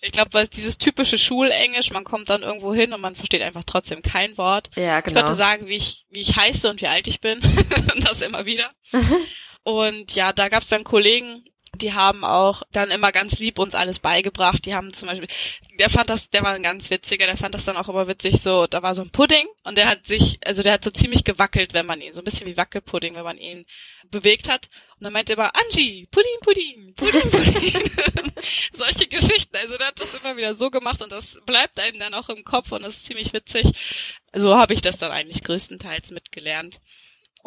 Ich 0.02 0.12
glaube, 0.12 0.34
weil 0.34 0.47
dieses 0.47 0.78
typische 0.78 1.17
Schulenglisch, 1.17 1.91
man 1.91 2.04
kommt 2.04 2.30
dann 2.30 2.43
irgendwo 2.43 2.73
hin 2.73 2.93
und 2.93 3.02
man 3.02 3.15
versteht 3.15 3.41
einfach 3.41 3.63
trotzdem 3.65 4.02
kein 4.02 4.38
Wort. 4.38 4.69
Ja, 4.76 5.02
genau. 5.02 5.19
Ich 5.19 5.26
konnte 5.26 5.38
sagen, 5.38 5.67
wie 5.67 5.78
ich, 5.78 6.06
wie 6.10 6.21
ich 6.21 6.36
heiße 6.36 6.69
und 6.69 6.82
wie 6.82 6.88
alt 6.88 7.08
ich 7.08 7.21
bin. 7.21 7.39
und 7.39 8.04
das 8.08 8.21
immer 8.21 8.45
wieder. 8.45 8.69
und 9.63 10.15
ja, 10.15 10.34
da 10.34 10.50
gab 10.50 10.63
es 10.63 10.69
dann 10.69 10.84
Kollegen, 10.84 11.43
die 11.76 11.93
haben 11.93 12.23
auch 12.23 12.63
dann 12.71 12.91
immer 12.91 13.12
ganz 13.12 13.39
lieb 13.39 13.60
uns 13.60 13.76
alles 13.76 14.00
beigebracht. 14.00 14.65
Die 14.65 14.73
haben 14.73 14.93
zum 14.93 15.08
Beispiel, 15.08 15.28
der 15.79 15.89
fand 15.89 16.09
das, 16.09 16.29
der 16.29 16.43
war 16.43 16.53
ein 16.53 16.63
ganz 16.63 16.89
witziger, 16.89 17.25
der 17.25 17.37
fand 17.37 17.55
das 17.55 17.65
dann 17.65 17.77
auch 17.77 17.89
immer 17.89 18.07
witzig, 18.07 18.41
so, 18.41 18.67
da 18.67 18.81
war 18.83 18.95
so 18.95 19.01
ein 19.01 19.11
Pudding 19.11 19.47
und 19.63 19.77
der 19.77 19.87
hat 19.87 20.07
sich, 20.07 20.39
also 20.45 20.63
der 20.63 20.73
hat 20.73 20.83
so 20.83 20.91
ziemlich 20.91 21.23
gewackelt, 21.23 21.73
wenn 21.73 21.85
man 21.85 22.01
ihn, 22.01 22.13
so 22.13 22.21
ein 22.21 22.23
bisschen 22.23 22.47
wie 22.47 22.57
Wackelpudding, 22.57 23.15
wenn 23.15 23.23
man 23.23 23.37
ihn 23.37 23.65
bewegt 24.09 24.49
hat. 24.49 24.69
Und 24.95 25.03
dann 25.03 25.13
meinte 25.13 25.33
er 25.33 25.37
immer, 25.37 25.51
Angie, 25.55 26.07
Pudding, 26.11 26.39
Pudding, 26.41 26.93
Pudding, 26.95 27.29
Pudding. 27.29 27.91
Solche 28.73 29.07
Geschichten. 29.07 29.55
Also 29.57 29.77
der 29.77 29.87
hat 29.87 29.99
das 29.99 30.13
immer 30.15 30.35
wieder 30.37 30.55
so 30.55 30.69
gemacht 30.69 31.01
und 31.01 31.11
das 31.11 31.39
bleibt 31.45 31.79
einem 31.79 31.99
dann 31.99 32.13
auch 32.13 32.29
im 32.29 32.43
Kopf 32.43 32.71
und 32.71 32.83
das 32.83 32.95
ist 32.95 33.05
ziemlich 33.05 33.33
witzig. 33.33 33.67
So 34.33 34.55
habe 34.55 34.73
ich 34.73 34.81
das 34.81 34.97
dann 34.97 35.11
eigentlich 35.11 35.43
größtenteils 35.43 36.11
mitgelernt. 36.11 36.79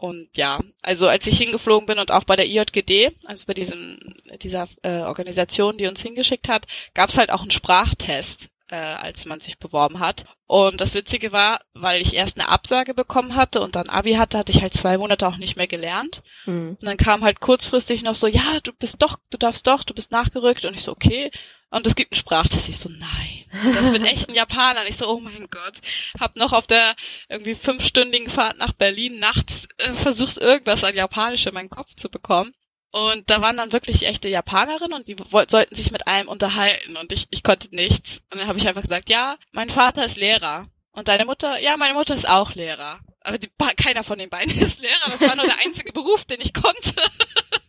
Und 0.00 0.34
ja, 0.34 0.60
also 0.80 1.08
als 1.08 1.26
ich 1.26 1.36
hingeflogen 1.36 1.84
bin 1.84 1.98
und 1.98 2.10
auch 2.10 2.24
bei 2.24 2.34
der 2.34 2.46
IJGD, 2.46 3.12
also 3.26 3.44
bei 3.44 3.52
diesem 3.52 3.98
dieser 4.40 4.66
äh, 4.80 5.00
Organisation, 5.00 5.76
die 5.76 5.86
uns 5.88 6.00
hingeschickt 6.00 6.48
hat, 6.48 6.66
gab 6.94 7.10
es 7.10 7.18
halt 7.18 7.30
auch 7.30 7.42
einen 7.42 7.50
Sprachtest, 7.50 8.48
äh, 8.68 8.76
als 8.76 9.26
man 9.26 9.42
sich 9.42 9.58
beworben 9.58 10.00
hat. 10.00 10.24
Und 10.46 10.80
das 10.80 10.94
Witzige 10.94 11.32
war, 11.32 11.60
weil 11.74 12.00
ich 12.00 12.14
erst 12.14 12.40
eine 12.40 12.48
Absage 12.48 12.94
bekommen 12.94 13.36
hatte 13.36 13.60
und 13.60 13.76
dann 13.76 13.90
Abi 13.90 14.14
hatte, 14.14 14.38
hatte 14.38 14.52
ich 14.52 14.62
halt 14.62 14.72
zwei 14.72 14.96
Monate 14.96 15.28
auch 15.28 15.36
nicht 15.36 15.56
mehr 15.56 15.66
gelernt. 15.66 16.22
Mhm. 16.46 16.78
Und 16.80 16.86
dann 16.86 16.96
kam 16.96 17.22
halt 17.22 17.40
kurzfristig 17.40 18.00
noch 18.00 18.14
so, 18.14 18.26
ja, 18.26 18.58
du 18.62 18.72
bist 18.72 19.02
doch, 19.02 19.18
du 19.28 19.36
darfst 19.36 19.66
doch, 19.66 19.84
du 19.84 19.92
bist 19.92 20.12
nachgerückt. 20.12 20.64
Und 20.64 20.72
ich 20.72 20.82
so, 20.82 20.92
okay. 20.92 21.30
Und 21.70 21.86
es 21.86 21.94
gibt 21.94 22.12
einen 22.12 22.18
Sprachtest. 22.18 22.68
Ich 22.68 22.78
so, 22.78 22.88
nein. 22.88 23.44
Das 23.74 23.90
mit 23.90 24.02
echten 24.02 24.34
Japanern. 24.34 24.86
Ich 24.86 24.96
so, 24.96 25.08
oh 25.08 25.20
mein 25.20 25.48
Gott. 25.50 25.80
Hab 26.18 26.36
noch 26.36 26.52
auf 26.52 26.66
der 26.66 26.94
irgendwie 27.28 27.54
fünfstündigen 27.54 28.28
Fahrt 28.28 28.58
nach 28.58 28.72
Berlin 28.72 29.18
nachts 29.18 29.68
äh, 29.78 29.92
versucht, 29.94 30.36
irgendwas 30.38 30.82
an 30.82 30.94
Japanisch 30.94 31.46
in 31.46 31.54
meinen 31.54 31.70
Kopf 31.70 31.94
zu 31.94 32.10
bekommen. 32.10 32.54
Und 32.92 33.30
da 33.30 33.40
waren 33.40 33.56
dann 33.56 33.72
wirklich 33.72 34.04
echte 34.04 34.28
Japanerinnen 34.28 34.92
und 34.92 35.06
die 35.06 35.16
sollten 35.46 35.76
sich 35.76 35.92
mit 35.92 36.08
einem 36.08 36.28
unterhalten 36.28 36.96
und 36.96 37.12
ich, 37.12 37.28
ich 37.30 37.44
konnte 37.44 37.72
nichts. 37.72 38.20
Und 38.30 38.40
dann 38.40 38.48
habe 38.48 38.58
ich 38.58 38.66
einfach 38.66 38.82
gesagt, 38.82 39.08
ja, 39.08 39.36
mein 39.52 39.70
Vater 39.70 40.04
ist 40.04 40.16
Lehrer. 40.16 40.66
Und 40.90 41.06
deine 41.06 41.24
Mutter? 41.24 41.60
Ja, 41.60 41.76
meine 41.76 41.94
Mutter 41.94 42.16
ist 42.16 42.28
auch 42.28 42.56
Lehrer. 42.56 42.98
Aber 43.20 43.38
die, 43.38 43.48
keiner 43.76 44.02
von 44.02 44.18
den 44.18 44.28
beiden 44.28 44.58
ist 44.60 44.80
Lehrer. 44.80 45.10
Das 45.10 45.20
war 45.20 45.36
nur 45.36 45.46
der 45.46 45.60
einzige 45.64 45.92
Beruf, 45.92 46.24
den 46.24 46.40
ich 46.40 46.52
konnte. 46.52 46.94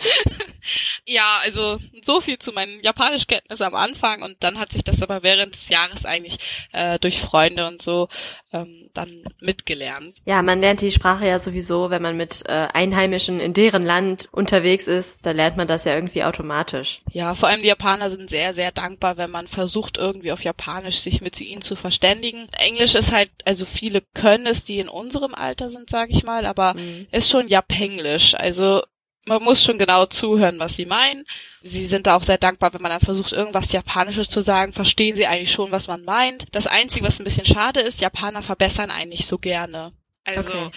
ja, 1.06 1.40
also 1.42 1.78
so 2.02 2.20
viel 2.20 2.38
zu 2.38 2.52
meinen 2.52 2.80
Japanischkenntnissen 2.82 3.66
am 3.66 3.74
Anfang 3.74 4.22
und 4.22 4.36
dann 4.40 4.58
hat 4.58 4.72
sich 4.72 4.84
das 4.84 5.02
aber 5.02 5.22
während 5.22 5.54
des 5.54 5.68
Jahres 5.68 6.04
eigentlich 6.04 6.38
äh, 6.72 6.98
durch 6.98 7.20
Freunde 7.20 7.66
und 7.66 7.82
so 7.82 8.08
ähm, 8.52 8.90
dann 8.94 9.24
mitgelernt. 9.40 10.16
Ja, 10.24 10.42
man 10.42 10.60
lernt 10.60 10.80
die 10.80 10.90
Sprache 10.90 11.26
ja 11.26 11.38
sowieso, 11.38 11.90
wenn 11.90 12.02
man 12.02 12.16
mit 12.16 12.42
äh, 12.46 12.68
Einheimischen 12.72 13.40
in 13.40 13.52
deren 13.52 13.82
Land 13.84 14.28
unterwegs 14.32 14.88
ist, 14.88 15.24
da 15.24 15.30
lernt 15.30 15.56
man 15.56 15.68
das 15.68 15.84
ja 15.84 15.94
irgendwie 15.94 16.24
automatisch. 16.24 17.02
Ja, 17.12 17.34
vor 17.34 17.48
allem 17.48 17.62
die 17.62 17.68
Japaner 17.68 18.10
sind 18.10 18.30
sehr, 18.30 18.54
sehr 18.54 18.72
dankbar, 18.72 19.16
wenn 19.16 19.30
man 19.30 19.46
versucht, 19.48 19.98
irgendwie 19.98 20.32
auf 20.32 20.42
Japanisch 20.42 20.98
sich 20.98 21.20
mit 21.20 21.40
ihnen 21.40 21.62
zu 21.62 21.76
verständigen. 21.76 22.48
Englisch 22.52 22.94
ist 22.94 23.12
halt, 23.12 23.30
also 23.44 23.64
viele 23.64 24.02
können 24.14 24.46
es, 24.46 24.64
die 24.64 24.78
in 24.78 24.88
unserem 24.88 25.34
Alter 25.34 25.70
sind, 25.70 25.90
sag 25.90 26.10
ich 26.10 26.24
mal, 26.24 26.46
aber 26.46 26.74
mhm. 26.74 27.06
ist 27.12 27.30
schon 27.30 27.48
Japenglisch. 27.48 28.34
Also 28.34 28.82
man 29.26 29.42
muss 29.42 29.62
schon 29.62 29.78
genau 29.78 30.06
zuhören, 30.06 30.58
was 30.58 30.76
sie 30.76 30.86
meinen. 30.86 31.24
Sie 31.62 31.86
sind 31.86 32.06
da 32.06 32.16
auch 32.16 32.22
sehr 32.22 32.38
dankbar, 32.38 32.72
wenn 32.72 32.82
man 32.82 32.90
dann 32.90 33.00
versucht, 33.00 33.32
irgendwas 33.32 33.72
Japanisches 33.72 34.28
zu 34.28 34.40
sagen, 34.40 34.72
verstehen 34.72 35.16
sie 35.16 35.26
eigentlich 35.26 35.52
schon, 35.52 35.72
was 35.72 35.88
man 35.88 36.04
meint. 36.04 36.46
Das 36.52 36.66
Einzige, 36.66 37.06
was 37.06 37.20
ein 37.20 37.24
bisschen 37.24 37.46
schade 37.46 37.80
ist, 37.80 38.00
Japaner 38.00 38.42
verbessern 38.42 38.90
eigentlich 38.90 39.26
so 39.26 39.38
gerne. 39.38 39.92
Also 40.24 40.50
Okay. 40.50 40.70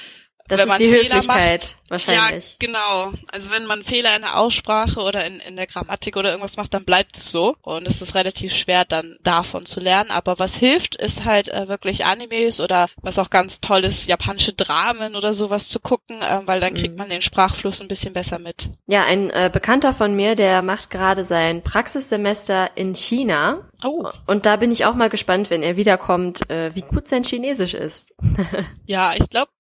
Das 0.48 0.60
wenn 0.60 0.66
ist 0.66 0.70
man 0.70 0.80
die 0.80 0.90
Fehler 0.90 1.16
Höflichkeit 1.16 1.76
wahrscheinlich. 1.90 2.50
Ja, 2.52 2.56
genau. 2.60 3.14
Also 3.32 3.50
wenn 3.52 3.66
man 3.66 3.84
Fehler 3.84 4.16
in 4.16 4.24
der 4.24 4.38
Aussprache 4.38 5.00
oder 5.00 5.26
in, 5.26 5.40
in 5.40 5.56
der 5.56 5.68
Grammatik 5.68 6.18
oder 6.18 6.30
irgendwas 6.32 6.58
macht, 6.58 6.74
dann 6.74 6.84
bleibt 6.86 7.18
es 7.18 7.32
so. 7.32 7.56
Und 7.62 7.88
es 7.88 8.02
ist 8.02 8.14
relativ 8.16 8.54
schwer, 8.54 8.84
dann 8.84 9.18
davon 9.24 9.66
zu 9.66 9.80
lernen. 9.80 10.12
Aber 10.12 10.40
was 10.40 10.56
hilft, 10.56 10.96
ist 10.96 11.24
halt 11.24 11.48
äh, 11.48 11.68
wirklich 11.70 12.04
Animes 12.06 12.60
oder 12.60 12.88
was 13.02 13.20
auch 13.20 13.30
ganz 13.30 13.62
toll 13.62 13.86
ist, 13.86 14.08
japanische 14.08 14.54
Dramen 14.54 15.16
oder 15.16 15.34
sowas 15.34 15.70
zu 15.70 15.80
gucken, 15.80 16.22
äh, 16.22 16.42
weil 16.46 16.60
dann 16.60 16.74
kriegt 16.74 16.94
Mhm. 16.94 16.98
man 16.98 17.10
den 17.10 17.22
Sprachfluss 17.22 17.82
ein 17.82 17.88
bisschen 17.88 18.14
besser 18.14 18.40
mit. 18.40 18.70
Ja, 18.88 19.06
ein 19.06 19.30
äh, 19.30 19.50
Bekannter 19.52 19.94
von 19.94 20.14
mir, 20.16 20.36
der 20.36 20.62
macht 20.62 20.90
gerade 20.90 21.24
sein 21.24 21.64
Praxissemester 21.64 22.72
in 22.76 22.96
China. 22.96 23.70
Oh. 23.86 24.10
Und 24.28 24.46
da 24.46 24.56
bin 24.58 24.72
ich 24.72 24.86
auch 24.86 24.96
mal 24.96 25.10
gespannt, 25.10 25.50
wenn 25.50 25.64
er 25.64 25.78
wiederkommt, 25.78 26.50
äh, 26.50 26.72
wie 26.76 26.82
gut 26.82 27.08
sein 27.08 27.24
Chinesisch 27.24 27.74
ist. 27.74 28.12
Ja, 28.86 29.14
ich 29.16 29.30
glaube, 29.30 29.52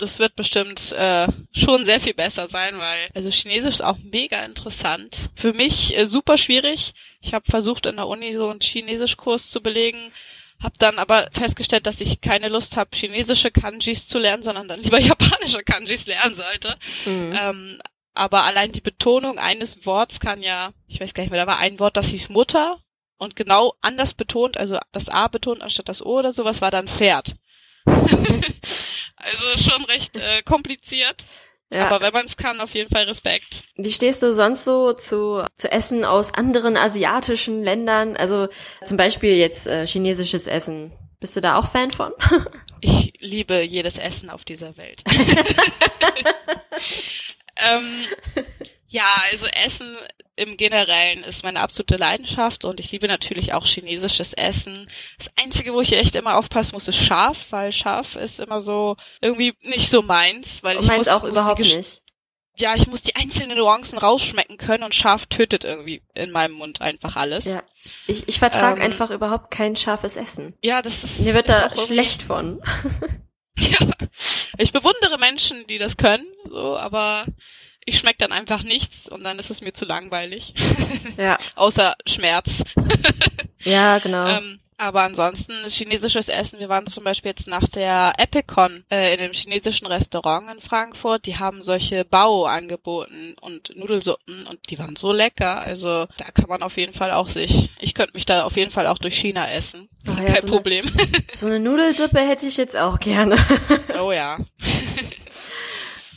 das 0.00 0.18
wird 0.18 0.36
bestimmt 0.36 0.92
äh, 0.92 1.28
schon 1.52 1.84
sehr 1.84 2.00
viel 2.00 2.14
besser 2.14 2.48
sein, 2.48 2.78
weil 2.78 3.08
also 3.14 3.30
Chinesisch 3.30 3.76
ist 3.76 3.84
auch 3.84 3.98
mega 3.98 4.44
interessant. 4.44 5.30
Für 5.34 5.52
mich 5.52 5.96
äh, 5.96 6.06
super 6.06 6.38
schwierig. 6.38 6.92
Ich 7.20 7.34
habe 7.34 7.50
versucht 7.50 7.86
in 7.86 7.96
der 7.96 8.08
Uni 8.08 8.34
so 8.34 8.48
einen 8.48 8.60
Chinesischkurs 8.60 9.50
zu 9.50 9.62
belegen, 9.62 10.10
habe 10.62 10.74
dann 10.78 10.98
aber 10.98 11.28
festgestellt, 11.32 11.86
dass 11.86 12.00
ich 12.00 12.20
keine 12.20 12.48
Lust 12.48 12.76
habe, 12.76 12.90
chinesische 12.94 13.50
Kanjis 13.50 14.08
zu 14.08 14.18
lernen, 14.18 14.42
sondern 14.42 14.68
dann 14.68 14.82
lieber 14.82 14.98
japanische 15.00 15.62
Kanjis 15.62 16.06
lernen 16.06 16.34
sollte. 16.34 16.76
Mhm. 17.06 17.38
Ähm, 17.38 17.82
aber 18.14 18.44
allein 18.44 18.72
die 18.72 18.80
Betonung 18.80 19.38
eines 19.38 19.86
Worts 19.86 20.20
kann 20.20 20.42
ja, 20.42 20.72
ich 20.86 21.00
weiß 21.00 21.14
gar 21.14 21.22
nicht 21.22 21.30
mehr, 21.30 21.44
da 21.44 21.50
war 21.50 21.58
ein 21.58 21.78
Wort, 21.78 21.96
das 21.96 22.08
hieß 22.08 22.28
Mutter 22.28 22.78
und 23.16 23.36
genau 23.36 23.74
anders 23.80 24.14
betont, 24.14 24.56
also 24.56 24.78
das 24.92 25.08
A 25.08 25.28
betont 25.28 25.62
anstatt 25.62 25.88
das 25.88 26.04
O 26.04 26.18
oder 26.18 26.32
sowas, 26.32 26.60
war 26.60 26.70
dann 26.70 26.88
Pferd. 26.88 27.36
also 27.86 29.58
schon 29.70 29.84
recht 29.84 30.16
äh, 30.16 30.42
kompliziert, 30.42 31.26
Ja. 31.72 31.86
aber 31.86 32.00
wenn 32.00 32.12
man 32.12 32.26
es 32.26 32.36
kann, 32.36 32.60
auf 32.60 32.74
jeden 32.74 32.90
Fall 32.90 33.04
Respekt. 33.04 33.64
Wie 33.76 33.90
stehst 33.90 34.22
du 34.22 34.32
sonst 34.32 34.64
so 34.64 34.92
zu, 34.92 35.44
zu 35.54 35.70
Essen 35.70 36.04
aus 36.04 36.34
anderen 36.34 36.76
asiatischen 36.76 37.62
Ländern? 37.62 38.16
Also 38.16 38.48
zum 38.84 38.96
Beispiel 38.96 39.34
jetzt 39.36 39.66
äh, 39.66 39.86
chinesisches 39.86 40.46
Essen. 40.46 40.92
Bist 41.20 41.36
du 41.36 41.40
da 41.40 41.56
auch 41.56 41.66
Fan 41.70 41.90
von? 41.90 42.12
Ich 42.82 43.12
liebe 43.20 43.60
jedes 43.60 43.98
Essen 43.98 44.30
auf 44.30 44.46
dieser 44.46 44.74
Welt. 44.78 45.02
ähm, 47.56 48.06
ja, 48.90 49.06
also 49.30 49.46
Essen 49.46 49.96
im 50.34 50.56
Generellen 50.56 51.22
ist 51.22 51.44
meine 51.44 51.60
absolute 51.60 51.96
Leidenschaft 51.96 52.64
und 52.64 52.80
ich 52.80 52.90
liebe 52.90 53.06
natürlich 53.06 53.52
auch 53.52 53.64
chinesisches 53.64 54.32
Essen. 54.32 54.90
Das 55.18 55.30
Einzige, 55.40 55.72
wo 55.72 55.80
ich 55.80 55.92
echt 55.92 56.16
immer 56.16 56.36
aufpassen 56.36 56.74
muss, 56.74 56.88
ist 56.88 56.96
scharf, 56.96 57.46
weil 57.50 57.72
scharf 57.72 58.16
ist 58.16 58.40
immer 58.40 58.60
so 58.60 58.96
irgendwie 59.20 59.54
nicht 59.62 59.90
so 59.90 60.02
meins, 60.02 60.64
weil 60.64 60.76
Und 60.76 60.82
ich 60.82 60.88
meins 60.88 61.06
muss, 61.06 61.08
auch 61.08 61.22
muss 61.22 61.30
überhaupt 61.30 61.60
nicht. 61.60 62.02
Ja, 62.56 62.74
ich 62.74 62.88
muss 62.88 63.02
die 63.02 63.14
einzelnen 63.14 63.56
Nuancen 63.56 63.96
rausschmecken 63.96 64.56
können 64.56 64.82
und 64.82 64.94
scharf 64.94 65.26
tötet 65.26 65.64
irgendwie 65.64 66.02
in 66.14 66.32
meinem 66.32 66.54
Mund 66.54 66.80
einfach 66.80 67.14
alles. 67.14 67.44
Ja. 67.44 67.62
Ich, 68.08 68.26
ich 68.26 68.38
vertrage 68.40 68.80
Ähm, 68.80 68.86
einfach 68.86 69.10
überhaupt 69.10 69.52
kein 69.52 69.76
scharfes 69.76 70.16
Essen. 70.16 70.58
Ja, 70.64 70.82
das 70.82 71.04
ist 71.04 71.20
Mir 71.20 71.34
wird 71.34 71.48
ist 71.48 71.54
da 71.54 71.76
schlecht 71.76 72.22
von. 72.22 72.60
Ja. 73.58 73.78
Ich 74.56 74.72
bewundere 74.72 75.18
Menschen, 75.18 75.66
die 75.66 75.76
das 75.76 75.98
können, 75.98 76.24
so, 76.48 76.78
aber 76.78 77.26
ich 77.90 77.98
schmeck 77.98 78.18
dann 78.18 78.32
einfach 78.32 78.62
nichts 78.62 79.08
und 79.08 79.22
dann 79.24 79.38
ist 79.38 79.50
es 79.50 79.60
mir 79.60 79.72
zu 79.72 79.84
langweilig. 79.84 80.54
Ja. 81.16 81.36
Außer 81.56 81.96
Schmerz. 82.06 82.62
Ja, 83.62 83.98
genau. 83.98 84.26
Ähm, 84.26 84.58
aber 84.78 85.02
ansonsten 85.02 85.52
chinesisches 85.68 86.30
Essen. 86.30 86.60
Wir 86.60 86.70
waren 86.70 86.86
zum 86.86 87.04
Beispiel 87.04 87.28
jetzt 87.32 87.46
nach 87.46 87.68
der 87.68 88.14
Epicon 88.16 88.84
äh, 88.90 89.12
in 89.12 89.20
einem 89.20 89.34
chinesischen 89.34 89.86
Restaurant 89.86 90.48
in 90.50 90.60
Frankfurt. 90.62 91.26
Die 91.26 91.36
haben 91.36 91.62
solche 91.62 92.06
Bao 92.06 92.46
angeboten 92.46 93.36
und 93.42 93.76
Nudelsuppen 93.76 94.46
und 94.46 94.70
die 94.70 94.78
waren 94.78 94.96
so 94.96 95.12
lecker. 95.12 95.58
Also 95.60 96.06
da 96.16 96.30
kann 96.32 96.48
man 96.48 96.62
auf 96.62 96.78
jeden 96.78 96.94
Fall 96.94 97.10
auch 97.10 97.28
sich. 97.28 97.70
Ich 97.80 97.92
könnte 97.92 98.14
mich 98.14 98.24
da 98.24 98.44
auf 98.44 98.56
jeden 98.56 98.70
Fall 98.70 98.86
auch 98.86 98.96
durch 98.96 99.18
China 99.18 99.46
essen. 99.50 99.90
Oh 100.08 100.12
ja, 100.12 100.24
Kein 100.24 100.36
so 100.36 100.46
eine- 100.46 100.50
Problem. 100.56 100.90
so 101.34 101.46
eine 101.48 101.60
Nudelsuppe 101.60 102.18
hätte 102.20 102.46
ich 102.46 102.56
jetzt 102.56 102.78
auch 102.78 102.98
gerne. 102.98 103.36
oh 104.02 104.10
ja. 104.12 104.38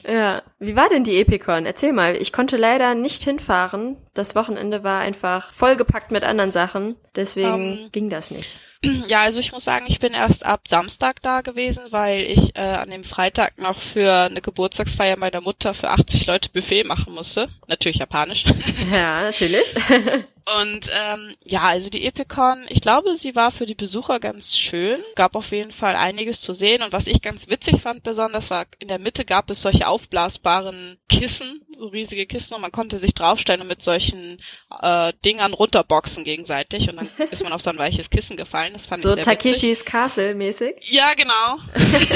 Ja, 0.08 0.44
wie 0.60 0.76
war 0.76 0.90
denn 0.90 1.04
die 1.04 1.20
Epicon? 1.20 1.66
Erzähl 1.66 1.94
mal. 1.94 2.16
Ich 2.16 2.34
konnte 2.34 2.58
leider 2.58 2.96
nicht 2.96 3.24
hinfahren. 3.24 3.98
Das 4.14 4.36
Wochenende 4.36 4.84
war 4.84 5.00
einfach 5.02 5.54
vollgepackt 5.54 6.12
mit 6.12 6.24
anderen 6.24 6.52
Sachen. 6.52 6.96
Deswegen 7.16 7.84
Ähm, 7.84 7.90
ging 7.92 8.10
das 8.10 8.32
nicht. 8.32 8.60
Ja, 9.08 9.22
also 9.22 9.40
ich 9.40 9.54
muss 9.54 9.64
sagen, 9.64 9.86
ich 9.88 10.00
bin 10.02 10.14
erst 10.14 10.46
ab 10.46 10.68
Samstag 10.68 11.22
da 11.22 11.40
gewesen, 11.40 11.84
weil 11.92 12.24
ich 12.24 12.54
äh, 12.58 12.60
an 12.60 12.90
dem 12.90 13.06
Freitag 13.06 13.58
noch 13.58 13.78
für 13.78 14.12
eine 14.14 14.42
Geburtstagsfeier 14.42 15.16
meiner 15.16 15.40
Mutter 15.40 15.74
für 15.74 15.90
80 15.90 16.26
Leute 16.28 16.50
Buffet 16.50 16.84
machen 16.84 17.14
musste. 17.14 17.48
Natürlich 17.70 18.00
japanisch. 18.00 18.44
Ja, 18.92 19.22
natürlich. 19.22 19.74
Und 20.46 20.90
ähm, 20.92 21.36
ja, 21.46 21.62
also 21.62 21.90
die 21.90 22.06
Epicon, 22.06 22.66
ich 22.68 22.82
glaube, 22.82 23.16
sie 23.16 23.36
war 23.36 23.52
für 23.52 23.66
die 23.66 23.76
Besucher 23.76 24.20
ganz 24.20 24.58
schön. 24.58 25.02
Gab 25.16 25.36
auf 25.36 25.52
jeden 25.52 25.72
Fall 25.72 25.96
einiges 25.96 26.42
zu 26.42 26.54
sehen. 26.54 26.84
Und 26.84 26.92
was 26.92 27.08
ich 27.08 27.22
ganz 27.22 27.48
witzig 27.48 27.82
fand 27.82 28.04
besonders, 28.04 28.50
war 28.50 28.66
in 28.80 28.90
der 28.90 29.00
Mitte 29.00 29.24
gab 29.24 29.50
es 29.50 29.62
solche 29.62 29.88
aufblasbaren 29.88 30.98
Kissen, 31.08 31.62
so 31.74 31.88
riesige 31.88 32.26
Kissen, 32.26 32.56
und 32.56 32.62
man 32.62 32.72
konnte 32.72 32.98
sich 32.98 33.14
draufstellen 33.14 33.62
und 33.62 33.68
mit 33.68 33.82
solchen 33.82 34.42
äh, 34.82 35.14
Dingern 35.24 35.54
runterboxen 35.54 36.26
gegenseitig. 36.26 36.90
Und 36.90 36.98
dann 36.98 37.10
ist 37.32 37.44
man 37.44 37.54
auf 37.54 37.62
so 37.62 37.70
ein 37.70 37.78
weiches 37.78 38.10
Kissen 38.10 38.36
gefallen. 38.36 38.74
Das 38.74 38.86
fand 38.86 39.02
so 39.02 39.10
ich 39.10 39.24
sehr 39.24 39.34
witzig. 39.34 39.54
Takeshis 39.54 39.86
Castle 39.86 40.36
mäßig. 40.36 40.76
Ja, 40.82 41.14
genau. 41.14 41.60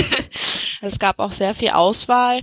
es 0.82 1.00
gab 1.00 1.20
auch 1.20 1.32
sehr 1.32 1.56
viel 1.56 1.70
Auswahl. 1.70 2.42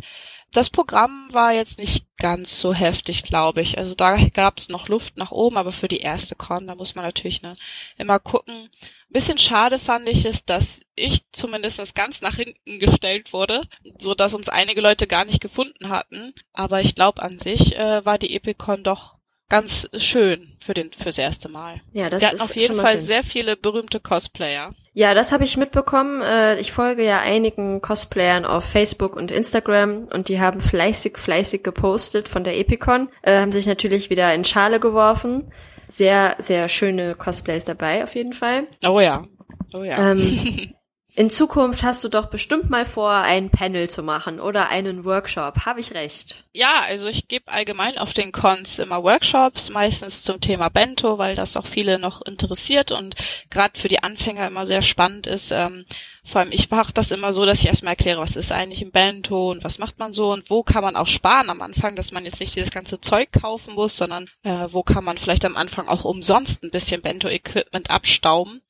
Das 0.53 0.70
Programm 0.70 1.29
war 1.33 1.53
jetzt 1.53 1.79
nicht 1.79 2.07
ganz 2.24 2.58
so 2.58 2.72
heftig, 2.72 3.22
glaube 3.22 3.60
ich. 3.60 3.76
Also 3.76 3.94
da 3.94 4.16
gab 4.16 4.56
es 4.56 4.70
noch 4.70 4.88
Luft 4.88 5.18
nach 5.18 5.30
oben, 5.30 5.58
aber 5.58 5.72
für 5.72 5.88
die 5.88 5.98
erste 5.98 6.34
Con, 6.34 6.66
da 6.66 6.74
muss 6.74 6.94
man 6.94 7.04
natürlich 7.04 7.42
ne, 7.42 7.54
immer 7.98 8.18
gucken. 8.18 8.70
Ein 8.80 9.12
bisschen 9.12 9.37
schade 9.37 9.78
fand 9.78 10.08
ich 10.08 10.24
es, 10.24 10.42
dass 10.42 10.80
ich 10.94 11.30
zumindest 11.32 11.94
ganz 11.94 12.22
nach 12.22 12.37
hinten 12.37 12.78
gestellt 12.78 13.34
wurde, 13.34 13.68
so 13.98 14.14
dass 14.14 14.32
uns 14.32 14.48
einige 14.48 14.80
Leute 14.80 15.06
gar 15.06 15.26
nicht 15.26 15.42
gefunden 15.42 15.90
hatten. 15.90 16.32
Aber 16.54 16.80
ich 16.80 16.94
glaube 16.94 17.20
an 17.20 17.38
sich 17.38 17.76
äh, 17.76 18.06
war 18.06 18.16
die 18.16 18.34
Epicon 18.34 18.82
doch 18.84 19.16
ganz 19.48 19.88
schön 19.96 20.57
für 20.64 20.74
den 20.74 20.90
fürs 20.92 21.18
erste 21.18 21.48
Mal. 21.48 21.80
Ja, 21.92 22.09
das 22.11 22.20
Wir 22.22 22.28
hatten 22.28 22.37
ist 22.37 22.42
auf 22.42 22.57
jeden 22.57 22.76
Fall 22.76 22.94
schön. 22.94 23.02
sehr 23.02 23.24
viele 23.24 23.57
berühmte 23.57 24.00
Cosplayer. 24.00 24.74
Ja, 24.94 25.12
das 25.14 25.33
habe 25.33 25.44
ich 25.44 25.57
mitbekommen. 25.57 26.22
Äh, 26.22 26.59
Ich 26.61 26.72
folge 26.72 27.04
ja 27.04 27.20
einigen 27.20 27.80
Cosplayern 27.80 28.44
auf 28.44 28.64
Facebook 28.64 29.16
und 29.16 29.30
Instagram 29.30 30.09
und 30.12 30.28
die 30.28 30.40
haben 30.40 30.61
fleißig, 30.61 31.18
fleißig 31.18 31.62
gepostet 31.62 32.28
von 32.28 32.44
der 32.44 32.57
Epicon, 32.59 33.09
äh, 33.22 33.40
haben 33.40 33.52
sich 33.52 33.66
natürlich 33.66 34.09
wieder 34.11 34.33
in 34.35 34.44
Schale 34.44 34.80
geworfen. 34.80 35.52
Sehr, 35.88 36.37
sehr 36.38 36.68
schöne 36.68 37.14
Cosplays 37.14 37.64
dabei, 37.64 38.04
auf 38.04 38.14
jeden 38.14 38.33
Fall. 38.33 38.66
Oh 38.87 39.00
ja. 39.00 39.26
Oh 39.74 39.83
ja. 39.83 40.12
Ähm, 40.12 40.72
in 41.16 41.31
Zukunft 41.31 41.85
hast 41.85 42.03
du 42.03 42.09
doch 42.09 42.27
bestimmt 42.27 42.70
mal 42.70 42.85
vor, 42.85 43.12
ein 43.12 43.50
Panel 43.50 43.88
zu 43.88 44.03
machen 44.03 44.40
oder 44.40 44.68
einen 44.68 45.05
Workshop. 45.05 45.64
Habe 45.64 45.79
ich 45.79 45.94
recht? 45.94 46.44
Ja, 46.53 46.81
also 46.81 47.07
ich 47.07 47.29
gebe 47.29 47.53
allgemein 47.53 47.98
auf 47.98 48.14
den 48.14 48.33
Cons 48.33 48.81
immer 48.81 49.05
Workshops, 49.05 49.70
meistens 49.70 50.24
zum 50.24 50.40
Thema 50.40 50.70
Bento, 50.70 51.16
weil 51.16 51.37
das 51.37 51.57
auch 51.57 51.66
viele 51.66 52.00
noch 52.00 52.20
interessiert 52.22 52.90
und 52.90 53.14
gerade 53.48 53.79
für 53.79 53.87
die 53.87 54.03
Anfänger 54.03 54.48
immer 54.48 54.66
sehr 54.66 54.83
spannend 54.83 55.29
ist. 55.29 55.53
Ähm, 55.53 55.85
vor 56.24 56.40
allem 56.40 56.50
ich 56.50 56.68
mache 56.70 56.92
das 56.92 57.12
immer 57.12 57.33
so, 57.33 57.46
dass 57.46 57.61
ich 57.61 57.66
erstmal 57.66 57.92
erkläre, 57.92 58.20
was 58.20 58.35
ist 58.35 58.50
eigentlich 58.50 58.83
ein 58.83 58.90
Bento 58.90 59.53
und 59.53 59.62
was 59.62 59.79
macht 59.79 60.00
man 60.00 60.12
so 60.12 60.33
und 60.33 60.50
wo 60.50 60.64
kann 60.64 60.83
man 60.83 60.96
auch 60.96 61.07
sparen 61.07 61.48
am 61.48 61.62
Anfang, 61.62 61.94
dass 61.94 62.11
man 62.11 62.24
jetzt 62.24 62.40
nicht 62.40 62.57
dieses 62.57 62.72
ganze 62.72 63.00
Zeug 63.00 63.31
kaufen 63.31 63.74
muss, 63.74 63.96
sondern 63.96 64.29
äh, 64.42 64.66
wo 64.70 64.83
kann 64.83 65.05
man 65.05 65.18
vielleicht 65.18 65.44
am 65.44 65.57
Anfang 65.57 65.87
auch 65.87 66.05
umsonst 66.05 66.64
ein 66.64 66.70
bisschen 66.72 67.03
Bento-Equipment 67.03 67.90
abstauben. 67.90 68.62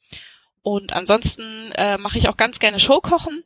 Und 0.64 0.94
ansonsten 0.94 1.72
äh, 1.72 1.98
mache 1.98 2.16
ich 2.16 2.28
auch 2.28 2.38
ganz 2.38 2.58
gerne 2.58 2.80
Showkochen. 2.80 3.44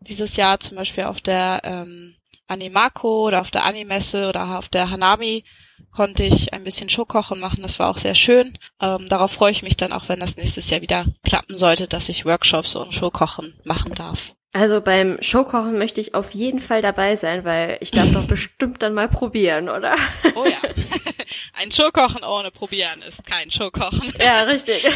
Dieses 0.00 0.36
Jahr 0.36 0.58
zum 0.58 0.78
Beispiel 0.78 1.04
auf 1.04 1.20
der 1.20 1.60
ähm, 1.64 2.16
Animako 2.46 3.26
oder 3.26 3.42
auf 3.42 3.50
der 3.50 3.64
Animesse 3.64 4.26
oder 4.26 4.58
auf 4.58 4.70
der 4.70 4.88
Hanami 4.88 5.44
konnte 5.90 6.22
ich 6.22 6.54
ein 6.54 6.64
bisschen 6.64 6.88
Showkochen 6.88 7.38
machen. 7.38 7.60
Das 7.60 7.78
war 7.78 7.90
auch 7.90 7.98
sehr 7.98 8.14
schön. 8.14 8.58
Ähm, 8.80 9.06
darauf 9.06 9.32
freue 9.32 9.50
ich 9.50 9.62
mich 9.62 9.76
dann 9.76 9.92
auch, 9.92 10.08
wenn 10.08 10.18
das 10.18 10.36
nächstes 10.36 10.70
Jahr 10.70 10.80
wieder 10.80 11.04
klappen 11.22 11.58
sollte, 11.58 11.88
dass 11.88 12.08
ich 12.08 12.24
Workshops 12.24 12.74
und 12.74 12.94
Showkochen 12.94 13.60
machen 13.64 13.94
darf. 13.94 14.34
Also 14.56 14.80
beim 14.80 15.18
Showkochen 15.20 15.76
möchte 15.76 16.00
ich 16.00 16.14
auf 16.14 16.30
jeden 16.30 16.60
Fall 16.60 16.80
dabei 16.80 17.14
sein, 17.14 17.44
weil 17.44 17.76
ich 17.80 17.90
darf 17.90 18.10
doch 18.12 18.26
bestimmt 18.26 18.82
dann 18.82 18.94
mal 18.94 19.06
probieren, 19.06 19.68
oder? 19.68 19.94
Oh 20.34 20.46
ja. 20.46 20.56
Ein 21.52 21.70
Showkochen 21.70 22.24
ohne 22.24 22.50
Probieren 22.50 23.02
ist 23.02 23.26
kein 23.26 23.50
Showkochen. 23.50 24.14
Ja, 24.18 24.44
richtig. 24.44 24.82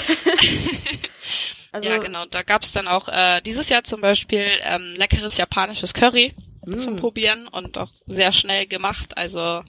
Also, 1.73 1.89
ja, 1.89 1.99
genau. 1.99 2.25
Da 2.27 2.43
gab's 2.43 2.73
dann 2.73 2.89
auch 2.89 3.07
äh, 3.07 3.41
dieses 3.43 3.69
Jahr 3.69 3.85
zum 3.85 4.01
Beispiel 4.01 4.45
ähm, 4.65 4.95
leckeres 4.97 5.37
japanisches 5.37 5.95
Curry. 5.95 6.35
mm. 6.67 6.79
zum 6.79 6.97
Probieren 6.97 7.47
und 7.47 7.79
auch 7.79 7.93
sehr 8.09 8.33
schnell 8.33 8.67
gemacht. 8.67 9.17
Also 9.17 9.63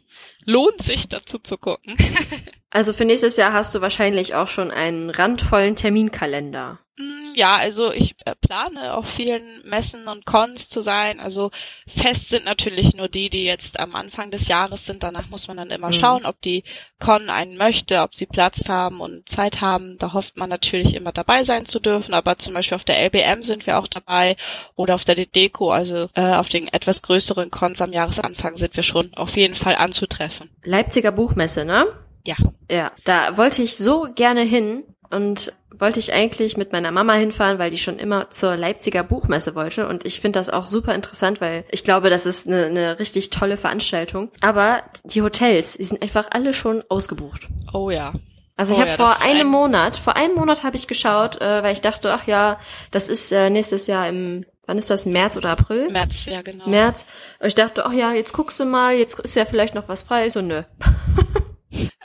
lohnt 0.43 0.81
sich 0.81 1.09
dazu 1.09 1.37
zu 1.37 1.59
gucken. 1.59 1.95
also 2.71 2.93
für 2.93 3.05
nächstes 3.05 3.37
Jahr 3.37 3.53
hast 3.53 3.75
du 3.75 3.81
wahrscheinlich 3.81 4.33
auch 4.33 4.47
schon 4.47 4.71
einen 4.71 5.11
randvollen 5.11 5.75
Terminkalender. 5.75 6.79
Mm, 7.01 7.33
ja, 7.35 7.55
also 7.55 7.91
ich 7.91 8.15
äh, 8.25 8.35
plane 8.35 8.93
auf 8.93 9.07
vielen 9.07 9.61
Messen 9.63 10.07
und 10.07 10.25
Cons 10.25 10.69
zu 10.69 10.81
sein. 10.81 11.19
Also 11.19 11.51
fest 11.87 12.29
sind 12.29 12.45
natürlich 12.45 12.95
nur 12.95 13.07
die, 13.07 13.29
die 13.29 13.43
jetzt 13.43 13.79
am 13.79 13.95
Anfang 13.95 14.31
des 14.31 14.47
Jahres 14.47 14.85
sind. 14.85 15.03
Danach 15.03 15.29
muss 15.29 15.47
man 15.47 15.57
dann 15.57 15.69
immer 15.69 15.87
mhm. 15.87 15.93
schauen, 15.93 16.25
ob 16.25 16.41
die 16.41 16.63
Con 16.99 17.29
einen 17.29 17.57
möchte, 17.57 18.01
ob 18.01 18.15
sie 18.15 18.25
Platz 18.25 18.69
haben 18.69 19.01
und 19.01 19.27
Zeit 19.27 19.61
haben. 19.61 19.97
Da 19.97 20.13
hofft 20.13 20.37
man 20.37 20.49
natürlich 20.49 20.93
immer 20.93 21.11
dabei 21.11 21.43
sein 21.43 21.65
zu 21.65 21.79
dürfen. 21.79 22.13
Aber 22.13 22.37
zum 22.37 22.53
Beispiel 22.53 22.75
auf 22.75 22.83
der 22.83 23.01
LBM 23.03 23.43
sind 23.43 23.65
wir 23.65 23.79
auch 23.79 23.87
dabei 23.87 24.35
oder 24.75 24.95
auf 24.95 25.05
der 25.05 25.15
DDECO, 25.15 25.71
also 25.71 26.09
äh, 26.13 26.33
auf 26.35 26.49
den 26.49 26.67
etwas 26.67 27.01
größeren 27.01 27.49
Cons 27.49 27.81
am 27.81 27.93
Jahresanfang 27.93 28.55
sind 28.55 28.75
wir 28.75 28.83
schon 28.83 29.13
auf 29.15 29.35
jeden 29.35 29.55
Fall 29.55 29.75
anzutreffen. 29.75 30.49
Leipziger 30.63 31.11
Buchmesse, 31.11 31.65
ne? 31.65 31.87
Ja. 32.25 32.35
Ja, 32.69 32.91
da 33.03 33.37
wollte 33.37 33.63
ich 33.63 33.75
so 33.75 34.07
gerne 34.13 34.41
hin 34.41 34.83
und 35.11 35.53
wollte 35.77 35.99
ich 35.99 36.13
eigentlich 36.13 36.57
mit 36.57 36.71
meiner 36.71 36.91
Mama 36.91 37.13
hinfahren, 37.13 37.59
weil 37.59 37.71
die 37.71 37.77
schon 37.77 37.97
immer 37.97 38.29
zur 38.29 38.55
Leipziger 38.55 39.03
Buchmesse 39.03 39.55
wollte. 39.55 39.87
Und 39.87 40.05
ich 40.05 40.19
finde 40.19 40.39
das 40.39 40.49
auch 40.49 40.67
super 40.67 40.93
interessant, 40.93 41.41
weil 41.41 41.65
ich 41.71 41.83
glaube, 41.83 42.09
das 42.09 42.25
ist 42.25 42.47
eine, 42.47 42.65
eine 42.65 42.99
richtig 42.99 43.29
tolle 43.29 43.57
Veranstaltung. 43.57 44.31
Aber 44.41 44.83
die 45.03 45.21
Hotels, 45.21 45.77
die 45.77 45.83
sind 45.83 46.01
einfach 46.01 46.27
alle 46.31 46.53
schon 46.53 46.83
ausgebucht. 46.89 47.47
Oh 47.73 47.89
ja. 47.89 48.13
Also 48.57 48.73
ich 48.73 48.79
oh 48.79 48.81
habe 48.81 48.91
ja, 48.91 48.97
vor 48.97 49.21
einem 49.21 49.47
ein 49.47 49.51
Monat, 49.51 49.97
vor 49.97 50.15
einem 50.15 50.35
Monat 50.35 50.63
habe 50.63 50.75
ich 50.75 50.87
geschaut, 50.87 51.41
äh, 51.41 51.63
weil 51.63 51.73
ich 51.73 51.81
dachte, 51.81 52.13
ach 52.13 52.27
ja, 52.27 52.59
das 52.91 53.09
ist 53.09 53.31
äh, 53.31 53.49
nächstes 53.49 53.87
Jahr 53.87 54.07
im, 54.07 54.45
wann 54.67 54.77
ist 54.77 54.89
das, 54.89 55.05
März 55.05 55.35
oder 55.35 55.49
April? 55.49 55.89
März, 55.89 56.25
ja 56.25 56.41
genau. 56.43 56.67
März. 56.69 57.07
Und 57.39 57.47
ich 57.47 57.55
dachte, 57.55 57.85
ach 57.85 57.93
ja, 57.93 58.13
jetzt 58.13 58.33
guckst 58.33 58.59
du 58.59 58.65
mal, 58.65 58.95
jetzt 58.95 59.19
ist 59.19 59.35
ja 59.35 59.45
vielleicht 59.45 59.73
noch 59.73 59.87
was 59.87 60.03
frei. 60.03 60.29
So, 60.29 60.41
nö. 60.41 60.63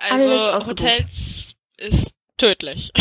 Also 0.08 0.70
Hotels 0.70 1.54
ist 1.76 2.15
tödlich. 2.36 2.92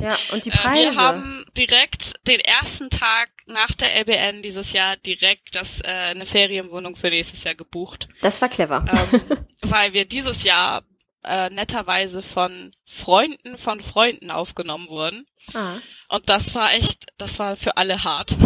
Ja, 0.00 0.16
und 0.32 0.44
die 0.44 0.50
Preise. 0.50 0.88
Äh, 0.88 0.92
wir 0.92 0.96
haben 0.96 1.44
direkt 1.56 2.14
den 2.28 2.40
ersten 2.40 2.90
Tag 2.90 3.30
nach 3.46 3.72
der 3.72 3.94
LBN 3.96 4.42
dieses 4.42 4.72
Jahr 4.72 4.96
direkt 4.96 5.54
das 5.54 5.80
äh, 5.80 5.86
eine 5.86 6.26
Ferienwohnung 6.26 6.96
für 6.96 7.08
nächstes 7.08 7.44
Jahr 7.44 7.54
gebucht. 7.54 8.08
Das 8.20 8.40
war 8.42 8.48
clever. 8.48 8.84
Ähm, 8.88 9.20
weil 9.62 9.92
wir 9.92 10.04
dieses 10.04 10.44
Jahr 10.44 10.82
äh, 11.24 11.50
netterweise 11.50 12.22
von 12.22 12.72
Freunden 12.84 13.58
von 13.58 13.80
Freunden 13.82 14.30
aufgenommen 14.30 14.88
wurden. 14.88 15.26
Ah. 15.54 15.78
Und 16.08 16.28
das 16.28 16.54
war 16.54 16.72
echt, 16.72 17.06
das 17.18 17.38
war 17.38 17.56
für 17.56 17.76
alle 17.76 18.04
hart. 18.04 18.36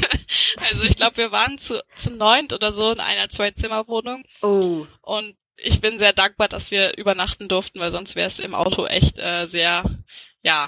also 0.70 0.82
ich 0.82 0.96
glaube, 0.96 1.16
wir 1.18 1.32
waren 1.32 1.58
zu, 1.58 1.82
zu 1.94 2.10
neunt 2.10 2.52
oder 2.52 2.72
so 2.72 2.90
in 2.90 3.00
einer 3.00 3.28
Zwei-Zimmer-Wohnung. 3.28 4.24
Oh. 4.42 4.86
Und 5.02 5.36
ich 5.56 5.80
bin 5.80 5.98
sehr 5.98 6.12
dankbar, 6.12 6.48
dass 6.48 6.70
wir 6.70 6.96
übernachten 6.96 7.48
durften, 7.48 7.80
weil 7.80 7.90
sonst 7.90 8.16
wäre 8.16 8.26
es 8.26 8.38
im 8.38 8.54
Auto 8.54 8.86
echt 8.86 9.18
äh, 9.18 9.46
sehr, 9.46 9.84
ja, 10.42 10.66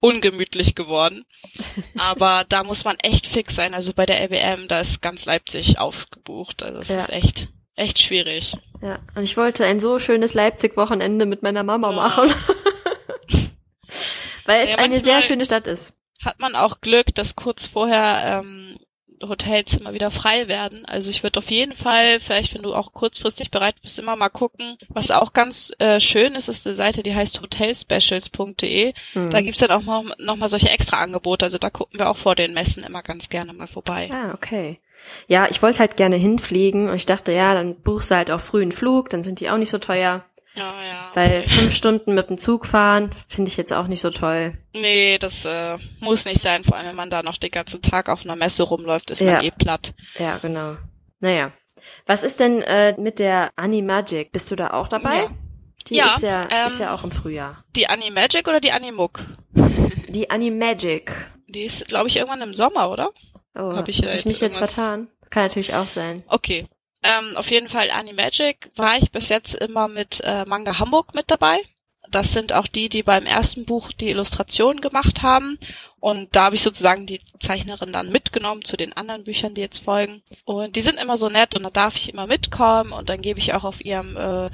ungemütlich 0.00 0.74
geworden. 0.74 1.24
Aber 1.98 2.44
da 2.48 2.64
muss 2.64 2.84
man 2.84 2.96
echt 3.00 3.26
fix 3.26 3.54
sein. 3.54 3.74
Also 3.74 3.92
bei 3.92 4.06
der 4.06 4.20
LBM, 4.22 4.68
da 4.68 4.80
ist 4.80 5.02
ganz 5.02 5.24
Leipzig 5.24 5.78
aufgebucht. 5.78 6.62
Also 6.62 6.80
es 6.80 6.88
ja. 6.88 6.96
ist 6.96 7.10
echt, 7.10 7.48
echt 7.74 7.98
schwierig. 7.98 8.56
Ja, 8.80 9.00
und 9.14 9.24
ich 9.24 9.36
wollte 9.36 9.64
ein 9.64 9.80
so 9.80 9.98
schönes 9.98 10.34
Leipzig-Wochenende 10.34 11.26
mit 11.26 11.42
meiner 11.42 11.64
Mama 11.64 11.90
ja. 11.90 11.96
machen. 11.96 12.32
Weil 14.46 14.62
es 14.62 14.70
ja, 14.70 14.78
eine 14.78 15.00
sehr 15.00 15.20
schöne 15.22 15.44
Stadt 15.44 15.66
ist. 15.66 15.94
Hat 16.22 16.38
man 16.38 16.54
auch 16.54 16.80
Glück, 16.80 17.14
dass 17.14 17.36
kurz 17.36 17.66
vorher 17.66 18.40
ähm, 18.40 18.78
Hotelzimmer 19.22 19.92
wieder 19.92 20.10
frei 20.10 20.48
werden. 20.48 20.84
Also 20.84 21.10
ich 21.10 21.22
würde 21.22 21.38
auf 21.38 21.50
jeden 21.50 21.74
Fall, 21.74 22.20
vielleicht 22.20 22.54
wenn 22.54 22.62
du 22.62 22.74
auch 22.74 22.92
kurzfristig 22.92 23.50
bereit 23.50 23.76
bist, 23.82 23.98
immer 23.98 24.16
mal 24.16 24.28
gucken. 24.28 24.78
Was 24.88 25.10
auch 25.10 25.32
ganz 25.32 25.72
äh, 25.78 26.00
schön 26.00 26.34
ist, 26.34 26.48
ist 26.48 26.66
eine 26.66 26.74
Seite, 26.74 27.02
die 27.02 27.14
heißt 27.14 27.40
hotelspecials.de. 27.40 28.92
Mhm. 29.14 29.30
Da 29.30 29.40
gibt's 29.40 29.60
dann 29.60 29.70
auch 29.70 29.82
mal, 29.82 30.14
noch 30.18 30.36
mal 30.36 30.48
solche 30.48 30.70
extra 30.70 30.98
Angebote. 30.98 31.44
Also 31.44 31.58
da 31.58 31.70
gucken 31.70 31.98
wir 31.98 32.08
auch 32.08 32.16
vor 32.16 32.34
den 32.34 32.54
Messen 32.54 32.82
immer 32.82 33.02
ganz 33.02 33.28
gerne 33.28 33.52
mal 33.52 33.68
vorbei. 33.68 34.10
Ah, 34.12 34.32
okay. 34.34 34.80
Ja, 35.26 35.46
ich 35.48 35.62
wollte 35.62 35.78
halt 35.78 35.96
gerne 35.96 36.16
hinfliegen 36.16 36.88
und 36.88 36.96
ich 36.96 37.06
dachte, 37.06 37.32
ja, 37.32 37.54
dann 37.54 37.76
buchst 37.76 38.10
du 38.10 38.16
halt 38.16 38.30
auch 38.30 38.40
früh 38.40 38.62
einen 38.62 38.72
Flug, 38.72 39.08
dann 39.10 39.22
sind 39.22 39.40
die 39.40 39.50
auch 39.50 39.56
nicht 39.56 39.70
so 39.70 39.78
teuer. 39.78 40.24
Ja, 40.58 40.74
ja. 40.82 41.10
Weil 41.14 41.42
fünf 41.42 41.74
Stunden 41.74 42.14
mit 42.14 42.28
dem 42.28 42.38
Zug 42.38 42.66
fahren, 42.66 43.10
finde 43.28 43.50
ich 43.50 43.56
jetzt 43.56 43.72
auch 43.72 43.86
nicht 43.86 44.00
so 44.00 44.10
toll. 44.10 44.58
Nee, 44.72 45.18
das 45.18 45.44
äh, 45.44 45.78
muss 46.00 46.24
nicht 46.24 46.40
sein, 46.40 46.64
vor 46.64 46.76
allem 46.76 46.88
wenn 46.88 46.96
man 46.96 47.10
da 47.10 47.22
noch 47.22 47.36
den 47.36 47.50
ganzen 47.50 47.82
Tag 47.82 48.08
auf 48.08 48.24
einer 48.24 48.36
Messe 48.36 48.62
rumläuft, 48.62 49.10
ist 49.10 49.20
ja. 49.20 49.34
man 49.34 49.44
eh 49.44 49.50
platt. 49.50 49.94
Ja, 50.18 50.38
genau. 50.38 50.76
Naja. 51.20 51.52
Was 52.06 52.22
ist 52.22 52.40
denn 52.40 52.62
äh, 52.62 52.94
mit 52.98 53.18
der 53.18 53.52
Animagic? 53.56 54.32
Bist 54.32 54.50
du 54.50 54.56
da 54.56 54.70
auch 54.70 54.88
dabei? 54.88 55.16
Ja. 55.16 55.30
Die 55.86 55.94
ja, 55.94 56.06
ist 56.06 56.22
ja, 56.22 56.48
ähm, 56.50 56.66
ist 56.66 56.80
ja 56.80 56.92
auch 56.92 57.04
im 57.04 57.12
Frühjahr. 57.12 57.64
Die 57.76 57.86
Animagic 57.86 58.46
oder 58.46 58.60
die 58.60 58.72
Animuk? 58.72 59.20
Die 60.08 60.30
Animagic. 60.30 61.12
Die 61.46 61.62
ist, 61.62 61.86
glaube 61.86 62.08
ich, 62.08 62.16
irgendwann 62.16 62.42
im 62.42 62.54
Sommer, 62.54 62.90
oder? 62.90 63.10
Oh, 63.54 63.72
habe 63.72 63.90
ich, 63.90 64.02
hab 64.02 64.14
ich 64.14 64.24
mich 64.24 64.40
jetzt 64.40 64.58
vertan? 64.58 65.08
Kann 65.30 65.44
natürlich 65.44 65.74
auch 65.74 65.88
sein. 65.88 66.24
Okay. 66.28 66.66
Ähm, 67.02 67.36
auf 67.36 67.50
jeden 67.50 67.68
Fall 67.68 67.90
Animagic 67.90 68.70
war 68.76 68.96
ich 68.96 69.10
bis 69.12 69.28
jetzt 69.28 69.54
immer 69.54 69.88
mit 69.88 70.20
äh, 70.24 70.44
Manga 70.46 70.78
Hamburg 70.78 71.14
mit 71.14 71.30
dabei. 71.30 71.58
Das 72.10 72.32
sind 72.32 72.52
auch 72.52 72.66
die, 72.66 72.88
die 72.88 73.02
beim 73.02 73.26
ersten 73.26 73.64
Buch 73.64 73.92
die 73.92 74.08
Illustrationen 74.08 74.80
gemacht 74.80 75.22
haben. 75.22 75.58
Und 76.00 76.34
da 76.34 76.44
habe 76.44 76.54
ich 76.54 76.62
sozusagen 76.62 77.06
die 77.06 77.20
Zeichnerin 77.40 77.92
dann 77.92 78.10
mitgenommen 78.10 78.64
zu 78.64 78.76
den 78.76 78.96
anderen 78.96 79.24
Büchern, 79.24 79.54
die 79.54 79.60
jetzt 79.60 79.84
folgen. 79.84 80.22
Und 80.44 80.76
die 80.76 80.80
sind 80.80 80.98
immer 80.98 81.16
so 81.16 81.28
nett 81.28 81.54
und 81.54 81.64
da 81.64 81.70
darf 81.70 81.96
ich 81.96 82.08
immer 82.08 82.26
mitkommen 82.26 82.92
und 82.92 83.10
dann 83.10 83.20
gebe 83.20 83.38
ich 83.38 83.52
auch 83.52 83.64
auf 83.64 83.84
ihrem 83.84 84.16
äh, 84.16 84.50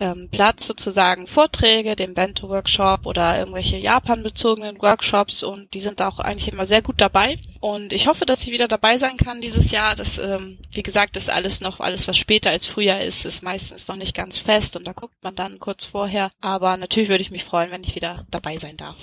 ähm, 0.00 0.28
Platz 0.30 0.66
sozusagen 0.66 1.26
Vorträge, 1.26 1.96
den 1.96 2.14
Bento-Workshop 2.14 3.06
oder 3.06 3.38
irgendwelche 3.38 3.76
Japan-bezogenen 3.76 4.80
Workshops 4.80 5.42
und 5.42 5.74
die 5.74 5.80
sind 5.80 6.00
auch 6.02 6.18
eigentlich 6.18 6.52
immer 6.52 6.66
sehr 6.66 6.82
gut 6.82 7.00
dabei. 7.00 7.38
Und 7.60 7.92
ich 7.92 8.06
hoffe, 8.06 8.24
dass 8.24 8.42
ich 8.42 8.52
wieder 8.52 8.68
dabei 8.68 8.98
sein 8.98 9.16
kann 9.16 9.40
dieses 9.40 9.70
Jahr. 9.70 9.96
Das, 9.96 10.18
ähm, 10.18 10.58
wie 10.70 10.82
gesagt, 10.82 11.16
ist 11.16 11.30
alles 11.30 11.60
noch, 11.60 11.80
alles 11.80 12.06
was 12.06 12.16
später 12.16 12.50
als 12.50 12.66
Frühjahr 12.66 13.00
ist, 13.00 13.26
ist 13.26 13.42
meistens 13.42 13.88
noch 13.88 13.96
nicht 13.96 14.14
ganz 14.14 14.38
fest 14.38 14.76
und 14.76 14.86
da 14.86 14.92
guckt 14.92 15.16
man 15.22 15.34
dann 15.34 15.58
kurz 15.58 15.84
vorher. 15.84 16.30
Aber 16.40 16.76
natürlich 16.76 17.08
würde 17.08 17.22
ich 17.22 17.30
mich 17.30 17.44
freuen, 17.44 17.70
wenn 17.70 17.82
ich 17.82 17.94
wieder 17.94 18.26
dabei 18.30 18.58
sein 18.58 18.76
darf. 18.76 18.96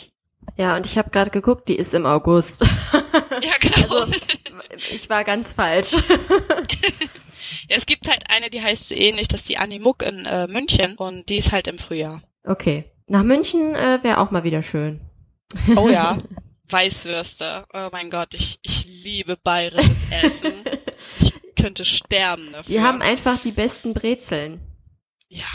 Ja, 0.57 0.75
und 0.75 0.85
ich 0.85 0.97
habe 0.97 1.09
gerade 1.09 1.31
geguckt, 1.31 1.67
die 1.67 1.75
ist 1.75 1.93
im 1.93 2.05
August. 2.05 2.65
Ja, 3.41 3.53
genau. 3.59 4.05
Also, 4.71 4.95
ich 4.95 5.09
war 5.09 5.23
ganz 5.23 5.53
falsch. 5.53 5.91
Ja, 7.69 7.77
es 7.77 7.85
gibt 7.85 8.07
halt 8.07 8.23
eine, 8.29 8.49
die 8.49 8.61
heißt 8.61 8.89
so 8.89 8.95
ähnlich, 8.95 9.27
dass 9.27 9.43
die 9.43 9.57
Animuk 9.57 10.01
in 10.03 10.25
äh, 10.25 10.47
München 10.47 10.95
und 10.95 11.29
die 11.29 11.37
ist 11.37 11.51
halt 11.51 11.67
im 11.67 11.79
Frühjahr. 11.79 12.21
Okay. 12.43 12.85
Nach 13.07 13.23
München 13.23 13.75
äh, 13.75 13.99
wäre 14.01 14.19
auch 14.19 14.31
mal 14.31 14.43
wieder 14.43 14.63
schön. 14.63 15.01
Oh 15.75 15.89
ja. 15.89 16.17
Weißwürste. 16.69 17.65
Oh 17.73 17.89
mein 17.91 18.09
Gott, 18.09 18.33
ich, 18.33 18.59
ich 18.63 18.85
liebe 19.03 19.37
bayerisches 19.37 20.09
Essen. 20.09 20.53
Ich 21.19 21.31
könnte 21.55 21.85
sterben 21.85 22.51
dafür. 22.51 22.75
Die 22.75 22.81
haben 22.81 23.01
einfach 23.01 23.39
die 23.39 23.51
besten 23.51 23.93
Brezeln. 23.93 24.61
Ja. 25.27 25.45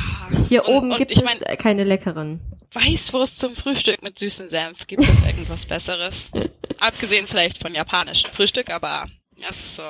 Hier 0.48 0.66
und, 0.66 0.74
oben 0.74 0.92
und 0.92 0.98
gibt 0.98 1.12
es 1.12 1.22
mein, 1.22 1.56
keine 1.58 1.84
leckeren. 1.84 2.40
Weißwurst 2.72 3.38
zum 3.38 3.56
Frühstück 3.56 4.02
mit 4.02 4.18
süßen 4.18 4.48
Senf. 4.48 4.86
Gibt 4.86 5.02
es 5.02 5.22
irgendwas 5.22 5.66
Besseres? 5.66 6.30
Abgesehen 6.78 7.26
vielleicht 7.26 7.58
von 7.58 7.74
japanischem 7.74 8.30
Frühstück, 8.32 8.70
aber 8.70 9.08
das 9.40 9.56
ist 9.56 9.76
so 9.76 9.82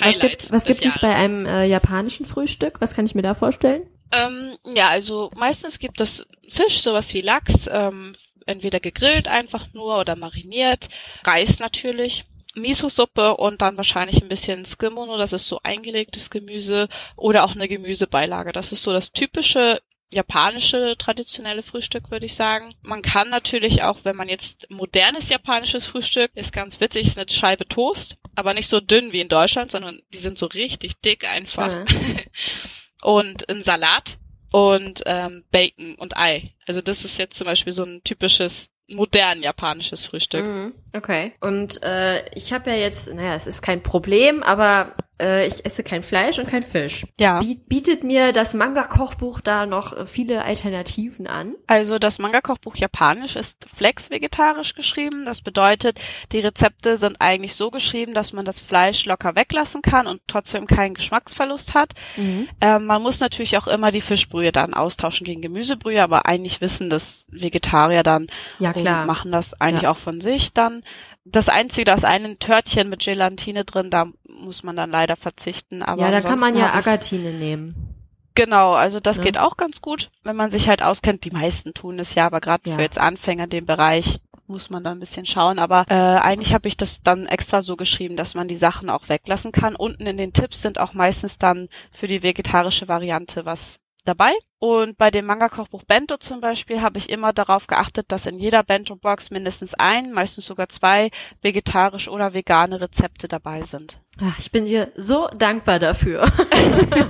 Highlight 0.00 0.14
was 0.14 0.20
gibt, 0.20 0.52
was 0.52 0.64
gibt 0.64 0.84
es 0.86 0.98
bei 0.98 1.14
einem 1.14 1.46
äh, 1.46 1.64
japanischen 1.64 2.26
Frühstück? 2.26 2.80
Was 2.80 2.94
kann 2.94 3.06
ich 3.06 3.14
mir 3.14 3.22
da 3.22 3.34
vorstellen? 3.34 3.82
Ähm, 4.12 4.56
ja, 4.74 4.88
also 4.88 5.30
meistens 5.36 5.78
gibt 5.78 6.00
es 6.00 6.26
Fisch, 6.48 6.80
sowas 6.82 7.12
wie 7.14 7.20
Lachs, 7.20 7.68
ähm, 7.70 8.14
entweder 8.46 8.80
gegrillt 8.80 9.28
einfach 9.28 9.72
nur 9.72 9.98
oder 9.98 10.16
mariniert, 10.16 10.88
Reis 11.24 11.58
natürlich, 11.58 12.24
Miso-Suppe 12.54 13.36
und 13.36 13.62
dann 13.62 13.76
wahrscheinlich 13.76 14.22
ein 14.22 14.28
bisschen 14.28 14.64
Skimono, 14.64 15.16
das 15.16 15.32
ist 15.32 15.48
so 15.48 15.60
eingelegtes 15.62 16.30
Gemüse 16.30 16.88
oder 17.16 17.44
auch 17.44 17.54
eine 17.54 17.68
Gemüsebeilage. 17.68 18.52
Das 18.52 18.72
ist 18.72 18.82
so 18.82 18.92
das 18.92 19.12
typische 19.12 19.80
japanische 20.12 20.94
traditionelle 20.96 21.62
Frühstück, 21.62 22.10
würde 22.10 22.26
ich 22.26 22.34
sagen. 22.34 22.74
Man 22.82 23.02
kann 23.02 23.30
natürlich 23.30 23.82
auch, 23.82 23.98
wenn 24.04 24.14
man 24.14 24.28
jetzt 24.28 24.70
modernes 24.70 25.28
japanisches 25.28 25.86
Frühstück, 25.86 26.30
ist 26.34 26.52
ganz 26.52 26.80
witzig, 26.80 27.08
ist 27.08 27.18
eine 27.18 27.28
Scheibe 27.28 27.66
Toast, 27.66 28.16
aber 28.34 28.54
nicht 28.54 28.68
so 28.68 28.80
dünn 28.80 29.12
wie 29.12 29.20
in 29.20 29.28
Deutschland, 29.28 29.70
sondern 29.70 30.02
die 30.12 30.18
sind 30.18 30.38
so 30.38 30.46
richtig 30.46 31.00
dick 31.00 31.28
einfach. 31.28 31.84
Mhm. 31.84 32.16
und 33.02 33.48
ein 33.48 33.62
Salat 33.62 34.18
und 34.50 35.02
ähm, 35.06 35.44
Bacon 35.50 35.94
und 35.96 36.16
Ei. 36.16 36.54
Also 36.66 36.80
das 36.80 37.04
ist 37.04 37.18
jetzt 37.18 37.36
zum 37.36 37.46
Beispiel 37.46 37.72
so 37.72 37.84
ein 37.84 38.02
typisches 38.04 38.70
modern 38.88 39.42
japanisches 39.42 40.06
Frühstück. 40.06 40.44
Mhm. 40.44 40.74
Okay. 40.92 41.32
Und 41.40 41.82
äh, 41.82 42.28
ich 42.34 42.52
habe 42.52 42.70
ja 42.70 42.76
jetzt, 42.76 43.12
naja, 43.12 43.34
es 43.34 43.46
ist 43.46 43.62
kein 43.62 43.82
Problem, 43.82 44.42
aber 44.42 44.94
Äh, 45.20 45.46
ich 45.46 45.64
esse 45.64 45.84
kein 45.84 46.02
Fleisch 46.02 46.38
und 46.38 46.48
kein 46.48 46.64
Fisch. 46.64 47.06
Ja. 47.18 47.40
Bietet 47.68 48.02
mir 48.02 48.32
das 48.32 48.52
Manga-Kochbuch 48.52 49.40
da 49.40 49.64
noch 49.64 49.92
äh, 49.92 50.06
viele 50.06 50.44
Alternativen 50.44 51.26
an? 51.28 51.54
Also 51.68 52.00
das 52.00 52.18
Manga-Kochbuch 52.18 52.74
Japanisch 52.74 53.36
ist 53.36 53.64
flex-vegetarisch 53.76 54.74
geschrieben. 54.74 55.24
Das 55.24 55.40
bedeutet, 55.40 56.00
die 56.32 56.40
Rezepte 56.40 56.96
sind 56.96 57.20
eigentlich 57.20 57.54
so 57.54 57.70
geschrieben, 57.70 58.12
dass 58.12 58.32
man 58.32 58.44
das 58.44 58.60
Fleisch 58.60 59.06
locker 59.06 59.36
weglassen 59.36 59.82
kann 59.82 60.08
und 60.08 60.20
trotzdem 60.26 60.66
keinen 60.66 60.94
Geschmacksverlust 60.94 61.74
hat. 61.74 61.92
Mhm. 62.16 62.48
Ähm, 62.60 62.86
man 62.86 63.00
muss 63.00 63.20
natürlich 63.20 63.56
auch 63.56 63.68
immer 63.68 63.92
die 63.92 64.00
Fischbrühe 64.00 64.50
dann 64.50 64.74
austauschen 64.74 65.24
gegen 65.24 65.42
Gemüsebrühe, 65.42 66.02
aber 66.02 66.26
eigentlich 66.26 66.60
wissen 66.60 66.90
das 66.90 67.26
Vegetarier 67.30 68.02
dann 68.02 68.26
ja, 68.58 68.72
klar. 68.72 69.02
und 69.02 69.06
machen 69.06 69.30
das 69.30 69.60
eigentlich 69.60 69.82
ja. 69.82 69.90
auch 69.92 69.98
von 69.98 70.20
sich 70.20 70.52
dann. 70.52 70.82
Das 71.24 71.48
Einzige, 71.48 71.86
da 71.86 71.94
ist 71.94 72.04
ein 72.04 72.38
Törtchen 72.38 72.88
mit 72.88 73.02
Gelatine 73.02 73.64
drin, 73.64 73.90
da 73.90 74.06
muss 74.28 74.62
man 74.62 74.76
dann 74.76 74.90
leider 74.90 75.16
verzichten. 75.16 75.82
Aber 75.82 76.02
ja, 76.02 76.10
da 76.10 76.20
kann 76.20 76.38
man 76.38 76.54
ja 76.54 76.74
Agatine 76.74 77.32
nehmen. 77.32 77.94
Genau, 78.34 78.72
also 78.72 78.98
das 79.00 79.18
ja. 79.18 79.22
geht 79.22 79.38
auch 79.38 79.56
ganz 79.56 79.80
gut, 79.80 80.10
wenn 80.24 80.36
man 80.36 80.50
sich 80.50 80.68
halt 80.68 80.82
auskennt. 80.82 81.24
Die 81.24 81.30
meisten 81.30 81.72
tun 81.72 81.98
es 81.98 82.14
ja, 82.14 82.26
aber 82.26 82.40
gerade 82.40 82.68
ja. 82.68 82.76
für 82.76 82.82
jetzt 82.82 82.98
Anfänger 82.98 83.44
in 83.44 83.50
dem 83.50 83.66
Bereich 83.66 84.20
muss 84.46 84.70
man 84.70 84.84
da 84.84 84.90
ein 84.90 85.00
bisschen 85.00 85.24
schauen. 85.24 85.58
Aber 85.58 85.86
äh, 85.88 85.94
eigentlich 85.94 86.52
habe 86.52 86.68
ich 86.68 86.76
das 86.76 87.02
dann 87.02 87.26
extra 87.26 87.62
so 87.62 87.76
geschrieben, 87.76 88.16
dass 88.16 88.34
man 88.34 88.48
die 88.48 88.56
Sachen 88.56 88.90
auch 88.90 89.08
weglassen 89.08 89.52
kann. 89.52 89.76
Unten 89.76 90.06
in 90.06 90.16
den 90.16 90.32
Tipps 90.32 90.62
sind 90.62 90.78
auch 90.78 90.94
meistens 90.94 91.38
dann 91.38 91.68
für 91.92 92.08
die 92.08 92.22
vegetarische 92.22 92.88
Variante 92.88 93.44
was 93.44 93.80
dabei. 94.04 94.32
Und 94.58 94.96
bei 94.96 95.10
dem 95.10 95.26
Manga-Kochbuch 95.26 95.82
Bento 95.84 96.16
zum 96.16 96.40
Beispiel 96.40 96.80
habe 96.80 96.98
ich 96.98 97.10
immer 97.10 97.32
darauf 97.32 97.66
geachtet, 97.66 98.06
dass 98.08 98.26
in 98.26 98.38
jeder 98.38 98.62
Bento-Box 98.62 99.30
mindestens 99.30 99.74
ein, 99.74 100.12
meistens 100.12 100.46
sogar 100.46 100.68
zwei 100.68 101.10
vegetarisch 101.42 102.08
oder 102.08 102.32
vegane 102.32 102.80
Rezepte 102.80 103.28
dabei 103.28 103.62
sind. 103.62 104.00
Ach, 104.22 104.38
ich 104.38 104.52
bin 104.52 104.64
dir 104.64 104.90
so 104.96 105.28
dankbar 105.36 105.78
dafür. 105.80 106.26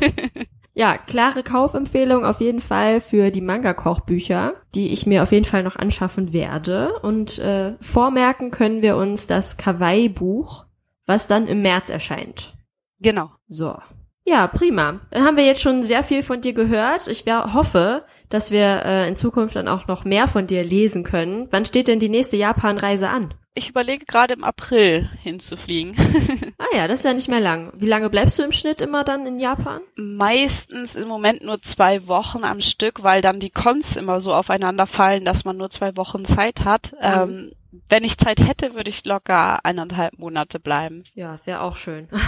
ja, 0.74 0.98
klare 0.98 1.42
Kaufempfehlung 1.42 2.24
auf 2.24 2.40
jeden 2.40 2.60
Fall 2.60 3.00
für 3.00 3.30
die 3.30 3.40
Manga-Kochbücher, 3.40 4.54
die 4.74 4.92
ich 4.92 5.06
mir 5.06 5.22
auf 5.22 5.30
jeden 5.30 5.44
Fall 5.44 5.62
noch 5.62 5.76
anschaffen 5.76 6.32
werde. 6.32 6.98
Und 7.00 7.38
äh, 7.38 7.74
vormerken 7.80 8.50
können 8.50 8.82
wir 8.82 8.96
uns 8.96 9.26
das 9.26 9.56
Kawaii-Buch, 9.56 10.64
was 11.06 11.28
dann 11.28 11.46
im 11.46 11.62
März 11.62 11.90
erscheint. 11.90 12.54
Genau. 12.98 13.30
So. 13.46 13.76
Ja, 14.24 14.46
prima. 14.46 15.00
Dann 15.10 15.24
haben 15.24 15.36
wir 15.36 15.44
jetzt 15.44 15.60
schon 15.60 15.82
sehr 15.82 16.02
viel 16.02 16.22
von 16.22 16.40
dir 16.40 16.54
gehört. 16.54 17.08
Ich 17.08 17.24
hoffe, 17.26 18.04
dass 18.30 18.50
wir 18.50 18.82
äh, 18.84 19.08
in 19.08 19.16
Zukunft 19.16 19.54
dann 19.54 19.68
auch 19.68 19.86
noch 19.86 20.04
mehr 20.04 20.26
von 20.26 20.46
dir 20.46 20.64
lesen 20.64 21.04
können. 21.04 21.46
Wann 21.50 21.66
steht 21.66 21.88
denn 21.88 22.00
die 22.00 22.08
nächste 22.08 22.36
Japan-Reise 22.36 23.10
an? 23.10 23.34
Ich 23.56 23.68
überlege 23.68 24.04
gerade 24.04 24.34
im 24.34 24.42
April 24.42 25.08
hinzufliegen. 25.22 25.94
ah 26.58 26.76
ja, 26.76 26.88
das 26.88 27.00
ist 27.00 27.04
ja 27.04 27.14
nicht 27.14 27.28
mehr 27.28 27.40
lang. 27.40 27.72
Wie 27.76 27.86
lange 27.86 28.10
bleibst 28.10 28.38
du 28.38 28.42
im 28.42 28.50
Schnitt 28.50 28.80
immer 28.80 29.04
dann 29.04 29.26
in 29.26 29.38
Japan? 29.38 29.82
Meistens 29.94 30.96
im 30.96 31.06
Moment 31.06 31.44
nur 31.44 31.62
zwei 31.62 32.08
Wochen 32.08 32.42
am 32.42 32.60
Stück, 32.60 33.04
weil 33.04 33.22
dann 33.22 33.38
die 33.38 33.50
Cons 33.50 33.96
immer 33.96 34.18
so 34.18 34.34
aufeinander 34.34 34.88
fallen, 34.88 35.24
dass 35.24 35.44
man 35.44 35.56
nur 35.56 35.70
zwei 35.70 35.96
Wochen 35.96 36.24
Zeit 36.24 36.64
hat. 36.64 36.92
Mhm. 36.92 36.98
Ähm, 37.00 37.52
wenn 37.88 38.02
ich 38.02 38.18
Zeit 38.18 38.40
hätte, 38.40 38.74
würde 38.74 38.90
ich 38.90 39.04
locker 39.04 39.64
eineinhalb 39.64 40.18
Monate 40.18 40.58
bleiben. 40.58 41.04
Ja, 41.14 41.38
wäre 41.44 41.60
auch 41.60 41.76
schön. 41.76 42.08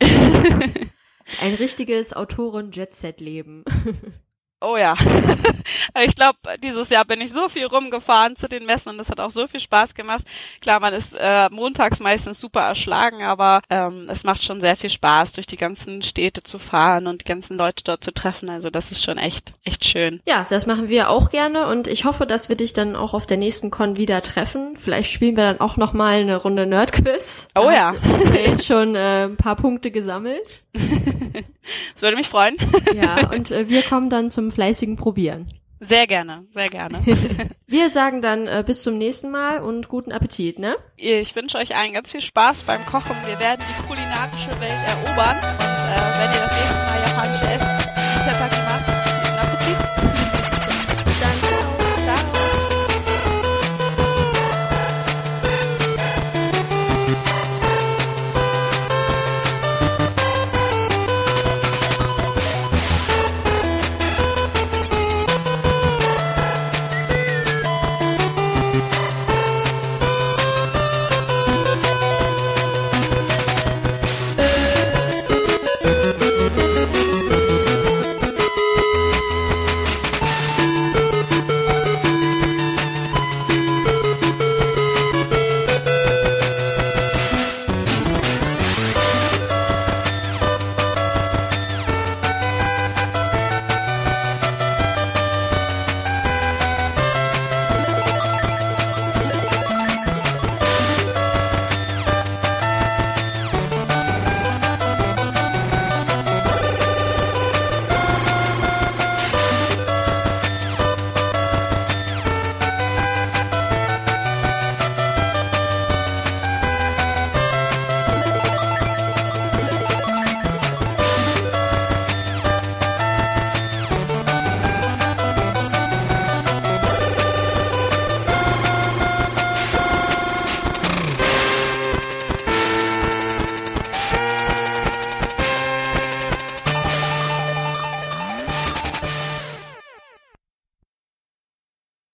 Ein 1.40 1.54
richtiges 1.54 2.12
Autoren-Jet-Set-Leben. 2.12 3.64
Oh 4.64 4.76
ja. 4.76 4.94
ich 6.04 6.14
glaube, 6.14 6.38
dieses 6.62 6.88
Jahr 6.88 7.04
bin 7.04 7.20
ich 7.20 7.32
so 7.32 7.48
viel 7.48 7.66
rumgefahren 7.66 8.36
zu 8.36 8.48
den 8.48 8.64
Messen 8.64 8.90
und 8.90 9.00
es 9.00 9.10
hat 9.10 9.20
auch 9.20 9.30
so 9.30 9.46
viel 9.46 9.60
Spaß 9.60 9.94
gemacht. 9.94 10.24
Klar, 10.60 10.80
man 10.80 10.94
ist 10.94 11.12
äh, 11.18 11.48
montags 11.50 12.00
meistens 12.00 12.40
super 12.40 12.60
erschlagen, 12.60 13.22
aber 13.22 13.60
ähm, 13.68 14.08
es 14.08 14.24
macht 14.24 14.42
schon 14.42 14.60
sehr 14.60 14.76
viel 14.76 14.90
Spaß, 14.90 15.34
durch 15.34 15.46
die 15.46 15.56
ganzen 15.56 16.02
Städte 16.02 16.42
zu 16.42 16.58
fahren 16.58 17.06
und 17.06 17.22
die 17.22 17.26
ganzen 17.26 17.56
Leute 17.58 17.84
dort 17.84 18.04
zu 18.04 18.12
treffen. 18.12 18.48
Also 18.48 18.70
das 18.70 18.90
ist 18.90 19.04
schon 19.04 19.18
echt, 19.18 19.52
echt 19.64 19.84
schön. 19.84 20.20
Ja, 20.26 20.46
das 20.48 20.66
machen 20.66 20.88
wir 20.88 21.10
auch 21.10 21.30
gerne 21.30 21.66
und 21.66 21.86
ich 21.86 22.04
hoffe, 22.04 22.26
dass 22.26 22.48
wir 22.48 22.56
dich 22.56 22.72
dann 22.72 22.96
auch 22.96 23.12
auf 23.12 23.26
der 23.26 23.36
nächsten 23.36 23.70
Con 23.70 23.96
wieder 23.96 24.22
treffen. 24.22 24.76
Vielleicht 24.76 25.12
spielen 25.12 25.36
wir 25.36 25.44
dann 25.44 25.60
auch 25.60 25.76
nochmal 25.76 26.20
eine 26.20 26.36
Runde 26.36 26.66
Nerdquiz. 26.66 27.48
Oh 27.54 27.70
ja. 27.70 27.92
Hast, 27.92 28.02
hast 28.02 28.34
ja 28.34 28.40
jetzt 28.40 28.66
schon 28.66 28.94
äh, 28.94 29.24
ein 29.24 29.36
paar 29.36 29.56
Punkte 29.56 29.90
gesammelt. 29.90 30.62
das 30.72 32.02
würde 32.02 32.16
mich 32.16 32.28
freuen. 32.28 32.56
ja, 32.94 33.30
und 33.30 33.50
äh, 33.50 33.68
wir 33.68 33.82
kommen 33.82 34.10
dann 34.10 34.30
zum 34.30 34.50
fleißigen 34.54 34.96
Probieren. 34.96 35.52
Sehr 35.80 36.06
gerne, 36.06 36.46
sehr 36.54 36.68
gerne. 36.68 37.02
Wir 37.66 37.90
sagen 37.90 38.22
dann 38.22 38.46
äh, 38.46 38.62
bis 38.64 38.82
zum 38.82 38.96
nächsten 38.96 39.30
Mal 39.30 39.60
und 39.60 39.88
guten 39.88 40.12
Appetit, 40.12 40.58
ne? 40.58 40.76
Ich 40.96 41.36
wünsche 41.36 41.58
euch 41.58 41.76
allen 41.76 41.92
ganz 41.92 42.10
viel 42.10 42.20
Spaß 42.22 42.62
beim 42.62 42.84
Kochen. 42.86 43.16
Wir 43.26 43.38
werden 43.38 43.60
die 43.60 43.86
kulinarische 43.86 44.60
Welt 44.60 44.72
erobern. 44.88 45.36
Und 45.36 45.64
äh, 45.64 46.20
wenn 46.20 46.34
ihr 46.34 46.40
das 46.40 46.56
nächste 46.56 46.74
Mal 46.74 47.83